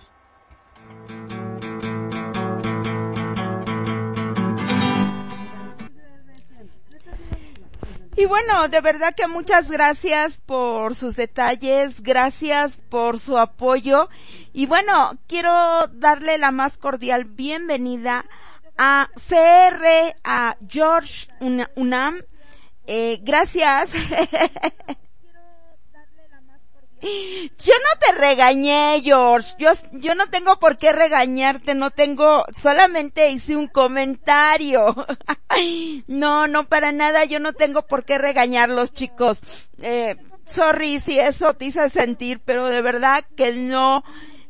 [8.16, 14.09] Y bueno, de verdad que muchas gracias por sus detalles, gracias por su apoyo.
[14.52, 15.52] Y bueno, quiero
[15.94, 18.24] darle la más cordial bienvenida
[18.78, 22.20] a CR, a George Una- Unam.
[22.86, 23.90] Eh, gracias.
[27.59, 29.55] Yo no te regañé, George.
[29.59, 34.94] Yo, yo no tengo por qué regañarte, no tengo, solamente hice un comentario.
[36.09, 39.39] No, no para nada, yo no tengo por qué regañarlos, chicos.
[39.81, 40.16] Eh,
[40.47, 44.02] sorry si eso te hizo sentir, pero de verdad que no.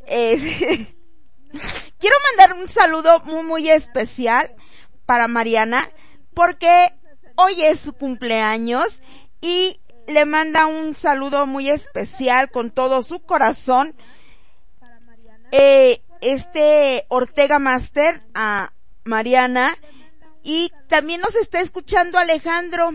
[0.06, 0.38] Eh,
[1.98, 4.50] quiero mandar un saludo muy, muy especial
[5.04, 5.90] para Mariana,
[6.32, 6.94] porque
[7.36, 9.00] hoy es su cumpleaños
[9.40, 13.94] y le manda un saludo muy especial con todo su corazón.
[15.52, 18.72] Eh, este Ortega Master a
[19.04, 19.76] Mariana.
[20.42, 22.90] Y también nos está escuchando Alejandro,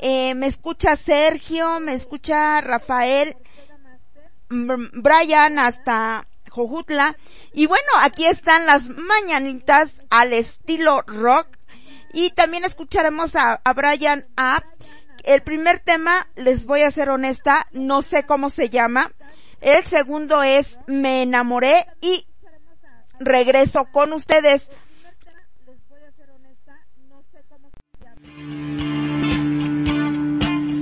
[0.00, 3.36] eh, me escucha Sergio, me escucha Rafael,
[4.50, 7.16] Brian hasta Jojutla.
[7.54, 11.46] Y bueno, aquí están las mañanitas al estilo rock
[12.12, 14.64] y también escucharemos a, a Brian App
[15.24, 19.12] el primer tema, les voy a ser honesta, no sé cómo se llama.
[19.60, 22.26] El segundo es Me enamoré y
[23.18, 24.68] regreso con ustedes.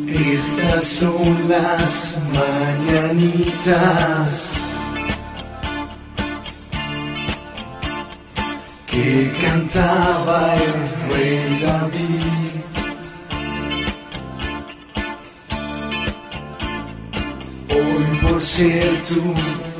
[0.09, 3.68] Estas son las mañanitas
[8.99, 10.75] que cantaba el
[11.12, 12.25] rey David.
[17.70, 19.23] Hoy por ser tu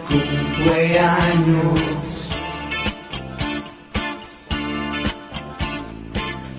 [0.09, 1.81] cumpleaños,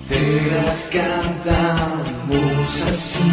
[0.08, 0.22] te
[0.52, 3.30] las cantamos así.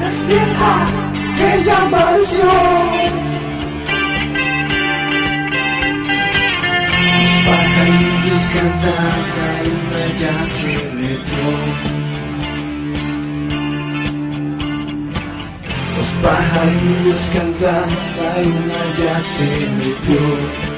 [0.00, 1.01] Despierta,
[1.42, 3.12] aquella mansión.
[7.18, 11.46] Los pajarillos cantan, la luna ya se metió.
[15.96, 17.88] Los pajarillos cantan,
[18.20, 19.46] la luna ya se
[19.78, 20.71] metió.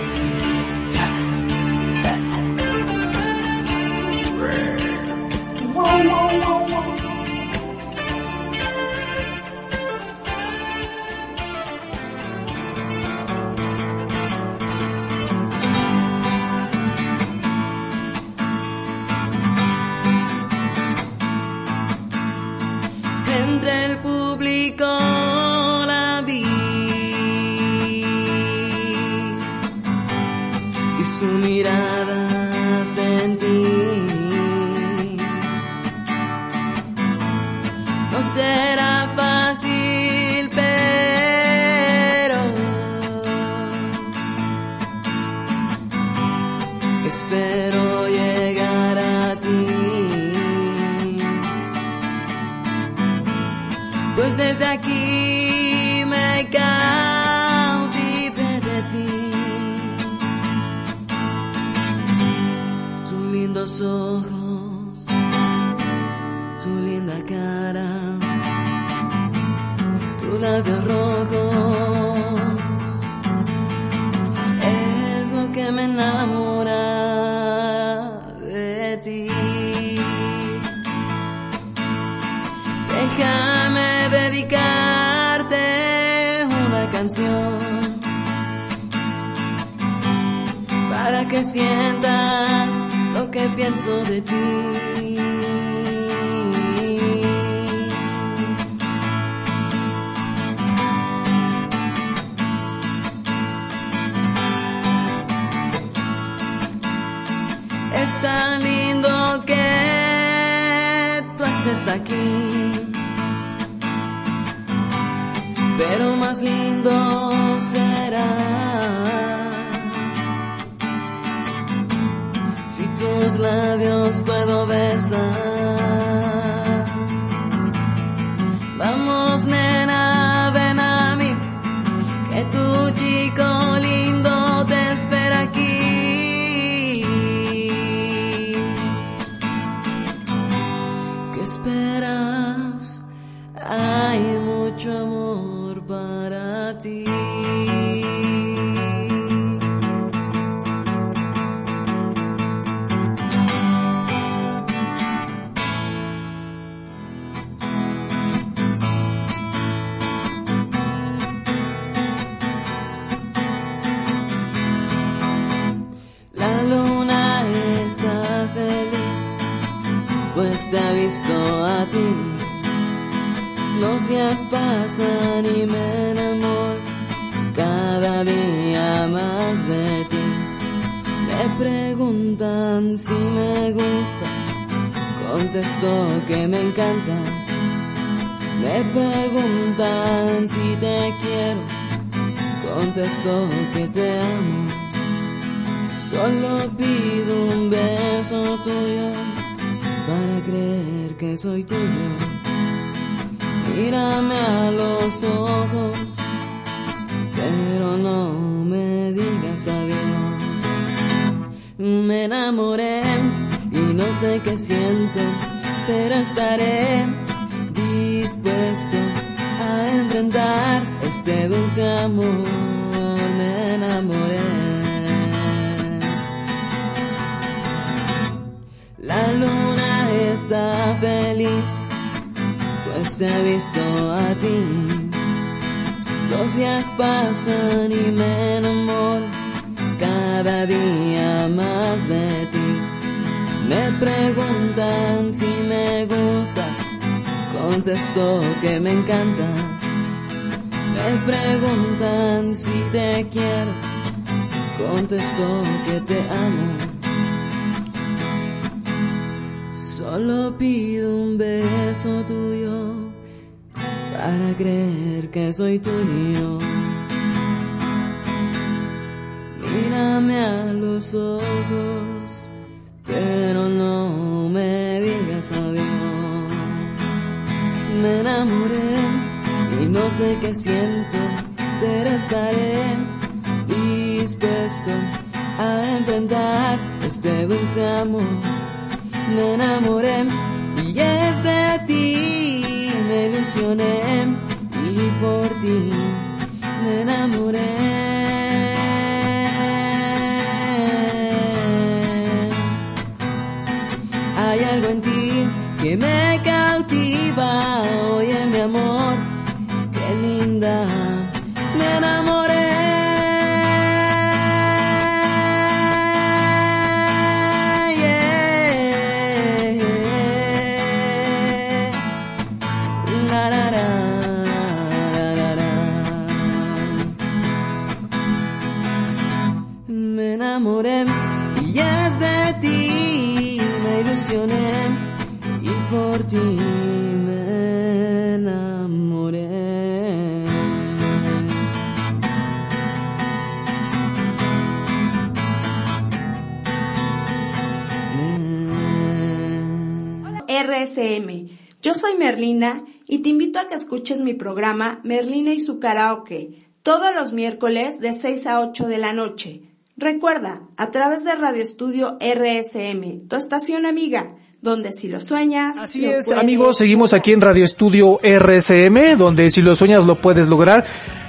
[354.75, 359.63] Programa Merlina y su karaoke todos los miércoles de 6 a 8 de la noche.
[359.97, 364.27] Recuerda, a través de Radio Estudio RSM, tu estación amiga,
[364.61, 365.79] donde si lo sueñas...
[365.79, 370.05] Así lo es, puedes amigos, seguimos aquí en Radio Estudio RSM, donde si lo sueñas
[370.05, 370.85] lo puedes lograr.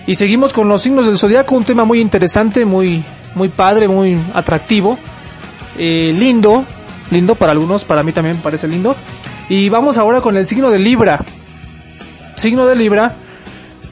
[0.07, 3.03] Y seguimos con los signos del zodiaco, un tema muy interesante, muy,
[3.35, 4.97] muy padre, muy atractivo,
[5.77, 6.65] eh, lindo,
[7.11, 8.95] lindo para algunos, para mí también parece lindo.
[9.47, 11.23] Y vamos ahora con el signo de Libra.
[12.35, 13.15] Signo de Libra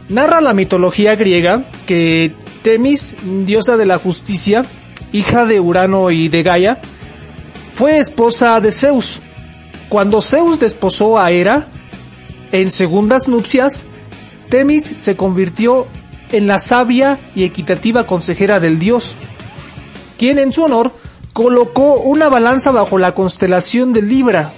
[0.09, 4.65] narra la mitología griega que Temis, diosa de la justicia,
[5.11, 6.81] hija de Urano y de Gaia,
[7.73, 9.19] fue esposa de Zeus.
[9.89, 11.67] Cuando Zeus desposó a Hera,
[12.51, 13.83] en segundas nupcias,
[14.49, 15.87] Temis se convirtió
[16.31, 19.15] en la sabia y equitativa consejera del dios,
[20.17, 20.93] quien en su honor
[21.33, 24.51] colocó una balanza bajo la constelación de Libra.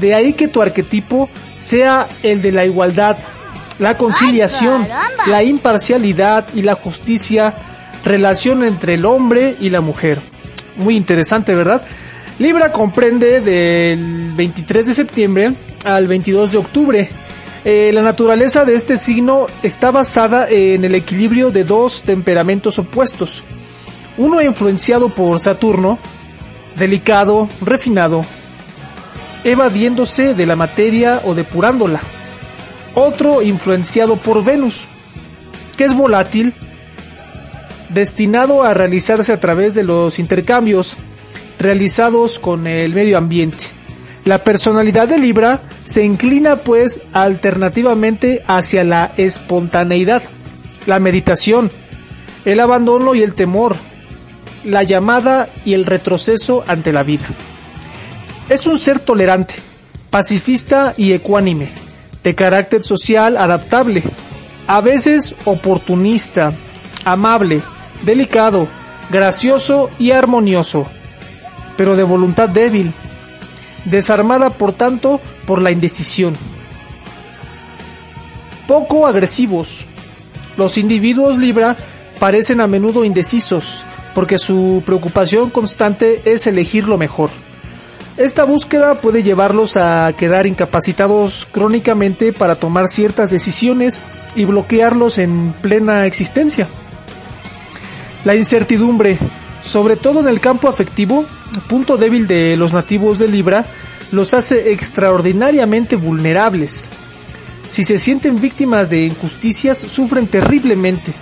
[0.00, 1.28] De ahí que tu arquetipo
[1.58, 3.18] sea el de la igualdad,
[3.80, 4.86] la conciliación,
[5.26, 7.54] la imparcialidad y la justicia,
[8.04, 10.20] relación entre el hombre y la mujer.
[10.76, 11.82] Muy interesante, ¿verdad?
[12.38, 15.52] Libra comprende del 23 de septiembre
[15.84, 17.10] al 22 de octubre.
[17.64, 23.44] Eh, la naturaleza de este signo está basada en el equilibrio de dos temperamentos opuestos.
[24.16, 25.98] Uno influenciado por Saturno,
[26.76, 28.24] delicado, refinado,
[29.44, 32.00] evadiéndose de la materia o depurándola.
[32.94, 34.88] Otro influenciado por Venus,
[35.76, 36.54] que es volátil,
[37.88, 40.96] destinado a realizarse a través de los intercambios
[41.58, 43.64] realizados con el medio ambiente.
[44.24, 50.22] La personalidad de Libra se inclina pues alternativamente hacia la espontaneidad,
[50.86, 51.70] la meditación,
[52.44, 53.76] el abandono y el temor,
[54.64, 57.26] la llamada y el retroceso ante la vida.
[58.48, 59.54] Es un ser tolerante,
[60.10, 61.68] pacifista y ecuánime,
[62.22, 64.02] de carácter social adaptable,
[64.66, 66.52] a veces oportunista,
[67.04, 67.62] amable,
[68.02, 68.68] delicado,
[69.10, 70.86] gracioso y armonioso,
[71.76, 72.92] pero de voluntad débil,
[73.84, 76.36] desarmada por tanto por la indecisión.
[78.66, 79.86] Poco agresivos.
[80.56, 81.76] Los individuos Libra
[82.18, 83.84] parecen a menudo indecisos,
[84.14, 87.30] porque su preocupación constante es elegir lo mejor.
[88.20, 94.02] Esta búsqueda puede llevarlos a quedar incapacitados crónicamente para tomar ciertas decisiones
[94.36, 96.68] y bloquearlos en plena existencia.
[98.26, 99.18] La incertidumbre,
[99.62, 101.24] sobre todo en el campo afectivo,
[101.66, 103.64] punto débil de los nativos de Libra,
[104.12, 106.90] los hace extraordinariamente vulnerables.
[107.68, 111.14] Si se sienten víctimas de injusticias, sufren terriblemente,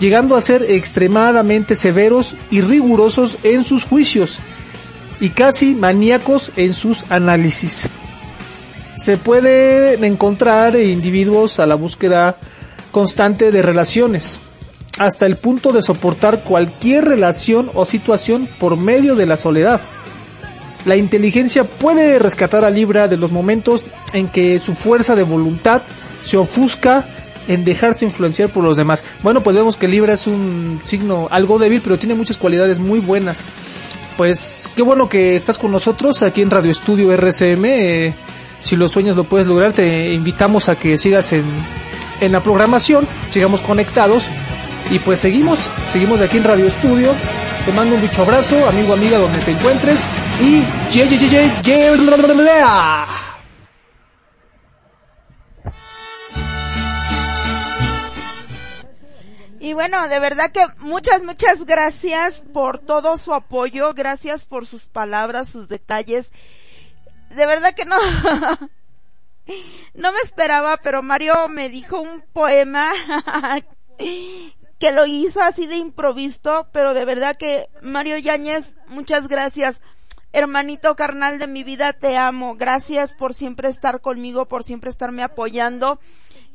[0.00, 4.40] llegando a ser extremadamente severos y rigurosos en sus juicios
[5.20, 7.88] y casi maníacos en sus análisis.
[8.94, 12.36] Se pueden encontrar individuos a la búsqueda
[12.90, 14.38] constante de relaciones,
[14.98, 19.80] hasta el punto de soportar cualquier relación o situación por medio de la soledad.
[20.86, 25.82] La inteligencia puede rescatar a Libra de los momentos en que su fuerza de voluntad
[26.22, 27.04] se ofusca
[27.48, 29.04] en dejarse influenciar por los demás.
[29.22, 33.00] Bueno, pues vemos que Libra es un signo algo débil, pero tiene muchas cualidades muy
[33.00, 33.44] buenas.
[34.16, 37.64] Pues qué bueno que estás con nosotros aquí en Radio Estudio RCM.
[37.66, 38.14] Eh,
[38.60, 41.44] si los sueños lo puedes lograr, te invitamos a que sigas en,
[42.20, 44.26] en la programación, sigamos conectados
[44.90, 45.58] y pues seguimos,
[45.92, 47.12] seguimos de aquí en Radio Estudio.
[47.66, 50.06] Te mando un bicho abrazo, amigo, amiga, donde te encuentres
[50.40, 53.25] y ye, ye, ye, ye, ye,
[59.66, 64.86] Y bueno, de verdad que muchas, muchas gracias por todo su apoyo, gracias por sus
[64.86, 66.30] palabras, sus detalles.
[67.30, 67.96] De verdad que no,
[69.94, 72.92] no me esperaba, pero Mario me dijo un poema
[73.98, 79.80] que lo hizo así de improviso, pero de verdad que Mario Yáñez, muchas gracias.
[80.32, 82.54] Hermanito carnal de mi vida, te amo.
[82.54, 85.98] Gracias por siempre estar conmigo, por siempre estarme apoyando.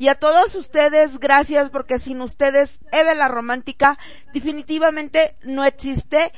[0.02, 4.00] Y a todos ustedes, gracias porque sin ustedes, Eve la Romántica
[4.34, 6.34] definitivamente no existe.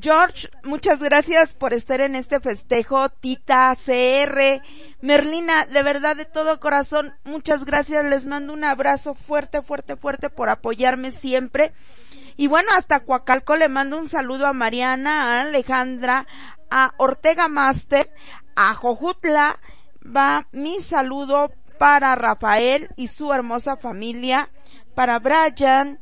[0.00, 3.08] George, muchas gracias por estar en este festejo.
[3.08, 4.60] Tita, CR,
[5.00, 8.04] Merlina, de verdad de todo corazón, muchas gracias.
[8.04, 11.72] Les mando un abrazo fuerte, fuerte, fuerte por apoyarme siempre.
[12.36, 16.26] Y bueno, hasta Coacalco le mando un saludo a Mariana, a Alejandra,
[16.68, 18.10] a Ortega Master,
[18.56, 19.60] a Jojutla.
[20.04, 24.48] Va mi saludo para Rafael y su hermosa familia,
[24.94, 25.98] para Brian,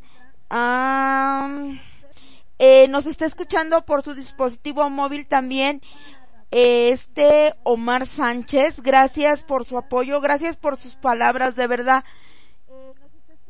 [2.59, 5.83] eh, nos está escuchando por su dispositivo móvil también
[6.51, 12.05] eh, este Omar Sánchez, gracias por su apoyo, gracias por sus palabras, de verdad.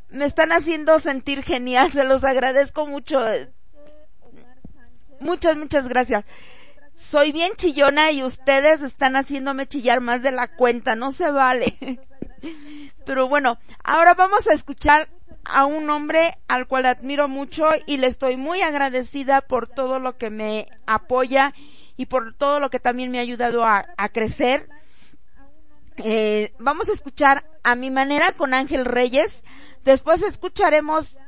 [0.08, 3.22] Me están haciendo sentir genial, se los agradezco mucho.
[5.20, 6.24] Muchas, muchas gracias
[6.98, 11.76] soy bien chillona y ustedes están haciéndome chillar más de la cuenta, no se vale.
[13.04, 15.08] Pero bueno, ahora vamos a escuchar
[15.44, 20.16] a un hombre al cual admiro mucho y le estoy muy agradecida por todo lo
[20.16, 21.54] que me apoya
[21.96, 24.68] y por todo lo que también me ha ayudado a, crecer.
[25.98, 29.44] Eh, vamos a escuchar a mi manera con Ángel Reyes.
[29.84, 31.18] Después escucharemos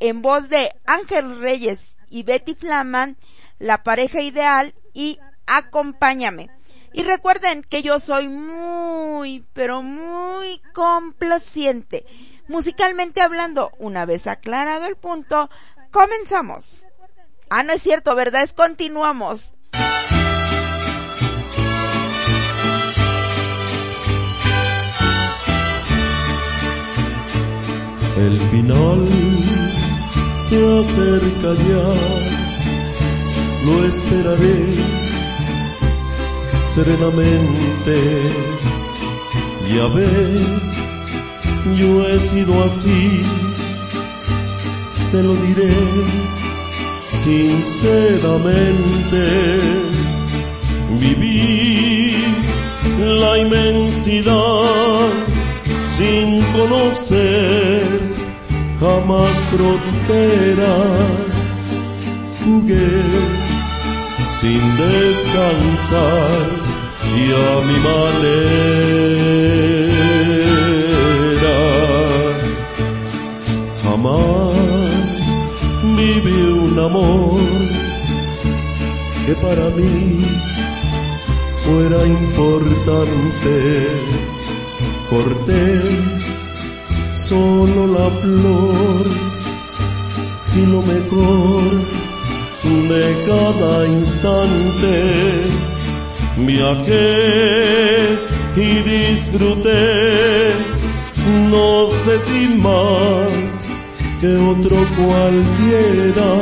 [0.00, 3.16] en voz de Ángel Reyes y Betty Flaman,
[3.58, 6.50] la pareja ideal y acompáñame.
[6.96, 12.06] Y recuerden que yo soy muy, pero muy complaciente.
[12.48, 15.50] Musicalmente hablando, una vez aclarado el punto,
[15.90, 16.86] comenzamos.
[17.50, 18.44] Ah, no es cierto, ¿verdad?
[18.44, 19.52] Es continuamos.
[28.16, 29.06] El final
[30.44, 31.88] se acerca ya
[33.66, 35.05] lo esperaré
[36.76, 37.96] serenamente.
[39.74, 40.72] Ya ves,
[41.78, 43.22] yo he sido así,
[45.10, 45.74] te lo diré
[47.24, 49.22] sinceramente.
[51.00, 52.14] Viví
[53.20, 55.10] la inmensidad
[55.88, 58.00] sin conocer
[58.80, 61.00] jamás fronteras.
[62.44, 63.56] Jugué
[64.40, 66.46] sin descansar
[67.16, 68.16] y a mi manera.
[73.82, 74.52] Jamás
[75.96, 77.40] viví un amor
[79.26, 80.24] que para mí
[81.64, 83.54] fuera importante.
[85.10, 85.66] Corté
[87.14, 89.06] solo la flor
[90.56, 92.05] y lo mejor
[92.64, 94.94] de cada instante.
[96.38, 98.18] Viajé
[98.56, 100.52] y disfruté,
[101.50, 103.64] no sé si más
[104.20, 106.32] que otro cualquiera.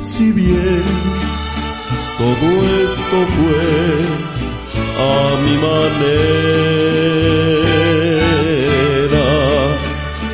[0.00, 0.82] Si bien
[2.18, 2.46] todo
[2.84, 3.64] esto fue
[5.00, 6.08] a mi manera,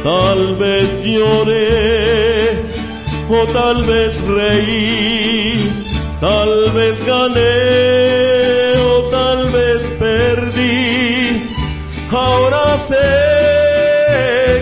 [0.02, 2.03] tal vez lloré
[3.34, 5.72] o tal vez reí,
[6.20, 11.50] tal vez gané o tal vez perdí.
[12.10, 12.94] Ahora sé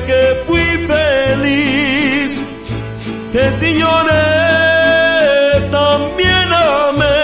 [0.08, 2.38] que fui feliz,
[3.32, 4.30] que si lloré
[5.70, 6.48] también
[6.88, 7.22] amé.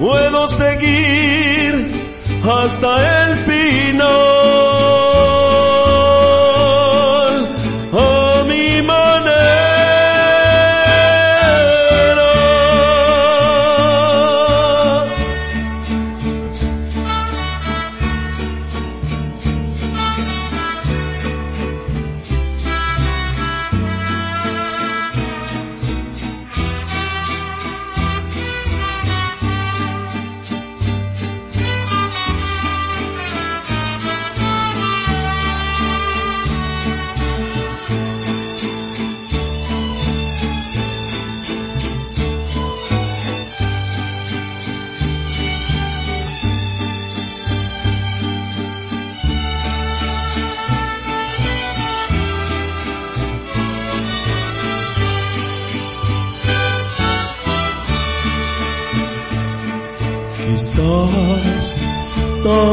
[0.00, 1.72] Puedo seguir
[2.42, 3.17] hasta el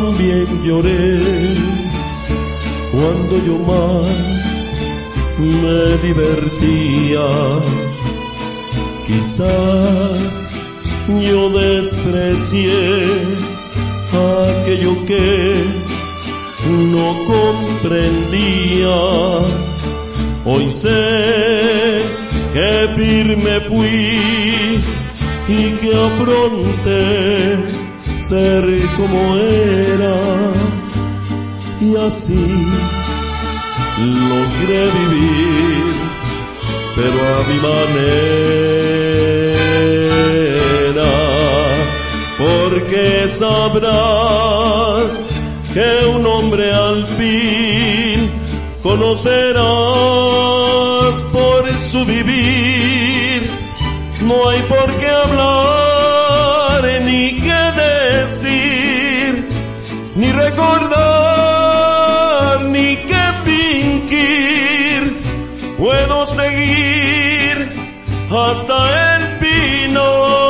[0.06, 1.20] también lloré
[2.92, 4.06] cuando yo más
[5.40, 7.28] me divertía.
[9.08, 10.46] Quizás
[11.28, 12.84] yo desprecié
[14.62, 15.64] aquello que
[16.92, 18.98] no comprendía.
[20.46, 22.04] Hoy sé
[22.54, 24.10] que firme fui
[25.48, 27.75] y que afronté
[28.20, 28.66] ser
[28.98, 30.16] como era.
[31.82, 32.66] Y así
[34.00, 35.96] logré vivir
[36.96, 37.92] pero a mi manera.
[42.38, 45.12] Porque sabrás
[45.74, 48.32] que un hombre al fin
[48.82, 49.66] conocerás
[51.32, 53.50] por su vivir.
[54.22, 55.95] No hay por qué hablar
[60.16, 60.96] ni recordar,
[62.64, 65.16] ni qué fingir.
[65.78, 67.70] Puedo seguir
[68.32, 70.45] hasta el final.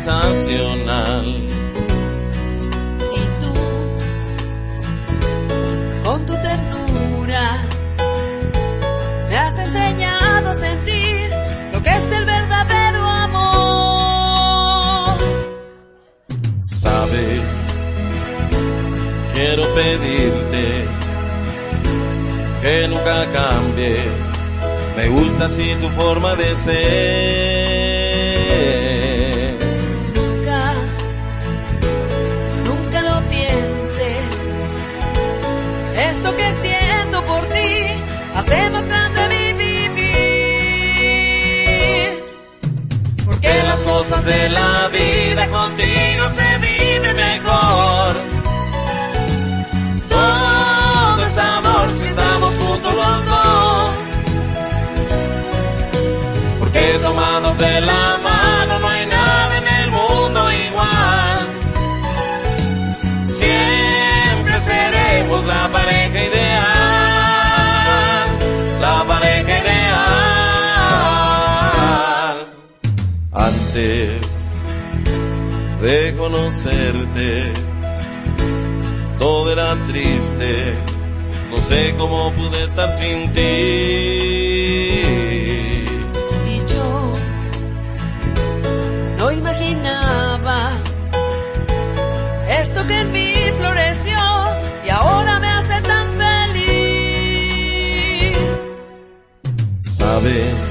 [0.00, 1.26] Sensacional.
[3.16, 3.52] Y tú,
[6.02, 7.58] con tu ternura,
[9.28, 11.30] me has enseñado a sentir
[11.72, 15.18] lo que es el verdadero amor.
[16.62, 17.72] Sabes,
[19.34, 20.88] quiero pedirte
[22.62, 24.34] que nunca cambies.
[24.96, 27.89] Me gusta así tu forma de ser.
[38.50, 40.10] Grande mi vivir.
[43.24, 48.16] Porque las cosas de la vida contigo se viven mejor.
[50.08, 53.90] Todo es amor si estamos juntos los dos.
[56.58, 58.49] Porque tomados de la mano
[73.80, 74.50] Antes
[75.80, 77.52] de conocerte,
[79.18, 80.74] todo era triste.
[81.50, 83.40] No sé cómo pude estar sin ti.
[86.46, 87.14] Y yo
[89.16, 90.72] no imaginaba
[92.60, 94.18] esto que en mí floreció
[94.84, 96.76] y ahora me hace tan feliz.
[99.78, 100.69] Sabes,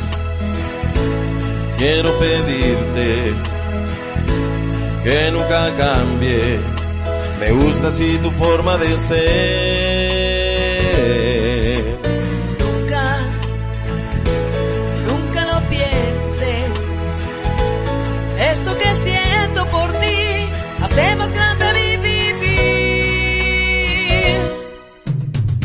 [1.80, 3.34] quiero pedirte
[5.04, 6.88] que nunca cambies.
[7.40, 9.20] Me gusta así tu forma de ser.
[12.60, 13.18] Nunca,
[15.08, 16.74] nunca lo pienses.
[18.52, 20.50] Esto que siento por ti
[20.84, 22.50] hace más grande mi vivir.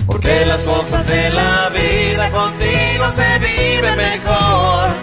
[0.07, 4.94] Porque las cosas de la vida contigo se viven mejor.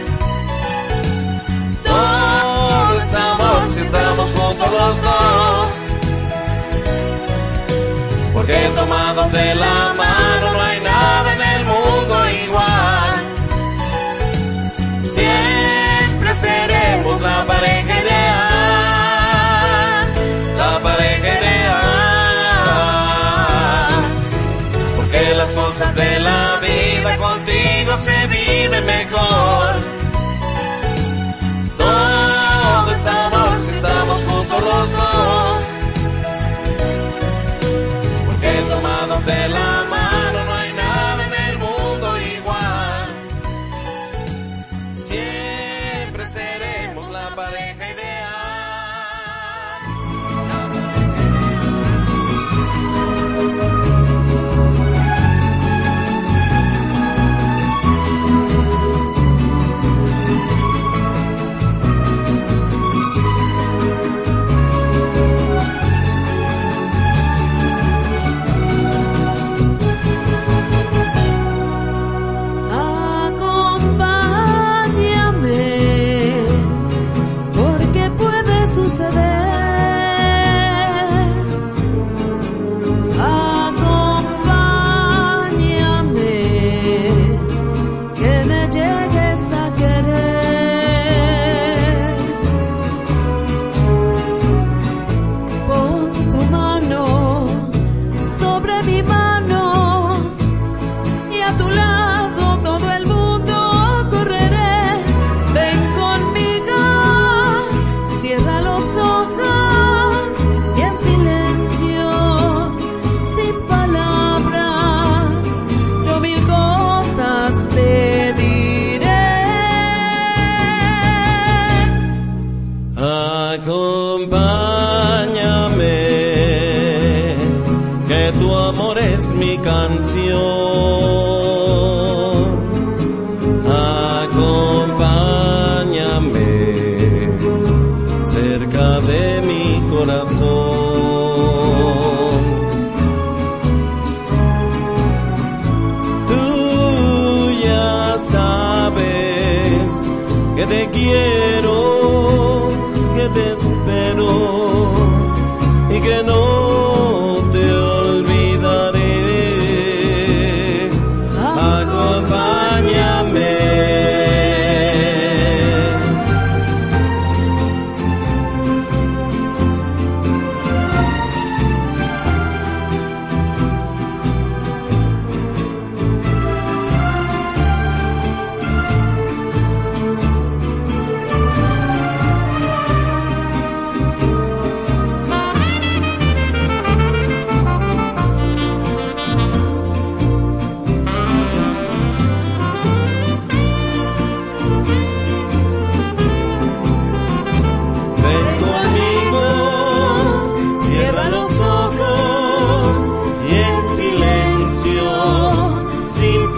[4.59, 5.69] Los dos.
[8.33, 13.23] Porque tomados de la mano no hay nada en el mundo igual.
[14.99, 18.37] Siempre seremos la pareja ideal.
[20.57, 21.61] La pareja ideal.
[24.95, 30.00] Porque las cosas de la vida contigo se viven mejor.
[34.71, 35.60] Estamos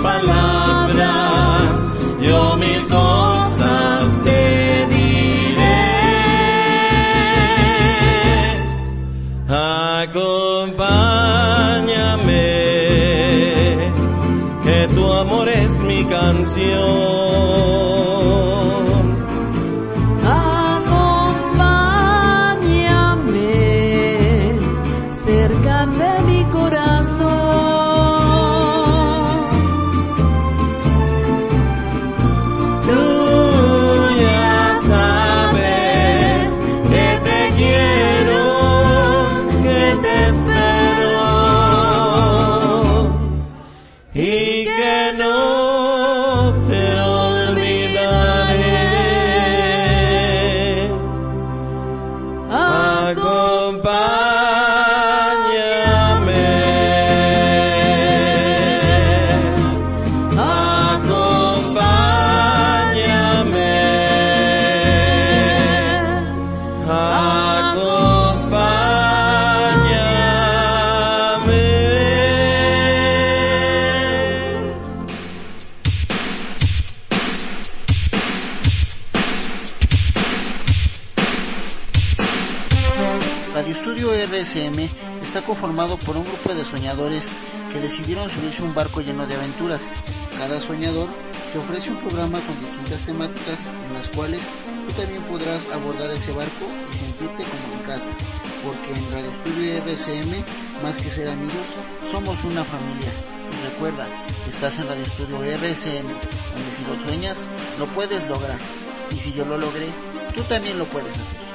[0.03, 0.42] sin
[86.51, 87.29] de soñadores
[87.71, 89.91] que decidieron subirse a un barco lleno de aventuras.
[90.37, 91.07] Cada soñador
[91.53, 94.41] te ofrece un programa con distintas temáticas en las cuales
[94.85, 98.09] tú también podrás abordar ese barco y sentirte como en casa.
[98.61, 101.65] Porque en Radio Estudio RSM, más que ser amigos,
[102.11, 103.11] somos una familia.
[103.49, 104.05] Y recuerda,
[104.47, 107.49] estás en Radio Estudio RSM, donde si lo sueñas,
[107.79, 108.57] lo puedes lograr.
[109.11, 109.87] Y si yo lo logré,
[110.35, 111.52] tú también lo puedes hacer.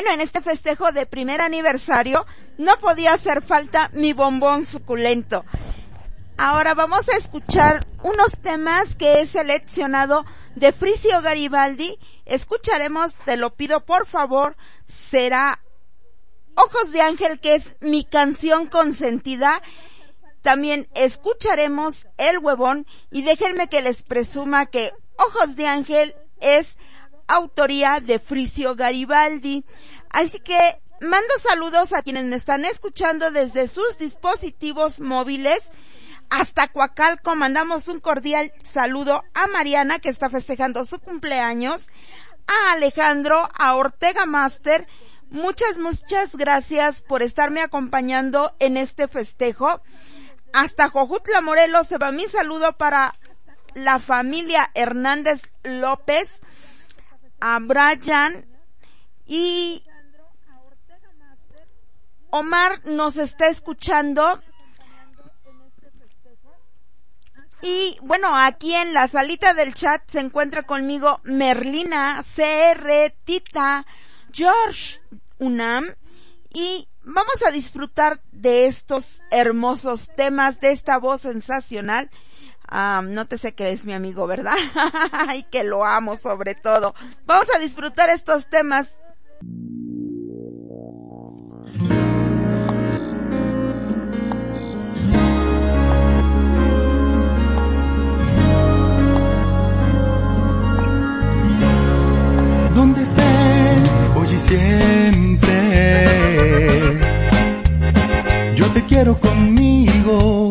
[0.00, 2.24] Bueno, en este festejo de primer aniversario
[2.56, 5.44] no podía hacer falta mi bombón suculento.
[6.38, 10.24] Ahora vamos a escuchar unos temas que he seleccionado
[10.56, 11.98] de Frisio Garibaldi.
[12.24, 14.56] Escucharemos, te lo pido por favor,
[14.86, 15.60] será
[16.54, 19.60] Ojos de Ángel, que es mi canción consentida.
[20.40, 26.74] También escucharemos El Huevón y déjenme que les presuma que Ojos de Ángel es
[27.34, 29.64] autoría de Frisio Garibaldi.
[30.10, 30.58] Así que
[31.00, 35.70] mando saludos a quienes me están escuchando desde sus dispositivos móviles
[36.30, 37.34] hasta Coacalco.
[37.36, 41.88] Mandamos un cordial saludo a Mariana que está festejando su cumpleaños,
[42.46, 44.86] a Alejandro, a Ortega Master.
[45.30, 49.80] Muchas, muchas gracias por estarme acompañando en este festejo.
[50.52, 53.14] Hasta Jojutla Morelos se va mi saludo para
[53.74, 56.40] la familia Hernández López,
[57.40, 58.46] a Brian
[59.26, 59.82] y
[62.30, 64.40] Omar nos está escuchando.
[67.62, 73.84] Y bueno, aquí en la salita del chat se encuentra conmigo Merlina, CR, Tita,
[74.32, 75.00] George,
[75.38, 75.86] Unam
[76.52, 82.10] y vamos a disfrutar de estos hermosos temas, de esta voz sensacional.
[82.70, 84.54] Ah, nótese que es mi amigo, ¿verdad?
[85.36, 86.94] y que lo amo sobre todo.
[87.26, 88.86] Vamos a disfrutar estos temas.
[102.76, 103.22] Donde esté
[104.14, 105.50] hoy y siempre.
[108.54, 110.49] Yo te quiero conmigo,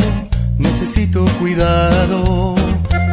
[0.70, 2.54] necesito cuidado,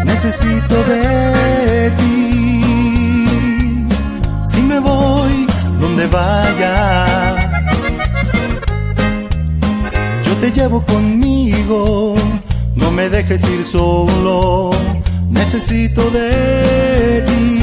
[0.04, 3.86] necesito de ti.
[4.44, 5.46] Si me voy
[5.80, 6.76] donde vaya,
[10.22, 12.14] yo te llevo conmigo,
[12.74, 14.70] no me dejes ir solo,
[15.30, 17.56] necesito de ti.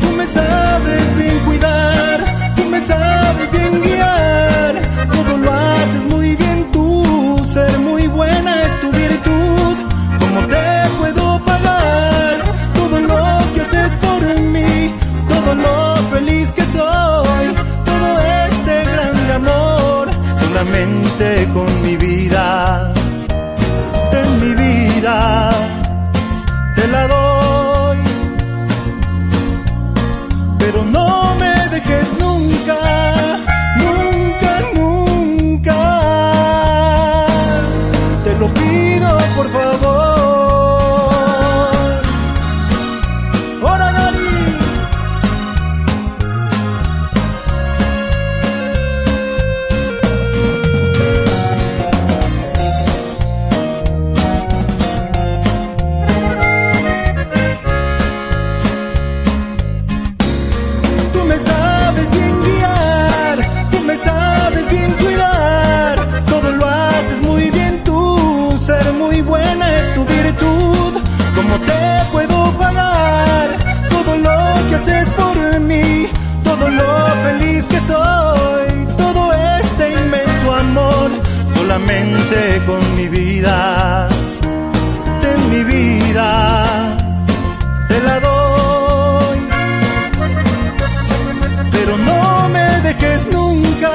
[0.00, 2.16] Tú me sabes bien cuidar,
[2.56, 4.72] tú me sabes bien guiar,
[5.12, 6.17] todo lo haces muy
[77.58, 81.10] feliz que soy, todo este inmenso amor,
[81.54, 84.08] solamente con mi vida,
[85.22, 86.96] en mi vida,
[87.88, 89.38] te la doy.
[91.72, 93.90] Pero no me dejes nunca,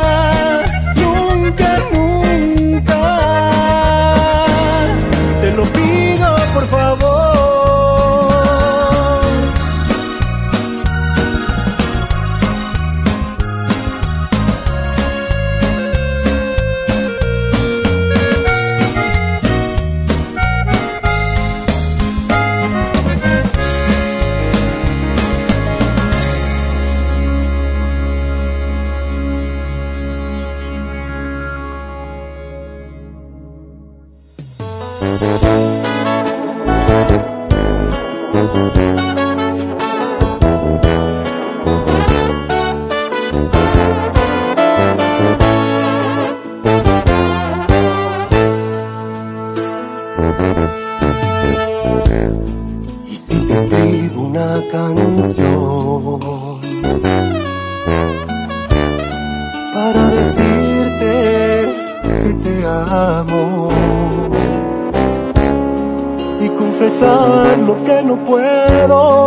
[67.68, 69.23] lo que no puedo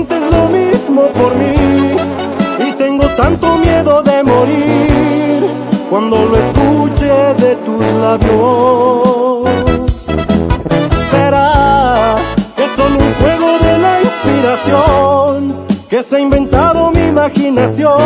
[0.00, 1.54] sientes lo mismo por mí?
[2.68, 5.50] Y tengo tanto miedo de morir
[5.90, 7.12] cuando lo escuche
[7.44, 9.50] de tus labios.
[11.10, 12.16] ¿Será
[12.56, 17.98] que es solo un juego de la inspiración que se ha inventado mi imaginación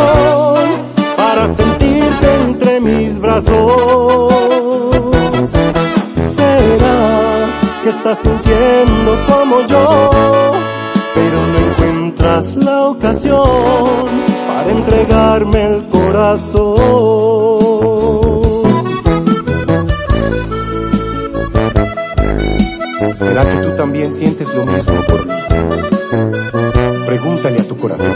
[1.15, 4.33] para sentirte entre mis brazos?
[6.35, 7.47] ¿Será
[7.83, 10.51] que estás sintiendo como yo,
[11.15, 13.45] pero no encuentras la ocasión
[14.47, 16.75] para entregarme el corazón?
[23.15, 25.33] ¿Será que tú también sientes lo mismo por mí?
[27.05, 28.15] Pregúntale a tu corazón.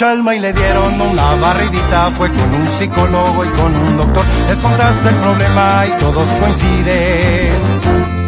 [0.00, 2.10] Chalma y le dieron una barridita.
[2.12, 4.24] Fue con un psicólogo y con un doctor.
[4.48, 8.19] Les contaste el problema y todos coinciden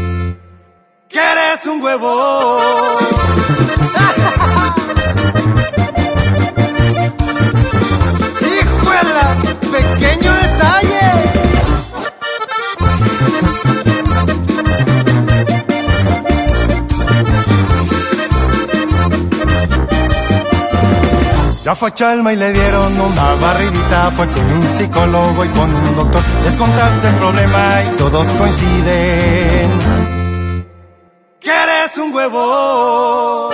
[21.82, 24.12] fue chalma y le dieron una barridita.
[24.12, 26.22] Fue con un psicólogo y con un doctor.
[26.44, 29.70] Les contaste el problema y todos coinciden.
[31.40, 33.48] Que eres un huevo.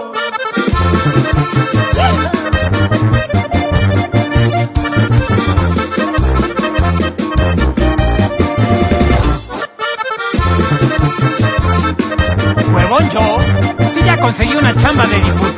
[12.74, 13.38] Huevón yo,
[13.94, 15.57] si ya conseguí una chamba de diputado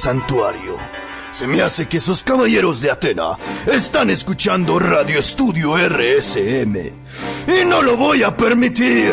[0.00, 0.76] santuario.
[1.32, 6.74] Se me hace que esos caballeros de Atena están escuchando Radio Estudio RSM.
[7.46, 9.12] Y no lo voy a permitir.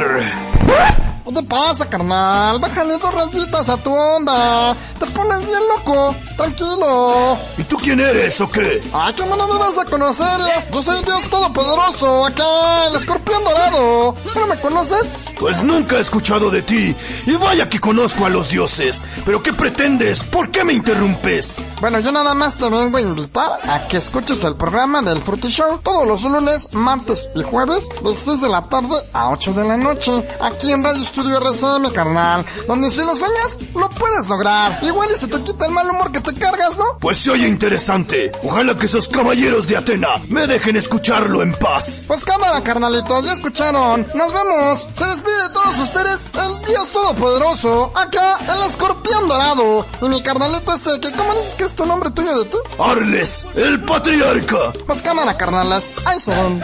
[1.37, 2.57] ¿Qué pasa, carnal?
[2.59, 4.75] Bájale dos rayitas a tu onda.
[4.99, 6.15] Te pones bien loco.
[6.35, 7.37] Tranquilo.
[7.59, 8.81] ¿Y tú quién eres o qué?
[8.91, 10.39] Ay, ¿cómo no me vas a conocer?
[10.73, 14.15] Yo soy el Dios Todopoderoso, acá, el escorpión dorado.
[14.33, 15.09] ¿Pero me conoces?
[15.39, 16.95] Pues nunca he escuchado de ti.
[17.25, 19.03] Y vaya que conozco a los dioses.
[19.25, 20.23] ¿Pero qué pretendes?
[20.23, 21.55] ¿Por qué me interrumpes?
[21.79, 25.47] Bueno, yo nada más te vengo a invitar a que escuches el programa del Fruity
[25.49, 29.63] Show todos los lunes, martes y jueves de 6 de la tarde a 8 de
[29.63, 34.79] la noche, aquí en Radio Estudio RCM, carnal, donde si lo sueñas, lo puedes lograr.
[34.81, 36.97] Igual y se te quita el mal humor que te cargas, ¿no?
[36.99, 38.31] Pues se oye interesante.
[38.43, 42.03] Ojalá que esos caballeros de Atena me dejen escucharlo en paz.
[42.07, 44.05] Pues cámara, carnalitos, ya escucharon.
[44.15, 44.89] Nos vemos.
[44.95, 45.46] Se despide de
[45.77, 49.85] todos ustedes el Dios Todopoderoso, acá, el escorpión dorado.
[50.01, 52.57] Y mi carnalito este, que ¿cómo dices que es tu nombre tuyo de tú?
[52.79, 54.73] Arles, el patriarca.
[54.87, 55.85] Pues cámara, carnalas.
[56.05, 56.63] Ahí se ven.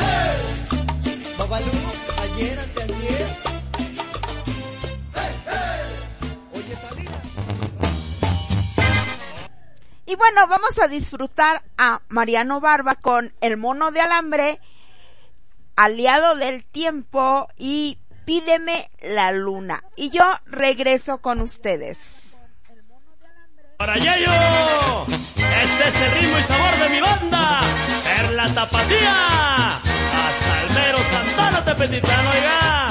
[10.08, 14.60] Y bueno, vamos a disfrutar a Mariano Barba con El Mono de Alambre,
[15.76, 19.84] Aliado del Tiempo y Pídeme la Luna.
[19.96, 21.98] Y yo regreso con ustedes.
[23.78, 24.32] Para Yayo,
[25.08, 27.60] este es el ritmo y sabor de mi banda,
[28.04, 32.88] Perla Tapatía, hasta el mero Santana Tepetitano, oiga.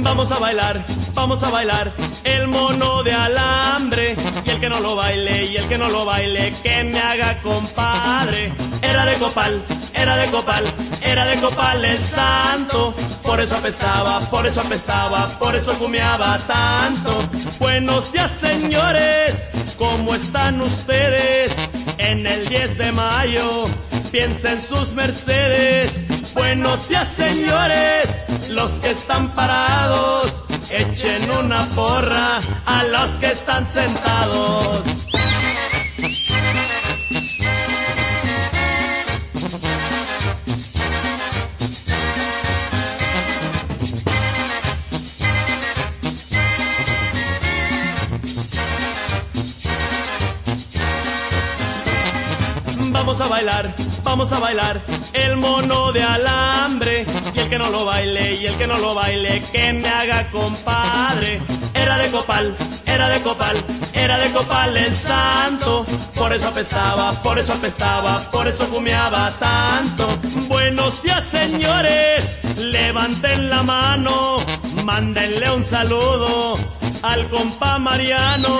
[0.00, 1.92] Vamos a bailar, vamos a bailar
[2.24, 4.16] el mono de alambre
[4.46, 7.42] y el que no lo baile y el que no lo baile que me haga
[7.42, 8.52] compadre.
[8.80, 9.62] Era de copal,
[9.94, 10.64] era de copal,
[11.02, 12.94] era de copal el santo.
[13.22, 17.28] Por eso apestaba, por eso apestaba, por eso fumeaba tanto.
[17.58, 21.52] Buenos días señores, ¿cómo están ustedes?
[21.98, 23.64] En el 10 de mayo,
[24.12, 25.92] piensen sus mercedes.
[26.34, 35.15] Buenos días señores, los que están parados, echen una porra a los que están sentados.
[53.16, 54.80] Vamos a bailar, vamos a bailar
[55.14, 58.94] el mono de alambre y el que no lo baile y el que no lo
[58.94, 61.40] baile que me haga compadre.
[61.72, 62.54] Era de copal,
[62.84, 63.64] era de copal,
[63.94, 65.86] era de copal el santo.
[66.14, 70.18] Por eso apestaba, por eso apestaba, por eso fumeaba tanto.
[70.48, 74.36] Buenos días señores, levanten la mano,
[74.84, 76.52] mándenle un saludo
[77.02, 78.58] al compa Mariano.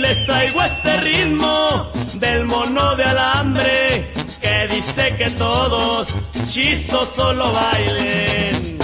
[0.00, 6.08] Les traigo este ritmo del mono de alambre que dice que todos
[6.48, 8.81] chistos solo bailen.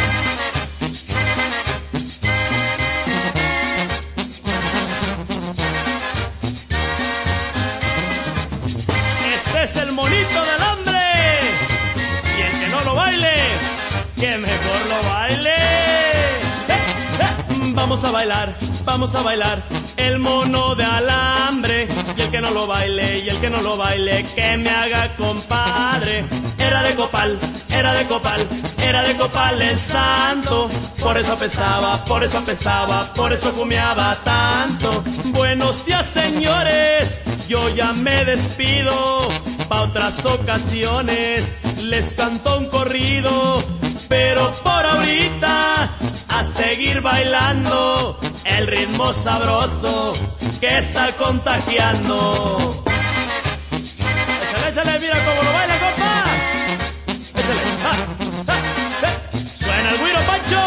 [17.88, 19.62] Vamos a bailar, vamos a bailar
[19.96, 21.88] el mono de alambre.
[22.18, 25.16] Y el que no lo baile, y el que no lo baile, que me haga
[25.16, 26.26] compadre.
[26.58, 27.38] Era de copal,
[27.70, 28.46] era de copal,
[28.82, 30.68] era de copal el santo.
[31.00, 35.02] Por eso apestaba, por eso apestaba, por eso fumeaba tanto.
[35.32, 39.28] Buenos días señores, yo ya me despido.
[39.66, 43.64] Pa' otras ocasiones les canto un corrido.
[44.08, 45.90] Pero por ahorita
[46.28, 50.12] a seguir bailando el ritmo sabroso
[50.60, 52.84] que está contagiando.
[54.42, 56.24] Échale, échale, mira cómo lo baila, compa.
[57.40, 57.62] Échale.
[57.82, 57.92] Ja,
[58.48, 58.58] ja,
[59.08, 59.48] eh.
[59.58, 60.62] Suena el güiro, Pancho.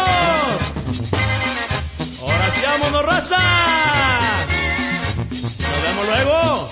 [2.22, 3.38] Ahora sí, vámonos, raza.
[5.40, 6.71] Nos vemos luego.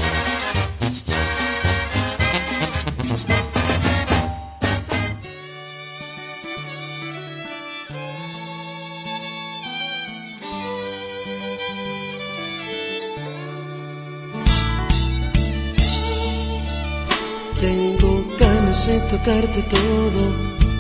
[18.99, 20.23] Tocarte todo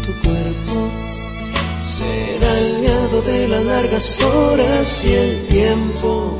[0.04, 0.90] tu cuerpo.
[1.80, 6.38] Ser aliado de las largas horas y el tiempo.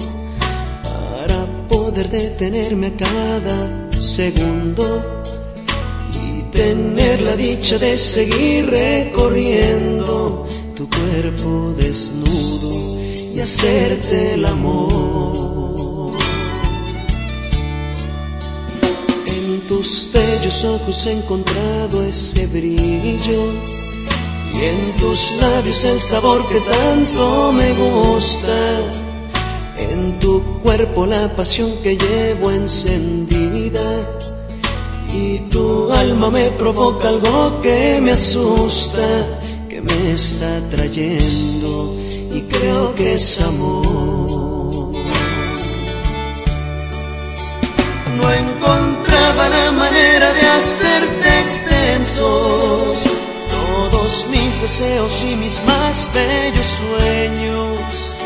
[0.82, 5.22] Para poder detenerme a cada segundo.
[6.24, 12.98] Y tener la dicha de seguir recorriendo tu cuerpo desnudo
[13.34, 15.29] y hacerte el amor.
[20.12, 23.42] Bellos ojos he encontrado ese brillo
[24.54, 28.58] y en tus labios el sabor que tanto me gusta.
[29.78, 34.08] En tu cuerpo la pasión que llevo encendida
[35.14, 39.06] y tu alma me provoca algo que me asusta,
[39.68, 41.96] que me está trayendo
[42.34, 44.94] y creo que es amor.
[48.16, 48.30] No
[49.20, 53.04] encontraba la manera de hacerte extensos
[53.50, 58.16] todos mis deseos y mis más bellos sueños.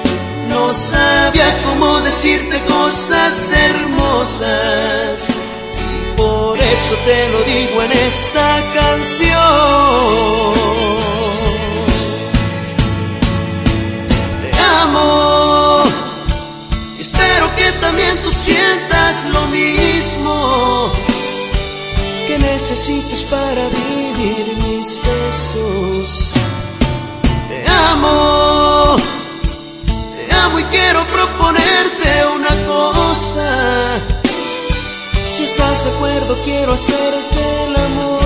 [0.48, 5.28] No sabía cómo decirte cosas hermosas
[5.80, 9.34] y por eso te lo digo en esta canción.
[14.42, 14.50] Te
[14.82, 15.84] amo
[16.98, 20.23] espero que también tú sientas lo mismo
[22.34, 26.32] que necesites para vivir mis besos.
[27.48, 28.96] Te amo,
[30.16, 33.98] te amo y quiero proponerte una cosa.
[35.24, 38.23] Si estás de acuerdo, quiero hacerte el amor.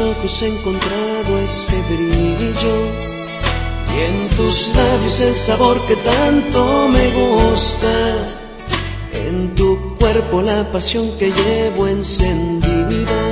[0.00, 2.76] Ojos he encontrado ese brillo
[3.94, 7.94] y en tus labios el sabor que tanto me gusta.
[9.12, 13.22] En tu cuerpo la pasión que llevo encendida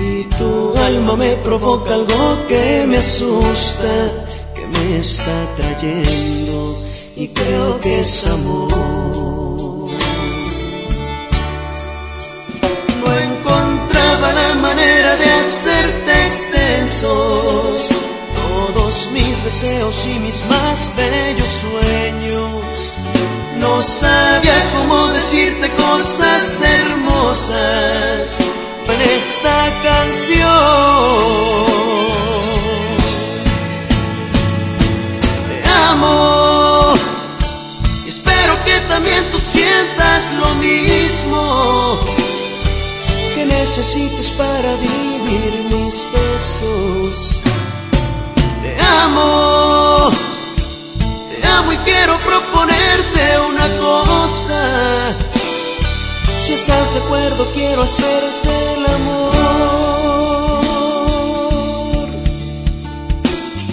[0.00, 6.78] y tu alma me provoca algo que me asusta, que me está trayendo
[7.16, 8.89] y creo que es amor.
[18.34, 22.98] Todos mis deseos y mis más bellos sueños.
[23.58, 28.36] No sabía cómo decirte cosas hermosas
[28.86, 30.50] en esta canción.
[35.48, 36.94] Te amo
[38.06, 41.98] espero que también tú sientas lo mismo
[43.34, 47.40] que necesites para vivir mis besos.
[48.62, 50.10] Te amo,
[51.30, 55.14] te amo y quiero proponerte una cosa.
[56.32, 59.30] Si estás de acuerdo, quiero hacerte el amor.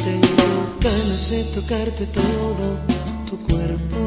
[0.06, 2.80] Tengo ganas de tocarte todo
[3.30, 3.98] tu cuerpo.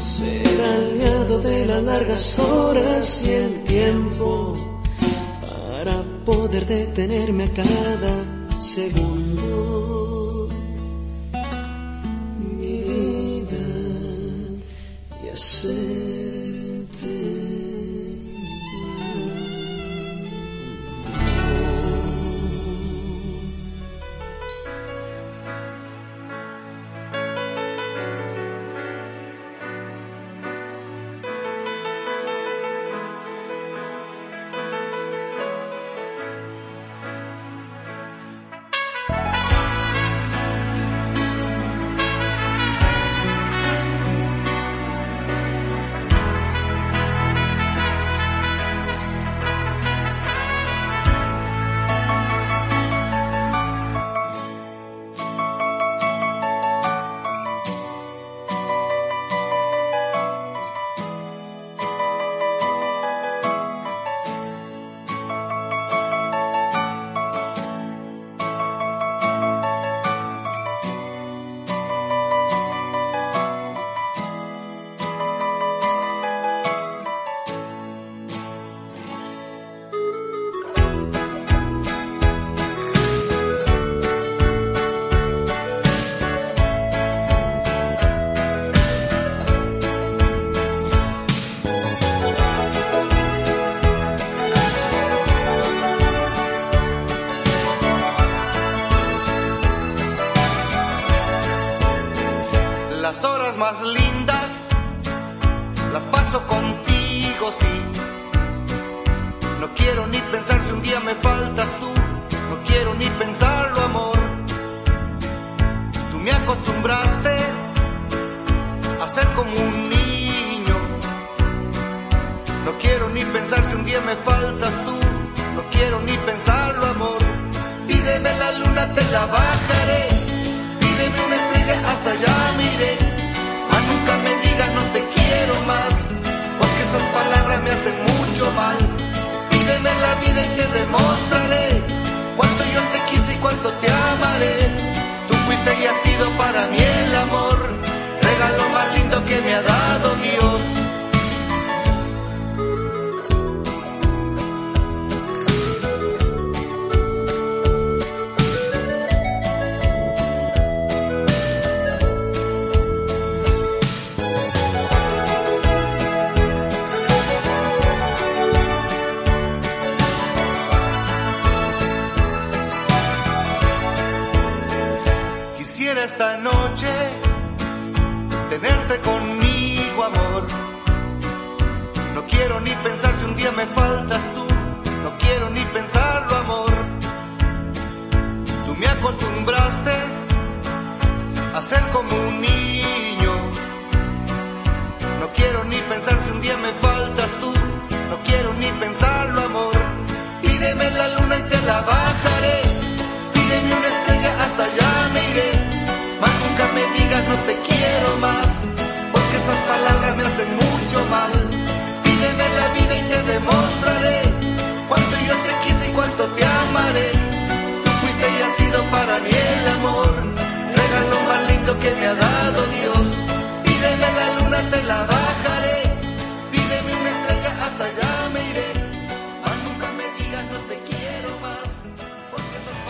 [0.00, 4.69] Ser aliado de las largas horas y el tiempo
[5.82, 10.50] para poder detenerme a cada segundo.
[12.38, 13.64] Mi vida
[15.24, 15.99] y hacerte.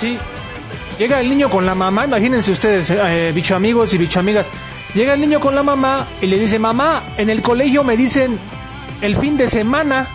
[0.01, 0.19] Sí.
[0.99, 4.51] Llega el niño con la mamá, imagínense ustedes, eh, bicho amigos y bicho amigas.
[4.95, 8.39] Llega el niño con la mamá y le dice, mamá, en el colegio me dicen
[9.03, 10.09] el fin de semana.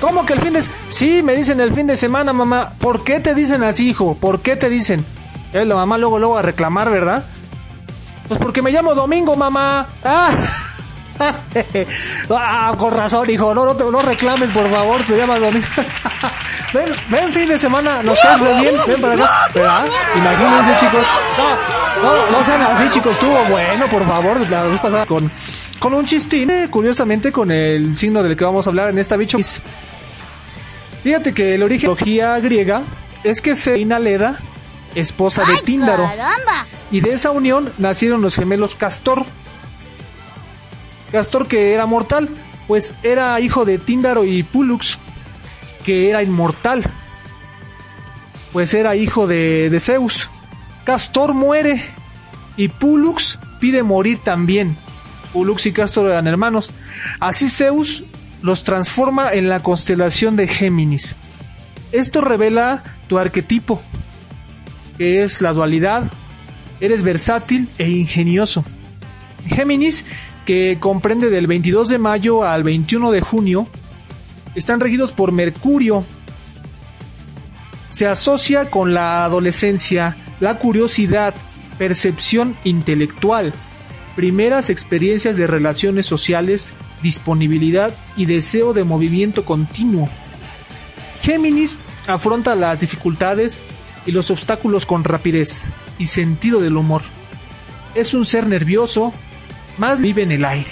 [0.00, 2.72] ¿Cómo que el fin de Sí, me dicen el fin de semana, mamá.
[2.78, 4.16] ¿Por qué te dicen así, hijo?
[4.20, 5.04] ¿Por qué te dicen?
[5.52, 7.24] Eh, la mamá luego, luego a reclamar, ¿verdad?
[8.28, 9.86] Pues porque me llamo Domingo, mamá.
[10.02, 10.30] Ah.
[12.30, 13.54] ah, con razón, hijo.
[13.54, 15.02] No, no, te- no reclames, por favor.
[15.04, 15.66] Te llamas Domingo.
[16.74, 18.02] ven, ven, fin de semana.
[18.02, 18.74] Nos caes re bien.
[18.86, 19.48] Ven para acá.
[19.54, 19.86] ¿Verdad?
[20.16, 21.06] Imagínense, chicos.
[22.02, 23.12] No, no, no sean así, chicos.
[23.12, 24.40] Estuvo bueno, por favor.
[24.50, 25.30] La vez pasada con,
[25.78, 26.50] con un chistín.
[26.50, 29.38] eh, curiosamente, con el signo del que vamos a hablar en esta bicho.
[31.02, 32.82] Fíjate que el origen de la mitología griega
[33.22, 34.38] es que Reina Leda,
[34.94, 36.04] esposa de Tíndaro.
[36.04, 36.66] ¡Caramba!
[36.90, 39.24] Y de esa unión nacieron los gemelos Castor.
[41.14, 42.28] Castor que era mortal,
[42.66, 44.98] pues era hijo de Tíndaro y Pulux,
[45.84, 46.82] que era inmortal.
[48.52, 50.28] Pues era hijo de, de Zeus.
[50.82, 51.84] Castor muere
[52.56, 54.76] y Pulux pide morir también.
[55.32, 56.72] Pulux y Castor eran hermanos.
[57.20, 58.02] Así Zeus
[58.42, 61.14] los transforma en la constelación de Géminis.
[61.92, 63.80] Esto revela tu arquetipo,
[64.98, 66.10] que es la dualidad,
[66.80, 68.64] eres versátil e ingenioso.
[69.46, 70.04] Géminis,
[70.44, 73.66] que comprende del 22 de mayo al 21 de junio,
[74.54, 76.04] están regidos por Mercurio.
[77.88, 81.34] Se asocia con la adolescencia, la curiosidad,
[81.78, 83.52] percepción intelectual,
[84.16, 90.08] primeras experiencias de relaciones sociales, disponibilidad y deseo de movimiento continuo.
[91.22, 93.64] Géminis afronta las dificultades
[94.06, 95.66] y los obstáculos con rapidez
[95.98, 97.02] y sentido del humor.
[97.94, 99.12] Es un ser nervioso,
[99.78, 100.70] más vive en el aire.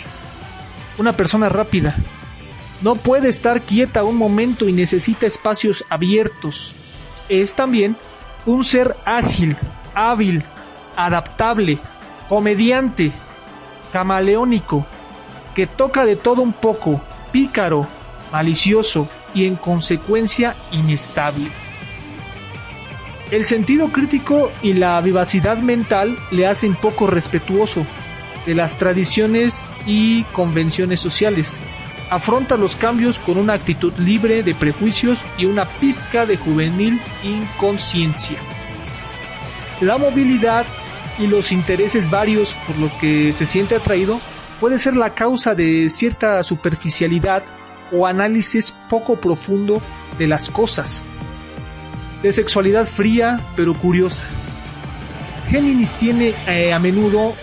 [0.99, 1.97] Una persona rápida.
[2.83, 6.75] No puede estar quieta un momento y necesita espacios abiertos.
[7.29, 7.97] Es también
[8.45, 9.57] un ser ágil,
[9.95, 10.43] hábil,
[10.97, 11.79] adaptable,
[12.29, 13.13] comediante,
[13.93, 14.85] camaleónico,
[15.55, 17.01] que toca de todo un poco,
[17.31, 17.87] pícaro,
[18.33, 21.49] malicioso y en consecuencia inestable.
[23.31, 27.87] El sentido crítico y la vivacidad mental le hacen poco respetuoso
[28.47, 31.61] de las tradiciones y convenciones sociales.
[32.11, 38.39] Afronta los cambios con una actitud libre de prejuicios y una pizca de juvenil inconsciencia.
[39.81, 40.67] La movilidad
[41.19, 44.21] y los intereses varios por los que se siente atraído
[44.61, 47.45] puede ser la causa de cierta superficialidad
[47.91, 49.83] o análisis poco profundo
[50.19, 51.03] de las cosas.
[52.23, 54.25] De sexualidad fría pero curiosa.
[55.49, 57.35] Géminis tiene eh, a menudo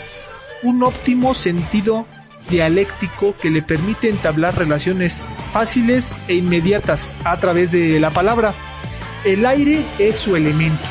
[0.63, 2.05] un óptimo sentido
[2.49, 5.23] dialéctico que le permite entablar relaciones
[5.53, 8.53] fáciles e inmediatas a través de la palabra.
[9.23, 10.83] El aire es su elemento.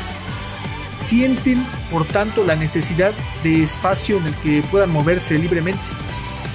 [1.05, 5.89] Sienten, por tanto, la necesidad de espacio en el que puedan moverse libremente,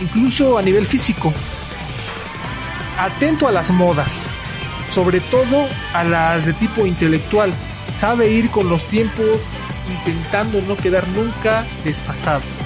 [0.02, 1.34] incluso a nivel físico.
[3.00, 4.28] Atento a las modas,
[4.92, 7.52] sobre todo a las de tipo intelectual.
[7.96, 9.42] Sabe ir con los tiempos
[9.90, 12.63] intentando no quedar nunca desfasado.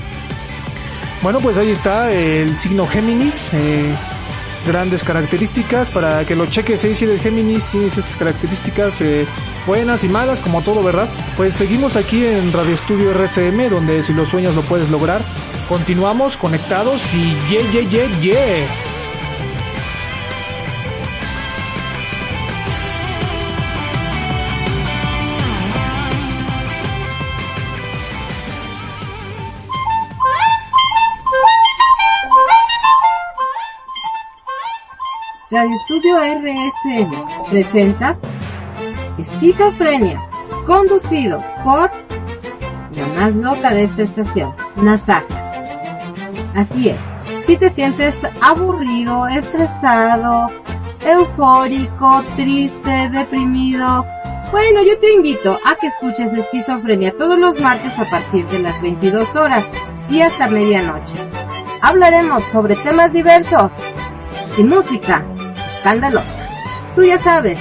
[1.22, 3.52] Bueno, pues ahí está el signo Géminis.
[3.54, 3.94] eh,
[4.68, 5.90] grandes características.
[5.90, 9.26] Para que lo cheques si eres Géminis tienes estas características eh,
[9.66, 14.14] buenas y malas como todo verdad pues seguimos aquí en Radio Estudio RCM donde si
[14.14, 15.22] lo sueñas lo puedes lograr.
[15.70, 18.68] Continuamos conectados y ye ye ye ye
[35.58, 38.16] Radio Estudio RSM presenta
[39.18, 40.22] Esquizofrenia,
[40.68, 41.90] conducido por
[42.92, 46.06] la más loca de esta estación, Nasaka.
[46.54, 47.00] Así es,
[47.48, 50.52] si te sientes aburrido, estresado,
[51.04, 54.06] eufórico, triste, deprimido,
[54.52, 58.80] bueno, yo te invito a que escuches Esquizofrenia todos los martes a partir de las
[58.84, 59.66] 22 horas
[60.08, 61.16] y hasta medianoche.
[61.82, 63.72] Hablaremos sobre temas diversos
[64.56, 65.26] y música
[65.88, 66.94] escandalosa.
[66.96, 67.58] Tú ya sabes,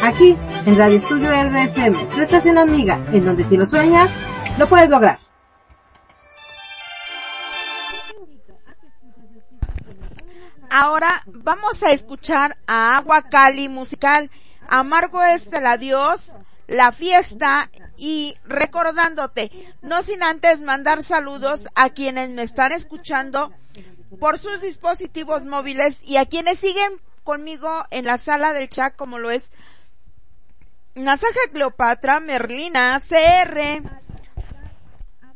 [0.00, 4.10] aquí en Radio Estudio RSM, tu estación amiga, en donde si lo sueñas,
[4.58, 5.18] lo puedes lograr.
[10.70, 14.30] Ahora vamos a escuchar a Agua Cali Musical,
[14.68, 16.32] Amargo es el adiós,
[16.68, 19.50] la fiesta y recordándote,
[19.82, 23.52] no sin antes mandar saludos a quienes me están escuchando
[24.20, 29.18] por sus dispositivos móviles y a quienes siguen conmigo en la sala del chat como
[29.18, 29.50] lo es
[30.94, 33.82] Nasaja Cleopatra, Merlina, CR,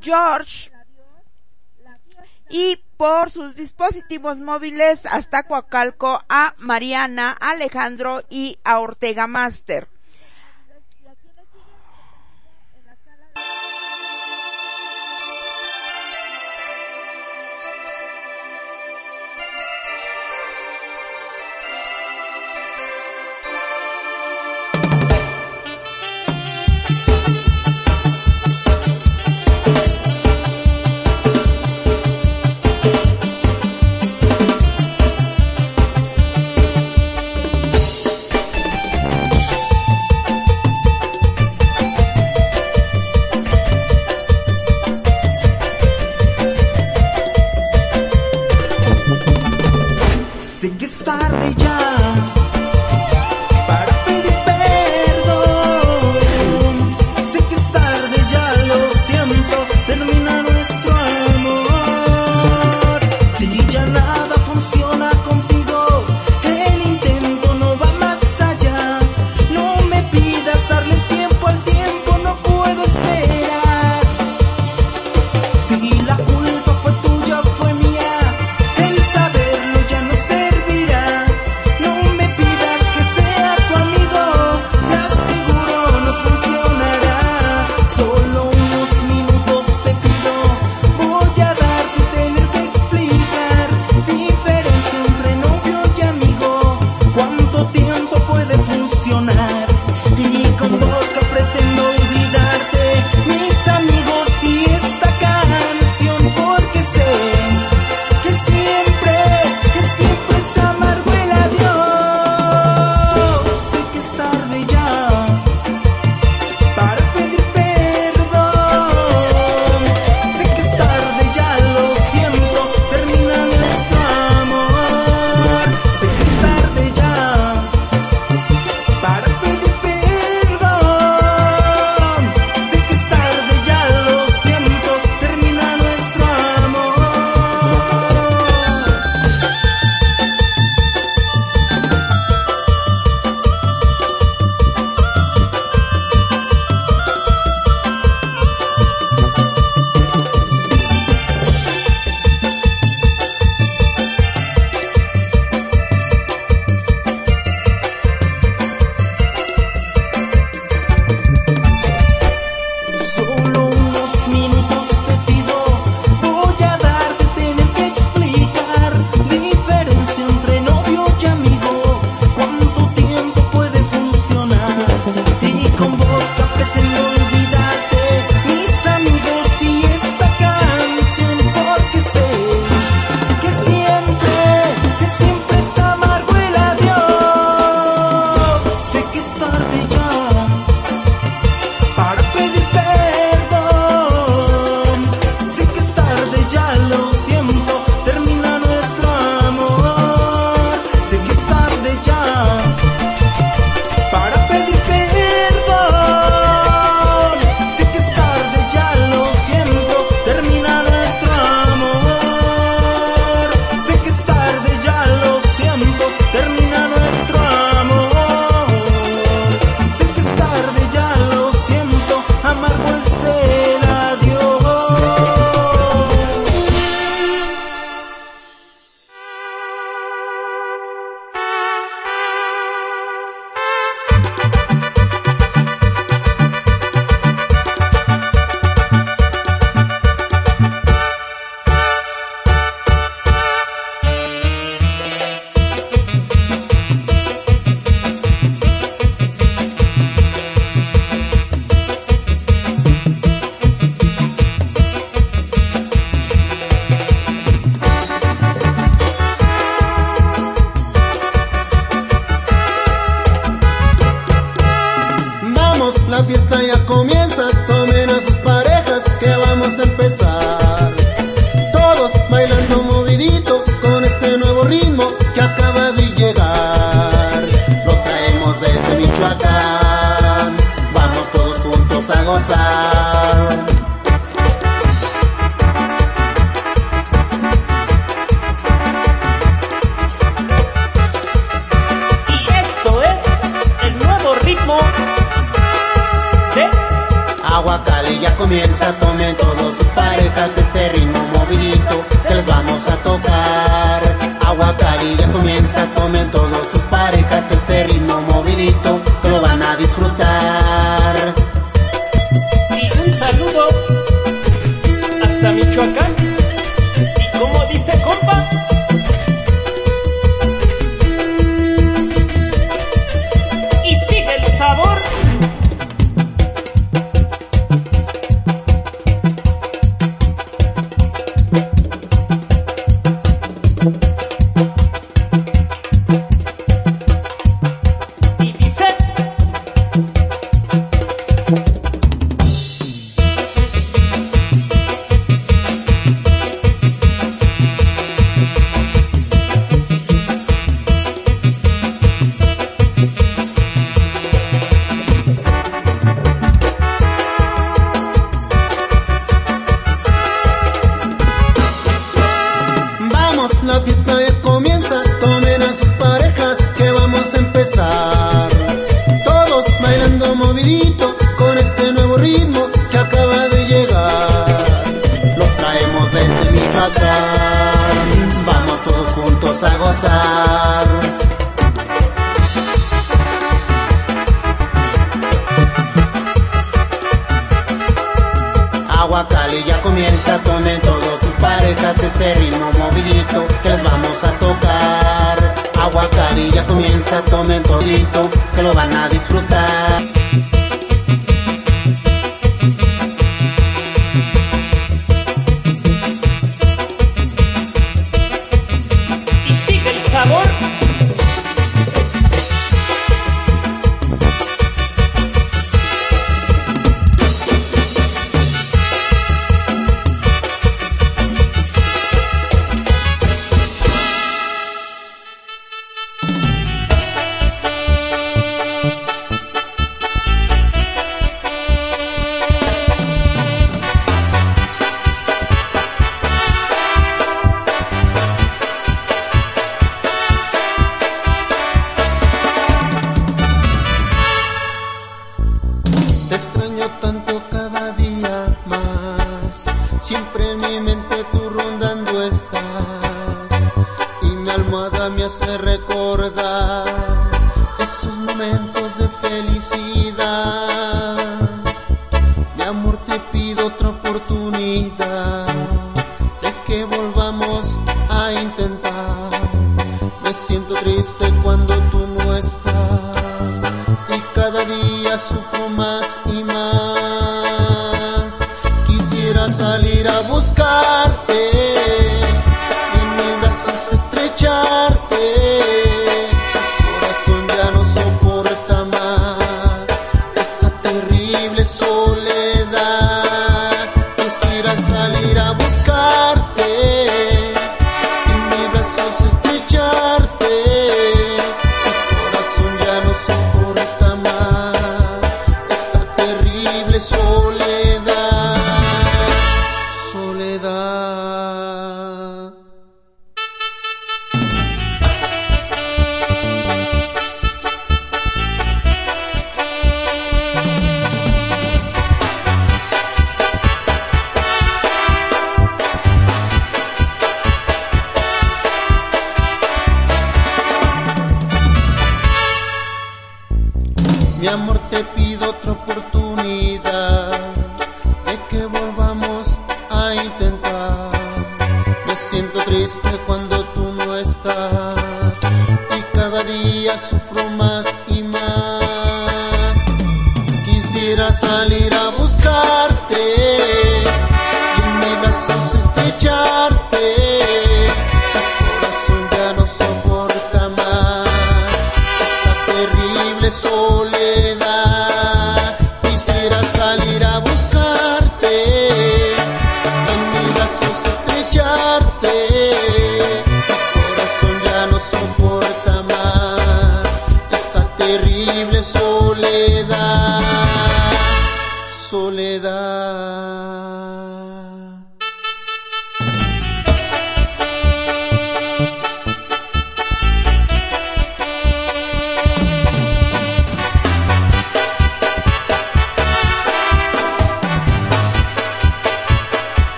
[0.00, 0.72] George
[2.48, 9.91] y por sus dispositivos móviles hasta Coacalco a Mariana, Alejandro y a Ortega Master.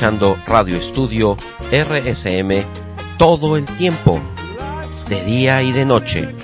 [0.00, 1.36] Radio Estudio
[1.70, 2.64] RSM
[3.18, 4.18] todo el tiempo,
[5.10, 6.34] de día y de noche,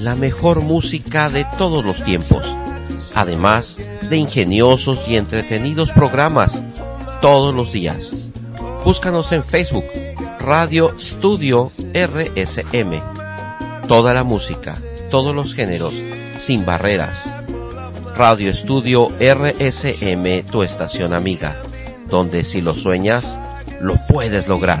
[0.00, 2.42] la mejor música de todos los tiempos,
[3.14, 6.62] además de ingeniosos y entretenidos programas
[7.20, 8.30] todos los días.
[8.86, 9.84] Búscanos en Facebook,
[10.40, 13.02] Radio Studio RSM.
[13.86, 14.78] Toda la música,
[15.10, 15.92] todos los géneros,
[16.38, 17.28] sin barreras.
[18.16, 21.62] Radio Estudio RSM, tu estación amiga,
[22.14, 23.40] donde si lo sueñas,
[23.80, 24.78] lo puedes lograr.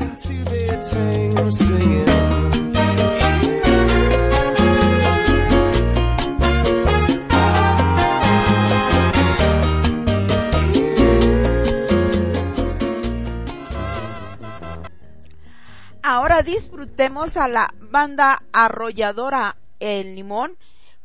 [16.04, 20.56] Ahora disfrutemos a la banda arrolladora El Limón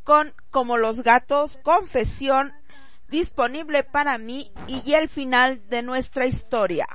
[0.04, 2.54] con Como los Gatos, Confesión,
[3.10, 6.88] disponible para mí y el final de nuestra historia.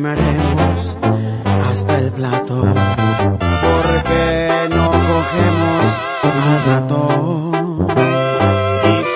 [0.00, 0.96] Lameremos
[1.70, 2.62] hasta el plato,
[3.64, 5.84] porque no cogemos
[6.24, 7.86] al ratón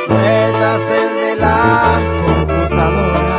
[0.07, 1.63] sueltas el de la
[2.27, 3.39] computadora.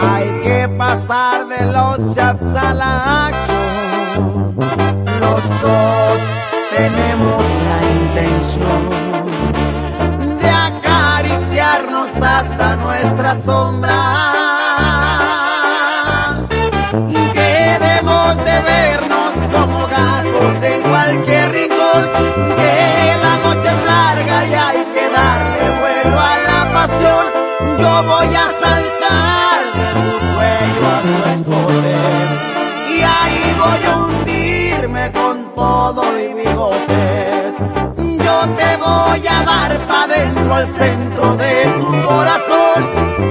[0.00, 4.54] Hay que pasar de los chats a la acción.
[5.20, 6.20] Los dos
[6.76, 8.82] tenemos la intención
[10.38, 14.37] de acariciarnos hasta nuestra sombra.
[27.78, 31.96] Yo voy a saltar de tu cuello a tu escote.
[32.90, 37.54] Y ahí voy a hundirme con todo y bigotes.
[37.96, 42.80] Yo te voy a dar pa' dentro al centro de tu corazón.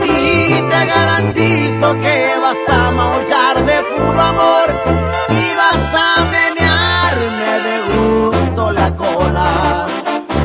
[0.01, 4.67] Y te garantizo que vas a maullar de puro amor.
[5.29, 9.87] Y vas a menearme de gusto la cola.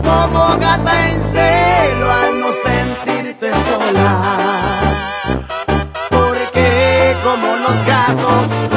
[0.03, 1.62] Como gata en celo
[7.73, 8.72] los gatos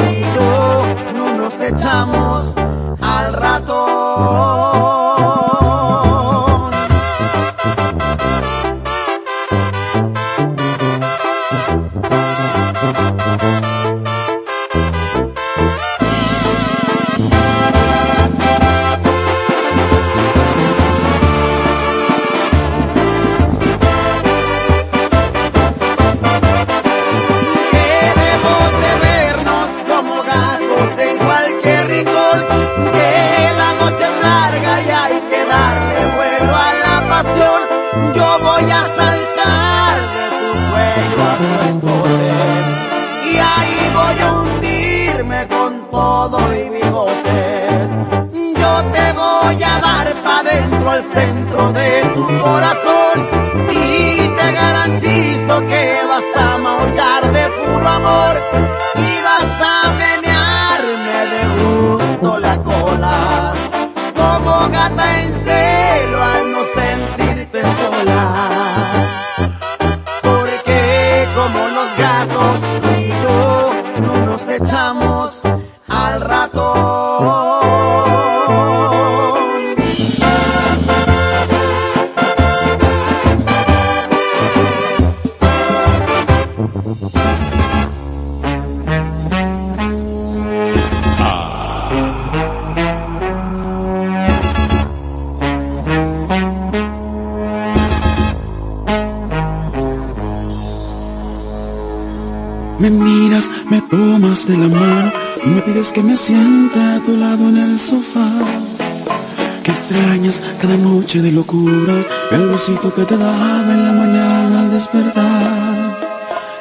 [111.16, 111.94] noche de locura
[112.30, 115.96] el besito que te daba en la mañana al despertar.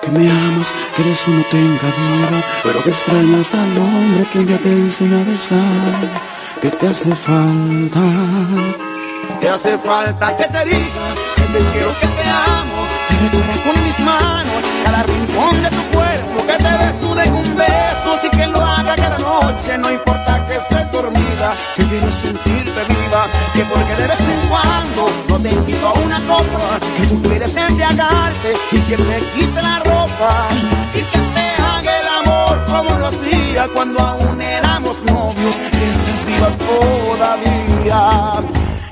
[0.01, 4.45] Que me amas que de eso no tenga duda, pero que extrañas al hombre que
[4.45, 5.99] ya te enseñó a besar,
[6.61, 8.01] que te hace falta.
[9.39, 13.83] Te hace falta que te diga que te quiero, que te amo, que recuerda con
[13.83, 18.29] mis manos cada rincón de tu cuerpo, que te des tú de un beso y
[18.37, 22.64] que lo haga cada noche, no importa que estés dormida, que quiero sentirte viva,
[23.53, 27.55] que porque de vez en cuando no te invito a una copa, que tú quieres
[27.55, 30.47] embriagarte y que me quite la ropa
[30.93, 36.49] y que te haga el amor como lo hacía cuando aún éramos novios, que viva
[36.57, 38.43] todavía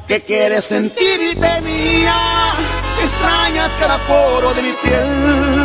[0.08, 2.14] que quieres sentirte mía,
[2.98, 5.63] que extrañas cada poro de mi piel.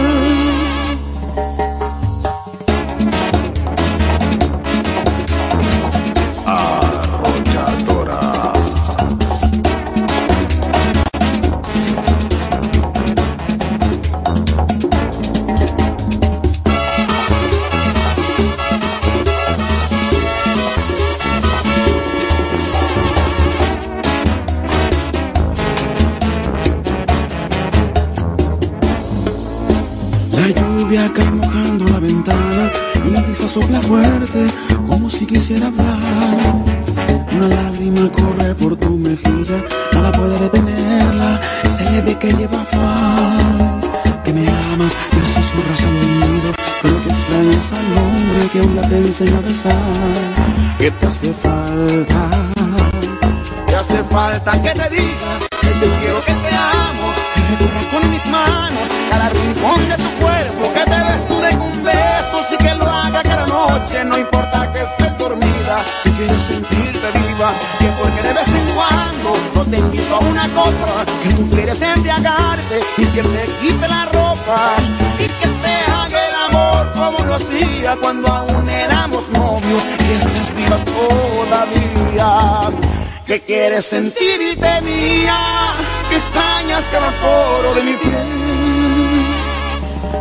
[35.48, 35.87] Como si
[75.18, 80.56] y que te haga el amor como lo hacía cuando aún éramos novios, que estés
[80.56, 82.70] viva todavía
[83.26, 85.36] que quieres sentirte mía,
[86.08, 89.26] que extrañas cada poro de mi piel.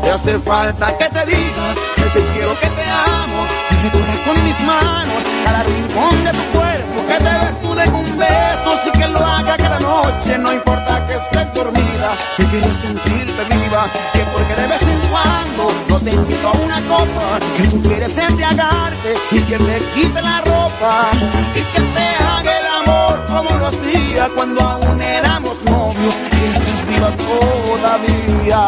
[0.03, 4.43] Te hace falta que te diga que te quiero, que te amo, que recorra con
[4.43, 8.91] mis manos cada rincón de tu cuerpo, que te des tú de un beso y
[8.91, 11.26] que lo haga cada noche, no importa que estés
[11.57, 16.51] dormida, que quiero sentirte viva, que porque de vez en cuando no te invito a
[16.51, 21.09] una copa, que tú quieres embriagarte y que me quite la ropa
[21.55, 26.87] y que te haga el amor como lo hacía cuando aún éramos novios y estás
[26.87, 28.61] viva todavía.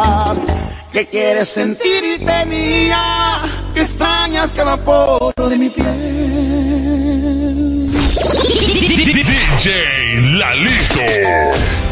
[0.92, 3.38] Que quieres sentirte mía,
[3.76, 7.10] que extrañas cada poro de mi piel.
[9.14, 11.89] DJ Lalito.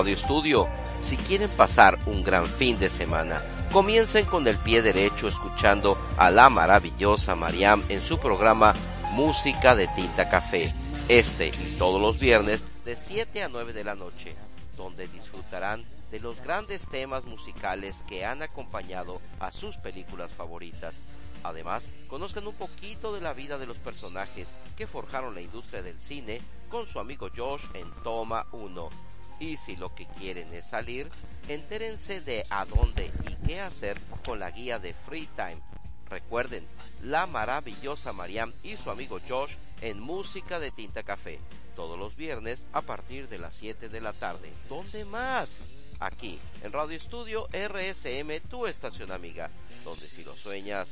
[0.00, 0.66] Audio Studio.
[1.02, 3.38] Si quieren pasar un gran fin de semana,
[3.70, 8.72] comiencen con el pie derecho escuchando a la maravillosa Mariam en su programa
[9.12, 10.72] Música de Tinta Café.
[11.06, 14.34] Este y todos los viernes de 7 a 9 de la noche,
[14.74, 20.94] donde disfrutarán de los grandes temas musicales que han acompañado a sus películas favoritas.
[21.42, 24.48] Además, conozcan un poquito de la vida de los personajes
[24.78, 29.09] que forjaron la industria del cine con su amigo Josh en Toma 1
[29.40, 31.08] y si lo que quieren es salir,
[31.48, 35.60] entérense de a dónde y qué hacer con la guía de Free Time.
[36.08, 36.66] Recuerden,
[37.02, 41.40] la maravillosa Mariam y su amigo Josh en Música de Tinta Café,
[41.74, 44.52] todos los viernes a partir de las 7 de la tarde.
[44.68, 45.60] ¿Dónde más?
[46.00, 49.50] Aquí, en Radio Estudio RSM, tu estación amiga,
[49.84, 50.88] donde si lo sueñas,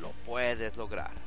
[0.00, 1.23] lo puedes lograr.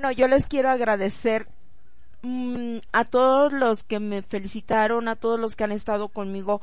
[0.00, 1.46] Bueno, yo les quiero agradecer
[2.22, 6.62] mm, a todos los que me felicitaron, a todos los que han estado conmigo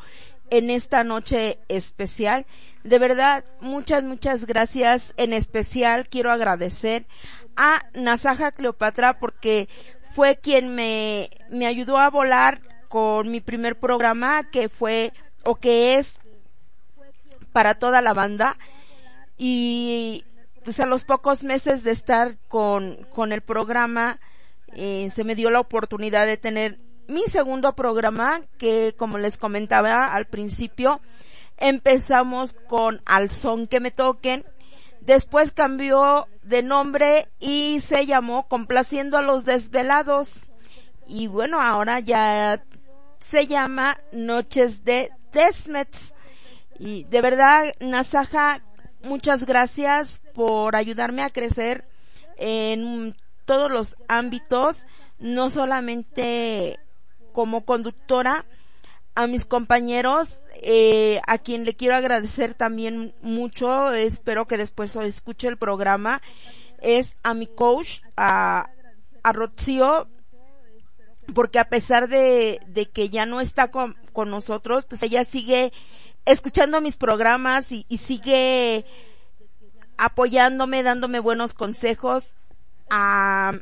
[0.49, 2.47] en esta noche especial.
[2.83, 5.13] De verdad, muchas, muchas gracias.
[5.17, 7.05] En especial quiero agradecer
[7.55, 9.69] a Nasaja Cleopatra porque
[10.15, 15.97] fue quien me, me ayudó a volar con mi primer programa que fue o que
[15.97, 16.17] es
[17.53, 18.57] para toda la banda
[19.37, 20.25] y
[20.67, 24.19] pues a los pocos meses de estar con, con el programa
[24.73, 30.03] eh, se me dio la oportunidad de tener mi segundo programa que como les comentaba
[30.03, 30.99] al principio
[31.55, 34.43] empezamos con Al son que me toquen.
[34.99, 40.27] Después cambió de nombre y se llamó Complaciendo a los desvelados.
[41.07, 42.61] Y bueno ahora ya
[43.31, 46.13] se llama Noches de Desmets.
[46.77, 48.61] Y de verdad Nasaja
[49.07, 51.85] muchas gracias por ayudarme a crecer
[52.37, 54.85] en todos los ámbitos
[55.19, 56.79] no solamente
[57.31, 58.45] como conductora,
[59.15, 65.47] a mis compañeros, eh, a quien le quiero agradecer también mucho, espero que después escuche
[65.47, 66.21] el programa,
[66.81, 68.69] es a mi coach, a,
[69.23, 70.07] a Rocío,
[71.33, 75.73] porque a pesar de, de que ya no está con, con nosotros, pues ella sigue
[76.27, 78.85] escuchando mis programas y, sigue
[79.97, 82.35] apoyándome, dándome buenos consejos
[82.89, 83.53] a,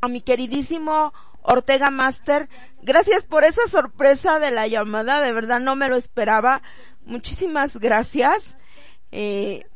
[0.00, 1.12] a mi queridísimo
[1.42, 2.48] Ortega Master.
[2.82, 6.62] Gracias por esa sorpresa de la llamada, de verdad no me lo esperaba.
[7.04, 8.56] Muchísimas gracias.
[9.12, 9.66] Eh,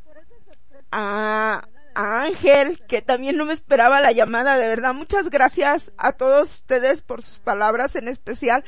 [0.91, 4.93] a, a Ángel, que también no me esperaba la llamada, de verdad.
[4.93, 8.63] Muchas gracias a todos ustedes por sus palabras, en especial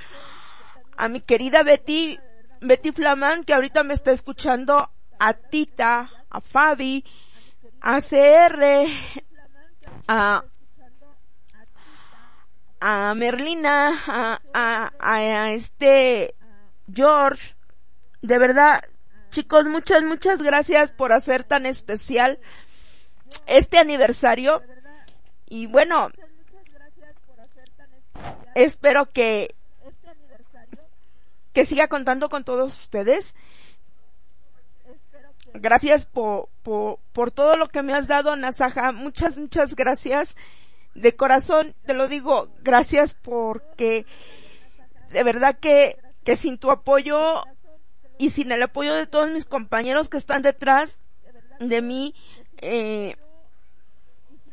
[0.98, 2.20] a mi querida Betty,
[2.62, 7.04] Betty Flamán, que ahorita me está escuchando, a Tita, a Fabi,
[7.82, 8.88] a CR,
[12.80, 14.00] a Merlina,
[14.54, 16.36] a, a, este
[16.94, 17.56] George.
[18.22, 18.84] De verdad,
[19.32, 22.40] chicos, muchas, muchas gracias por hacer tan especial
[23.46, 24.62] este aniversario.
[25.48, 26.10] Y bueno,
[28.56, 29.56] espero que,
[31.58, 33.34] que siga contando con todos ustedes.
[35.56, 38.92] Gracias por, por, por todo lo que me has dado, Nasaja.
[38.92, 40.36] Muchas, muchas gracias
[40.94, 44.06] de corazón te lo digo, gracias porque
[45.10, 47.44] de verdad que, que sin tu apoyo
[48.20, 51.00] y sin el apoyo de todos mis compañeros que están detrás
[51.60, 52.14] de mí,
[52.62, 53.16] eh,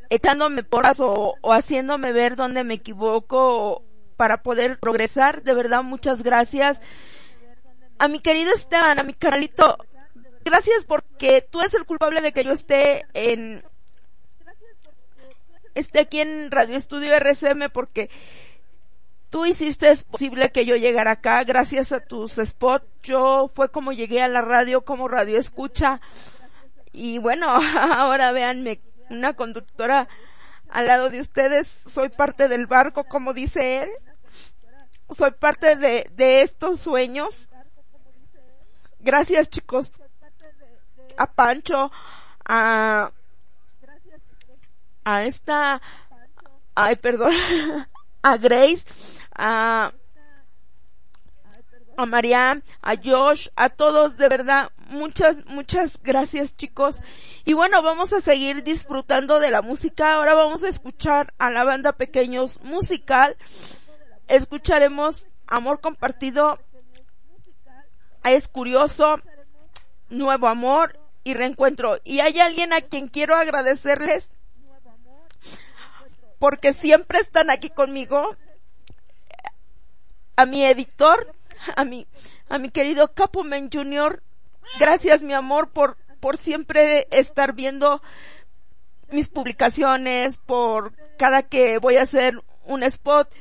[0.08, 3.83] echándome porras o, o haciéndome ver dónde me equivoco
[4.16, 6.80] para poder progresar, de verdad muchas gracias.
[7.98, 9.78] A mi querido Esteban, a mi Carlito,
[10.44, 13.64] gracias porque tú eres el culpable de que yo esté en,
[15.74, 18.10] esté aquí en Radio Estudio RCM porque
[19.30, 22.86] tú hiciste posible que yo llegara acá gracias a tus spots.
[23.02, 26.00] Yo fue como llegué a la radio como radio escucha.
[26.92, 27.46] Y bueno,
[27.98, 30.08] ahora véanme, una conductora
[30.74, 31.78] al lado de ustedes.
[31.86, 33.90] Soy parte del barco, como dice él.
[35.16, 37.48] Soy parte de, de estos sueños.
[38.98, 39.92] Gracias chicos.
[41.16, 41.90] A Pancho,
[42.44, 43.12] a
[45.04, 45.80] a esta,
[46.74, 47.32] ay, perdón,
[48.22, 48.84] a Grace,
[49.34, 49.92] a,
[51.96, 56.98] a Marianne, a Josh, a todos, de verdad, muchas, muchas gracias chicos.
[57.44, 60.14] Y bueno, vamos a seguir disfrutando de la música.
[60.14, 63.36] Ahora vamos a escuchar a la banda Pequeños Musical.
[64.28, 66.58] Escucharemos Amor Compartido.
[68.24, 69.20] Es curioso,
[70.08, 71.98] Nuevo Amor y Reencuentro.
[72.04, 74.28] Y hay alguien a quien quiero agradecerles
[76.38, 78.36] porque siempre están aquí conmigo.
[80.36, 81.34] A mi editor,
[81.76, 82.06] a mi,
[82.48, 84.22] a mi querido Capomen Junior,
[84.78, 88.02] gracias mi amor por, por siempre estar viendo
[89.10, 93.32] mis publicaciones, por cada que voy a hacer un spot,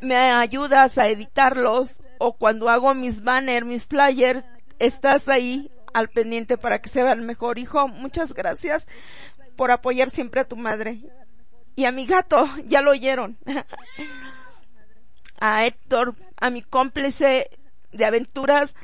[0.00, 4.44] me ayudas a editarlos, o cuando hago mis banners, mis flyers,
[4.78, 7.58] estás ahí al pendiente para que se vean mejor.
[7.58, 8.86] Hijo, muchas gracias
[9.56, 11.00] por apoyar siempre a tu madre
[11.74, 13.38] y a mi gato, ya lo oyeron.
[15.40, 17.50] a Héctor, a mi cómplice
[17.92, 18.74] de aventuras,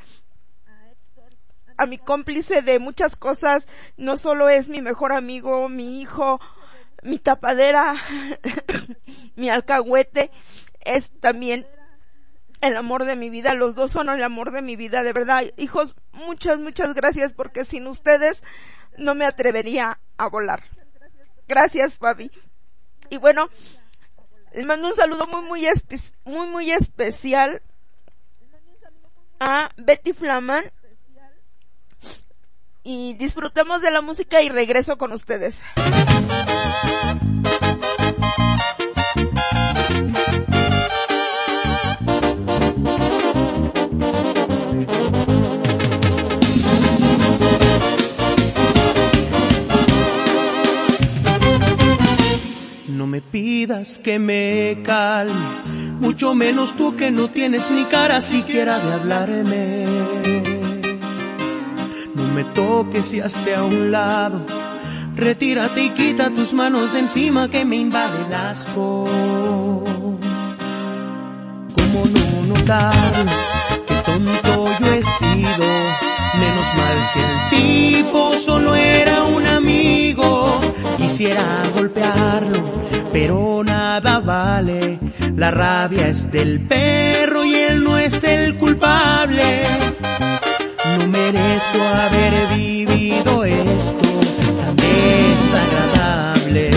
[1.77, 3.65] a mi cómplice de muchas cosas,
[3.97, 6.39] no solo es mi mejor amigo, mi hijo,
[7.01, 7.95] mi tapadera,
[9.35, 10.31] mi alcahuete,
[10.85, 11.65] es también
[12.61, 15.43] el amor de mi vida, los dos son el amor de mi vida, de verdad,
[15.57, 18.41] hijos, muchas, muchas gracias porque sin ustedes
[18.97, 20.63] no me atrevería a volar.
[21.47, 22.31] Gracias, Fabi.
[23.09, 23.49] Y bueno,
[24.53, 25.67] les mando un saludo muy, muy,
[26.25, 27.61] muy, muy especial
[29.39, 30.63] a Betty Flaman.
[32.85, 35.61] Y disfrutemos de la música y regreso con ustedes.
[52.93, 55.33] No me pidas que me calme,
[55.99, 59.85] mucho menos tú que no tienes ni cara siquiera de hablarme.
[62.13, 64.45] No me toques y hazte a un lado,
[65.15, 69.05] retírate y quita tus manos de encima que me invade el asco.
[71.75, 73.31] ¿Cómo no notarlo?
[73.87, 75.67] Qué tonto yo he sido,
[76.39, 80.02] menos mal que el tipo solo era un amigo.
[81.13, 82.57] Quisiera golpearlo,
[83.11, 84.97] pero nada vale.
[85.35, 89.63] La rabia es del perro y él no es el culpable.
[90.97, 94.09] No merezco haber vivido esto
[94.57, 96.71] tan desagradable.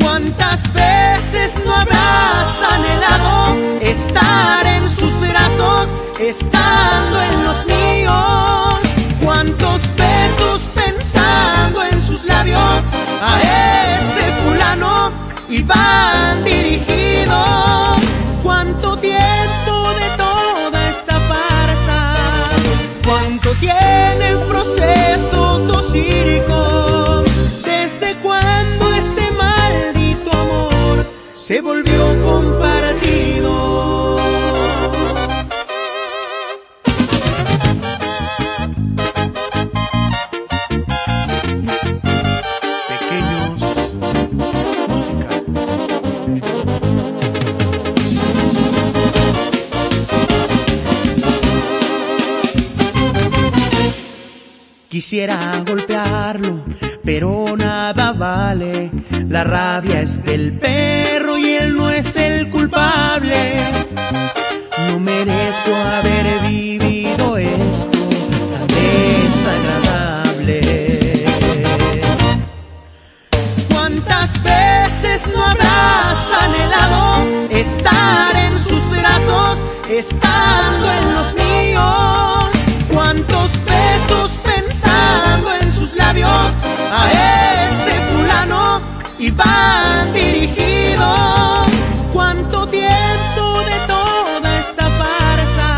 [0.00, 8.80] ¿Cuántas veces no habrás anhelado estar en sus brazos, estando en los míos?
[9.22, 10.75] ¿Cuántos besos
[12.54, 15.12] a ese fulano
[15.48, 18.00] iban dirigidos?
[18.42, 19.65] ¿Cuánto tiempo
[54.96, 56.64] Quisiera golpearlo,
[57.04, 58.90] pero nada vale.
[59.28, 63.56] La rabia es del perro y él no es el culpable.
[64.88, 68.08] No merezco haber vivido esto
[68.52, 70.60] tan desagradable.
[73.68, 82.35] ¿Cuántas veces no habrás anhelado estar en sus brazos, estando en los míos?
[86.90, 87.02] A
[87.68, 88.80] ese fulano
[89.18, 91.66] iban dirigidos?
[92.12, 95.70] ¿Cuánto tiempo de toda esta farsa?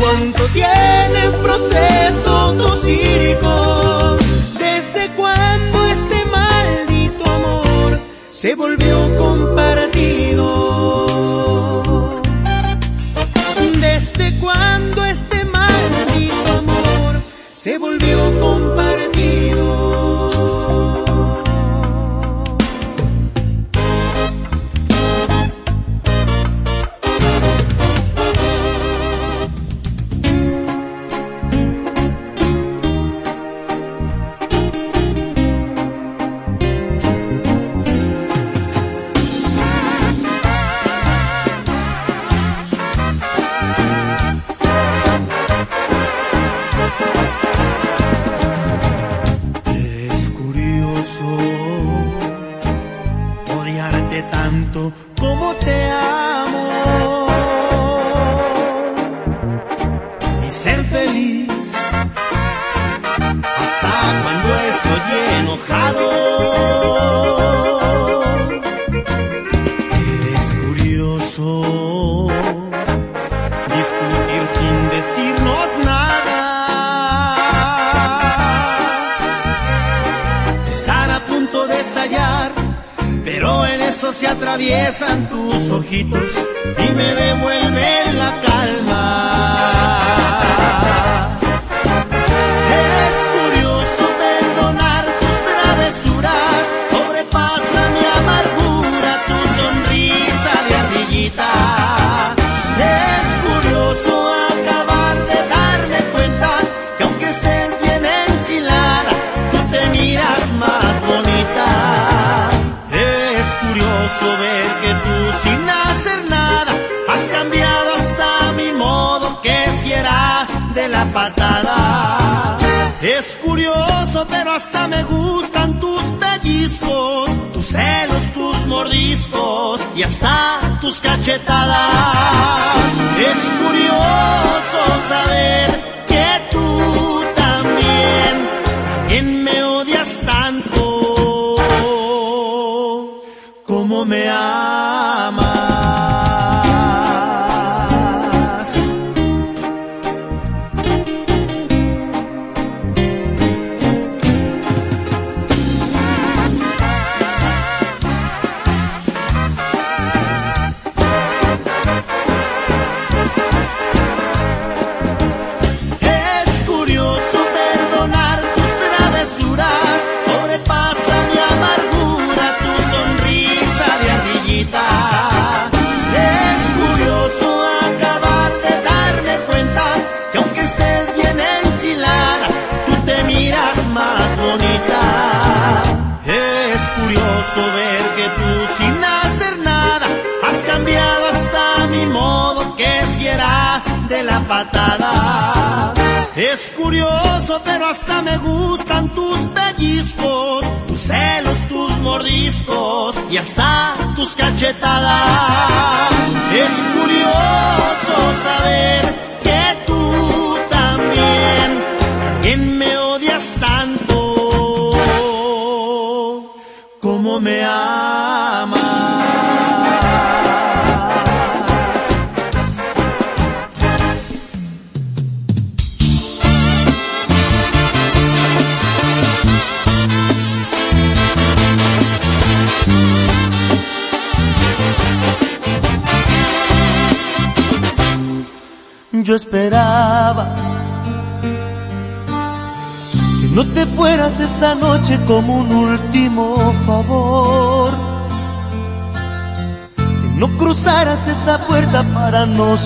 [0.00, 4.16] ¿Cuánto tiene el proceso tosírico?
[4.58, 7.98] ¿Desde cuándo este maldito amor
[8.30, 9.89] se volvió compartido?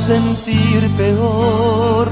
[0.06, 2.10] Sentir peor.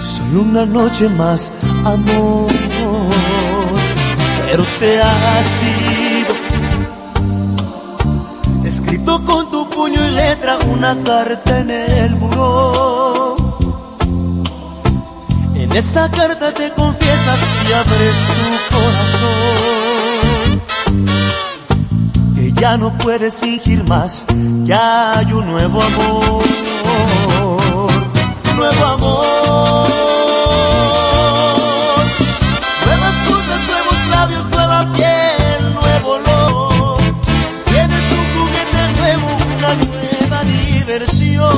[0.00, 1.52] Solo una noche más,
[1.84, 2.50] amor.
[4.46, 6.34] Pero te has ido
[8.68, 13.36] escrito con tu puño y letra una carta en el muro.
[15.54, 19.69] En esa carta te confiesas y abres tu corazón.
[22.60, 24.26] Ya no puedes fingir más,
[24.64, 26.44] ya hay un nuevo amor.
[28.54, 29.88] Nuevo amor.
[32.84, 37.00] Nuevas cosas, nuevos labios, nueva piel, nuevo olor.
[37.64, 41.48] Tienes un juguete nuevo, una nueva diversión.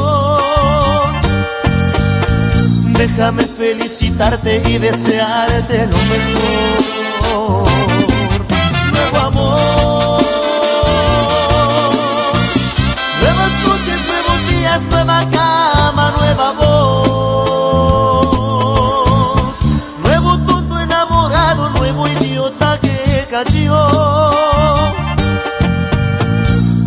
[2.92, 8.01] Déjame felicitarte y desearte lo mejor.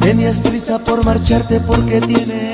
[0.01, 2.44] Tenías prisa por marcharte porque tienes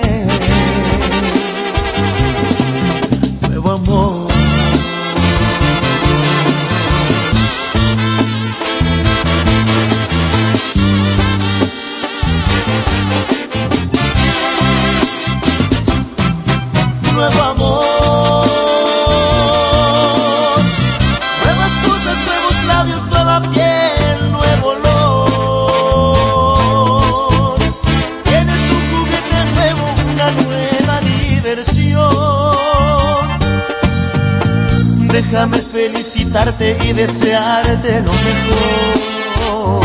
[36.33, 39.83] y desearte lo mejor.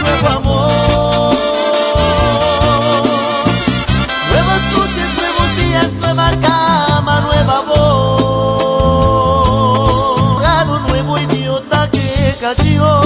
[0.00, 1.34] Nuevo amor.
[4.30, 8.20] Nuevas noches, nuevos días, nueva cama, nueva voz.
[10.34, 13.02] Dorado, nuevo idiota que cayó.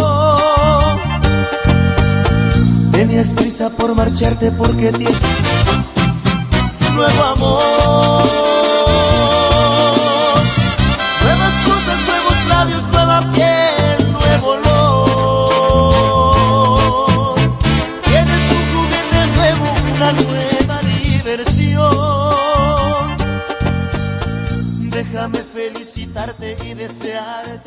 [2.92, 5.16] Tenías prisa por marcharte porque tienes
[6.92, 8.39] nuevo amor.
[26.64, 27.59] Y desearte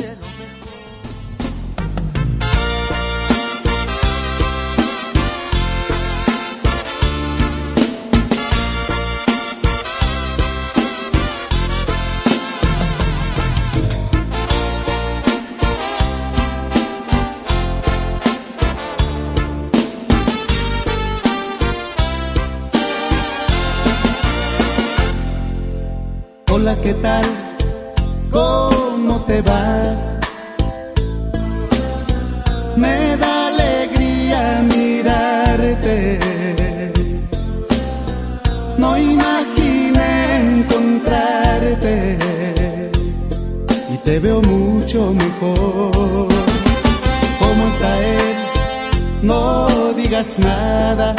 [49.22, 51.16] No digas nada.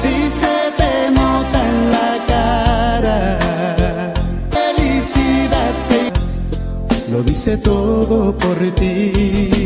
[0.00, 3.38] Si se te nota en la cara,
[4.50, 5.74] felicidad
[7.10, 9.57] lo dice todo por ti.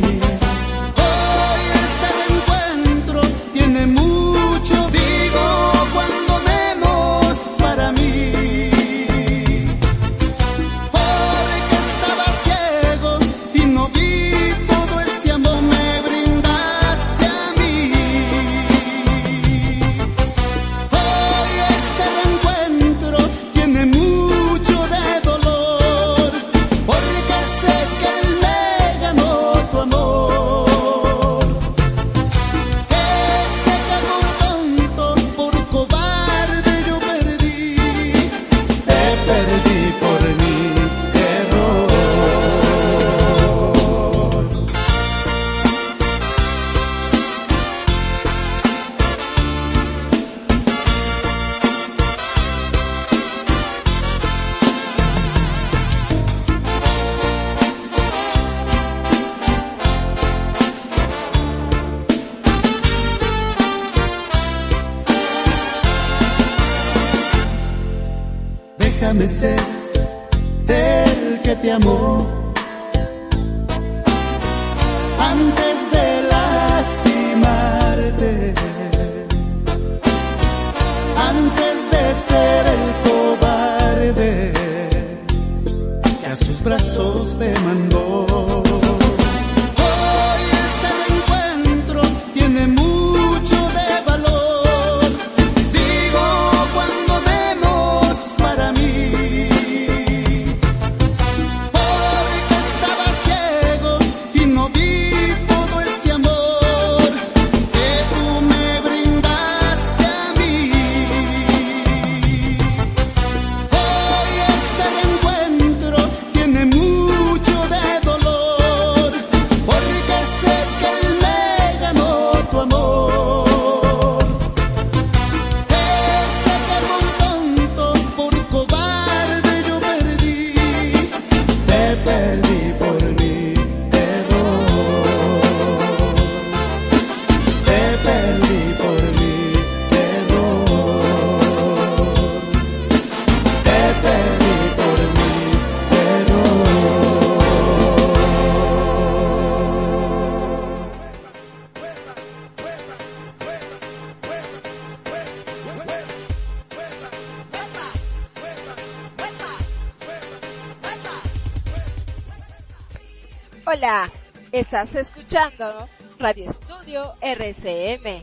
[164.53, 168.23] Estás escuchando Radio Estudio RCM.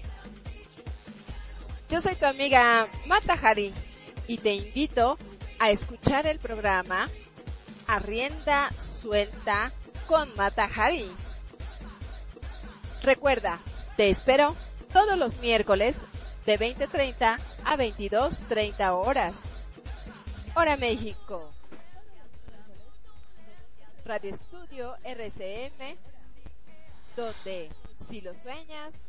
[1.89, 3.73] Yo soy tu amiga Mata Hari
[4.27, 5.17] y te invito
[5.57, 7.09] a escuchar el programa
[7.87, 9.71] Arrienda Suelta
[10.07, 11.09] con Mata Hari.
[13.01, 13.59] Recuerda,
[13.97, 14.55] te espero
[14.93, 15.97] todos los miércoles
[16.45, 19.45] de 20.30 a 22.30 horas.
[20.53, 21.49] Hora México.
[24.05, 25.68] Radio Estudio RCM,
[27.19, 27.69] donde
[28.07, 29.01] si lo sueñas,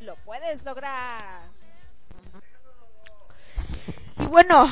[0.00, 1.42] lo puedes lograr.
[4.20, 4.70] Y bueno,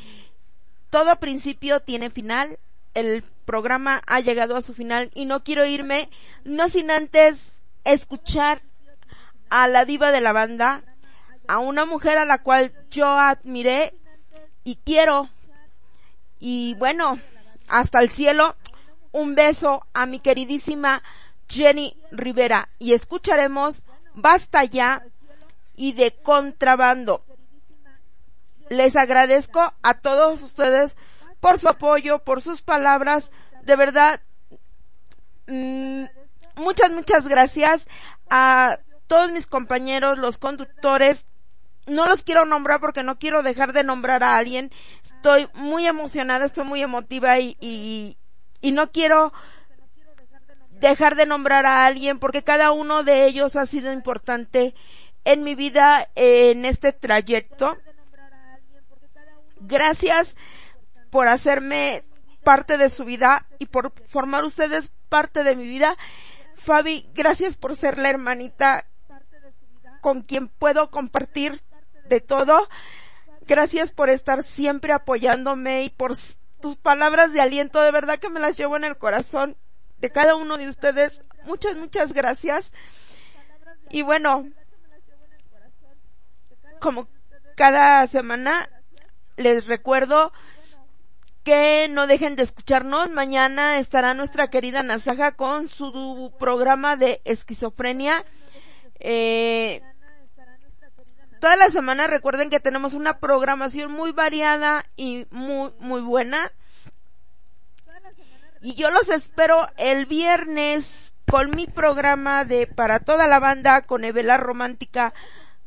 [0.90, 2.58] todo principio tiene final.
[2.94, 6.08] El programa ha llegado a su final y no quiero irme,
[6.44, 8.62] no sin antes escuchar
[9.50, 10.82] a la diva de la banda,
[11.48, 13.94] a una mujer a la cual yo admiré
[14.64, 15.28] y quiero.
[16.40, 17.20] Y bueno,
[17.68, 18.56] hasta el cielo,
[19.12, 21.02] un beso a mi queridísima
[21.48, 23.82] Jenny Rivera y escucharemos
[24.14, 25.04] Basta ya
[25.76, 27.24] y de contrabando.
[28.68, 30.96] Les agradezco a todos ustedes
[31.38, 33.30] por su apoyo, por sus palabras.
[33.62, 34.20] De verdad,
[35.46, 36.04] mmm,
[36.56, 37.86] muchas, muchas gracias
[38.28, 41.26] a todos mis compañeros, los conductores.
[41.86, 44.72] No los quiero nombrar porque no quiero dejar de nombrar a alguien.
[45.04, 47.56] Estoy muy emocionada, estoy muy emotiva y,
[48.60, 49.32] y no quiero
[50.80, 54.74] dejar de nombrar a alguien porque cada uno de ellos ha sido importante
[55.24, 57.76] en mi vida en este trayecto
[59.60, 60.36] Gracias
[61.10, 62.04] por hacerme
[62.44, 65.96] parte de su vida y por formar ustedes parte de mi vida.
[66.54, 68.86] Fabi, gracias por ser la hermanita
[70.00, 71.60] con quien puedo compartir
[72.08, 72.68] de todo.
[73.46, 76.14] Gracias por estar siempre apoyándome y por
[76.60, 77.80] tus palabras de aliento.
[77.82, 79.56] De verdad que me las llevo en el corazón
[80.00, 81.22] de cada uno de ustedes.
[81.44, 82.72] Muchas, muchas gracias.
[83.90, 84.50] Y bueno,
[86.80, 87.08] como
[87.56, 88.68] cada semana,
[89.36, 90.32] les recuerdo
[91.44, 93.10] que no dejen de escucharnos.
[93.10, 98.24] Mañana estará nuestra querida Nasaja con su programa de esquizofrenia.
[99.00, 99.80] Eh,
[101.40, 106.52] toda la semana recuerden que tenemos una programación muy variada y muy, muy buena.
[108.60, 114.04] Y yo los espero el viernes con mi programa de para toda la banda con
[114.04, 115.14] Evela Romántica.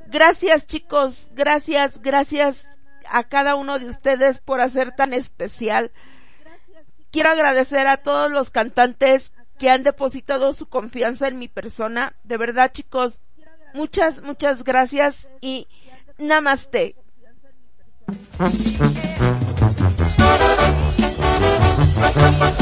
[0.08, 2.68] Gracias chicos, gracias, gracias
[3.10, 5.92] a cada uno de ustedes por hacer tan especial.
[7.12, 12.16] Quiero agradecer a todos los cantantes que han depositado su confianza en mi persona.
[12.24, 13.22] De verdad chicos,
[13.74, 15.68] muchas, muchas gracias y
[16.18, 16.96] namaste.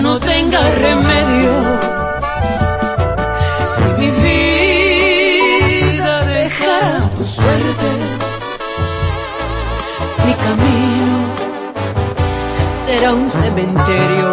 [0.00, 1.54] no tenga remedio.
[3.72, 7.88] Si mi vida dejara tu suerte,
[10.24, 11.16] mi camino
[12.84, 14.28] será un cementerio.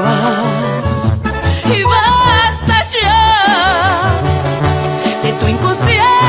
[1.77, 3.21] Y basta ya
[5.23, 6.22] de tu inconsciencia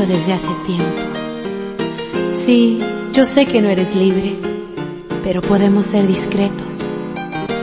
[0.00, 1.02] desde hace tiempo.
[2.46, 2.80] Sí,
[3.12, 4.36] yo sé que no eres libre,
[5.22, 6.78] pero podemos ser discretos,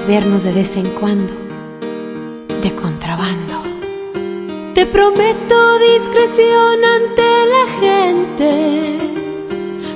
[0.08, 1.34] vernos de vez en cuando,
[2.62, 3.64] de contrabando.
[4.76, 7.24] Te prometo discreción ante
[7.56, 8.98] la gente.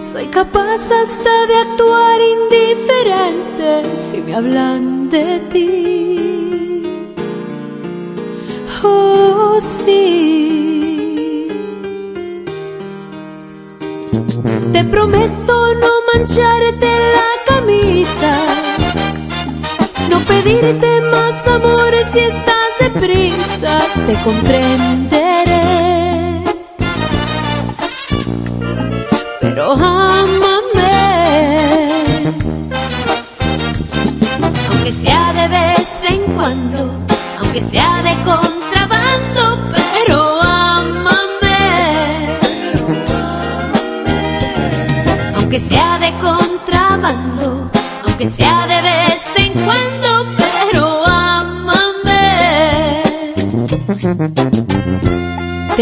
[0.01, 5.82] Soy capaz hasta de actuar indiferente si me hablan de ti.
[20.63, 25.22] Pedirte más amores si estás deprisa, te comprenderé.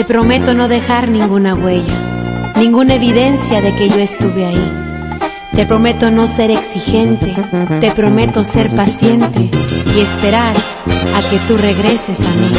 [0.02, 4.72] Te prometo no dejar ninguna huella, ninguna evidencia de que yo estuve ahí.
[5.56, 7.36] Te prometo no ser exigente,
[7.80, 9.52] te prometo ser paciente
[9.96, 12.52] y esperar a que tú regreses a mí.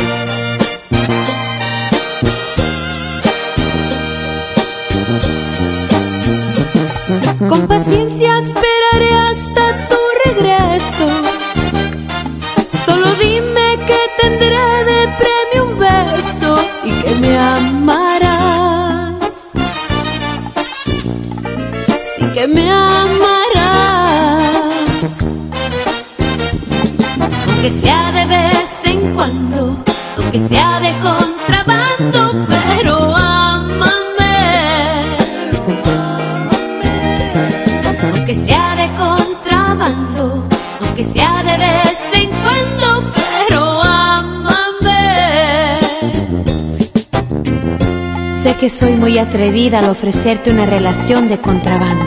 [49.03, 52.05] Muy atrevida al ofrecerte una relación de contrabando,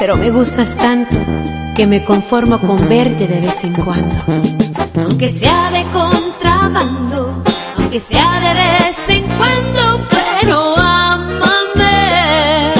[0.00, 1.16] pero me gustas tanto
[1.76, 4.16] que me conformo con verte de vez en cuando.
[5.00, 7.44] Aunque sea de contrabando,
[7.78, 10.08] aunque sea de vez en cuando,
[10.40, 12.72] pero ámame.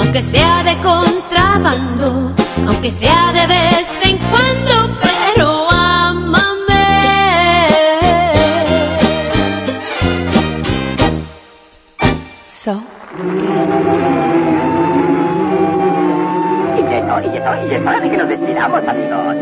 [0.00, 2.32] Aunque sea de contrabando,
[2.66, 3.81] aunque sea de vez
[17.74, 19.36] es hora que nos despidamos, amigos.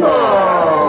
[0.00, 0.83] Lástima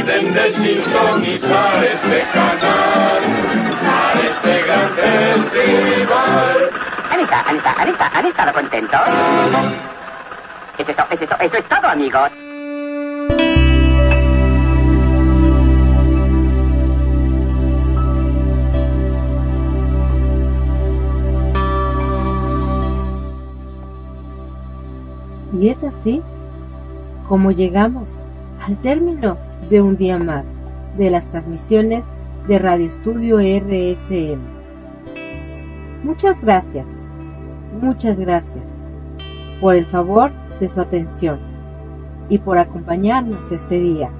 [0.00, 3.22] olviden de sintonizar este canal.
[3.82, 6.70] A este gran festival.
[7.12, 9.00] Anita, Anita, Anita, ¿han estado contentos?
[10.78, 12.30] Eso es, to- eso es, to- eso es todo, amigos.
[25.58, 26.22] Y es así
[27.28, 28.20] como llegamos
[28.66, 29.36] al término
[29.70, 30.44] de un día más
[30.98, 32.04] de las transmisiones
[32.48, 34.40] de Radio Estudio RSM.
[36.02, 36.88] Muchas gracias,
[37.80, 38.64] muchas gracias
[39.60, 41.38] por el favor de su atención
[42.28, 44.10] y por acompañarnos este día.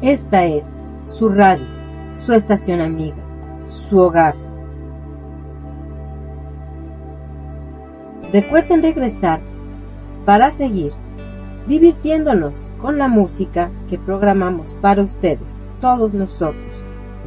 [0.00, 0.64] Esta es
[1.02, 1.66] su radio,
[2.24, 3.16] su estación amiga,
[3.66, 4.36] su hogar.
[8.32, 9.49] Recuerden regresar
[10.30, 10.92] para seguir
[11.66, 15.40] divirtiéndonos con la música que programamos para ustedes,
[15.80, 16.72] todos nosotros,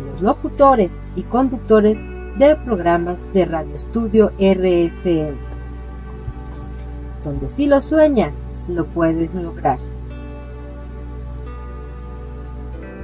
[0.09, 1.99] los locutores y conductores
[2.38, 5.35] de programas de Radio Estudio RSM.
[7.25, 8.32] Donde si lo sueñas,
[8.69, 9.80] lo puedes lograr.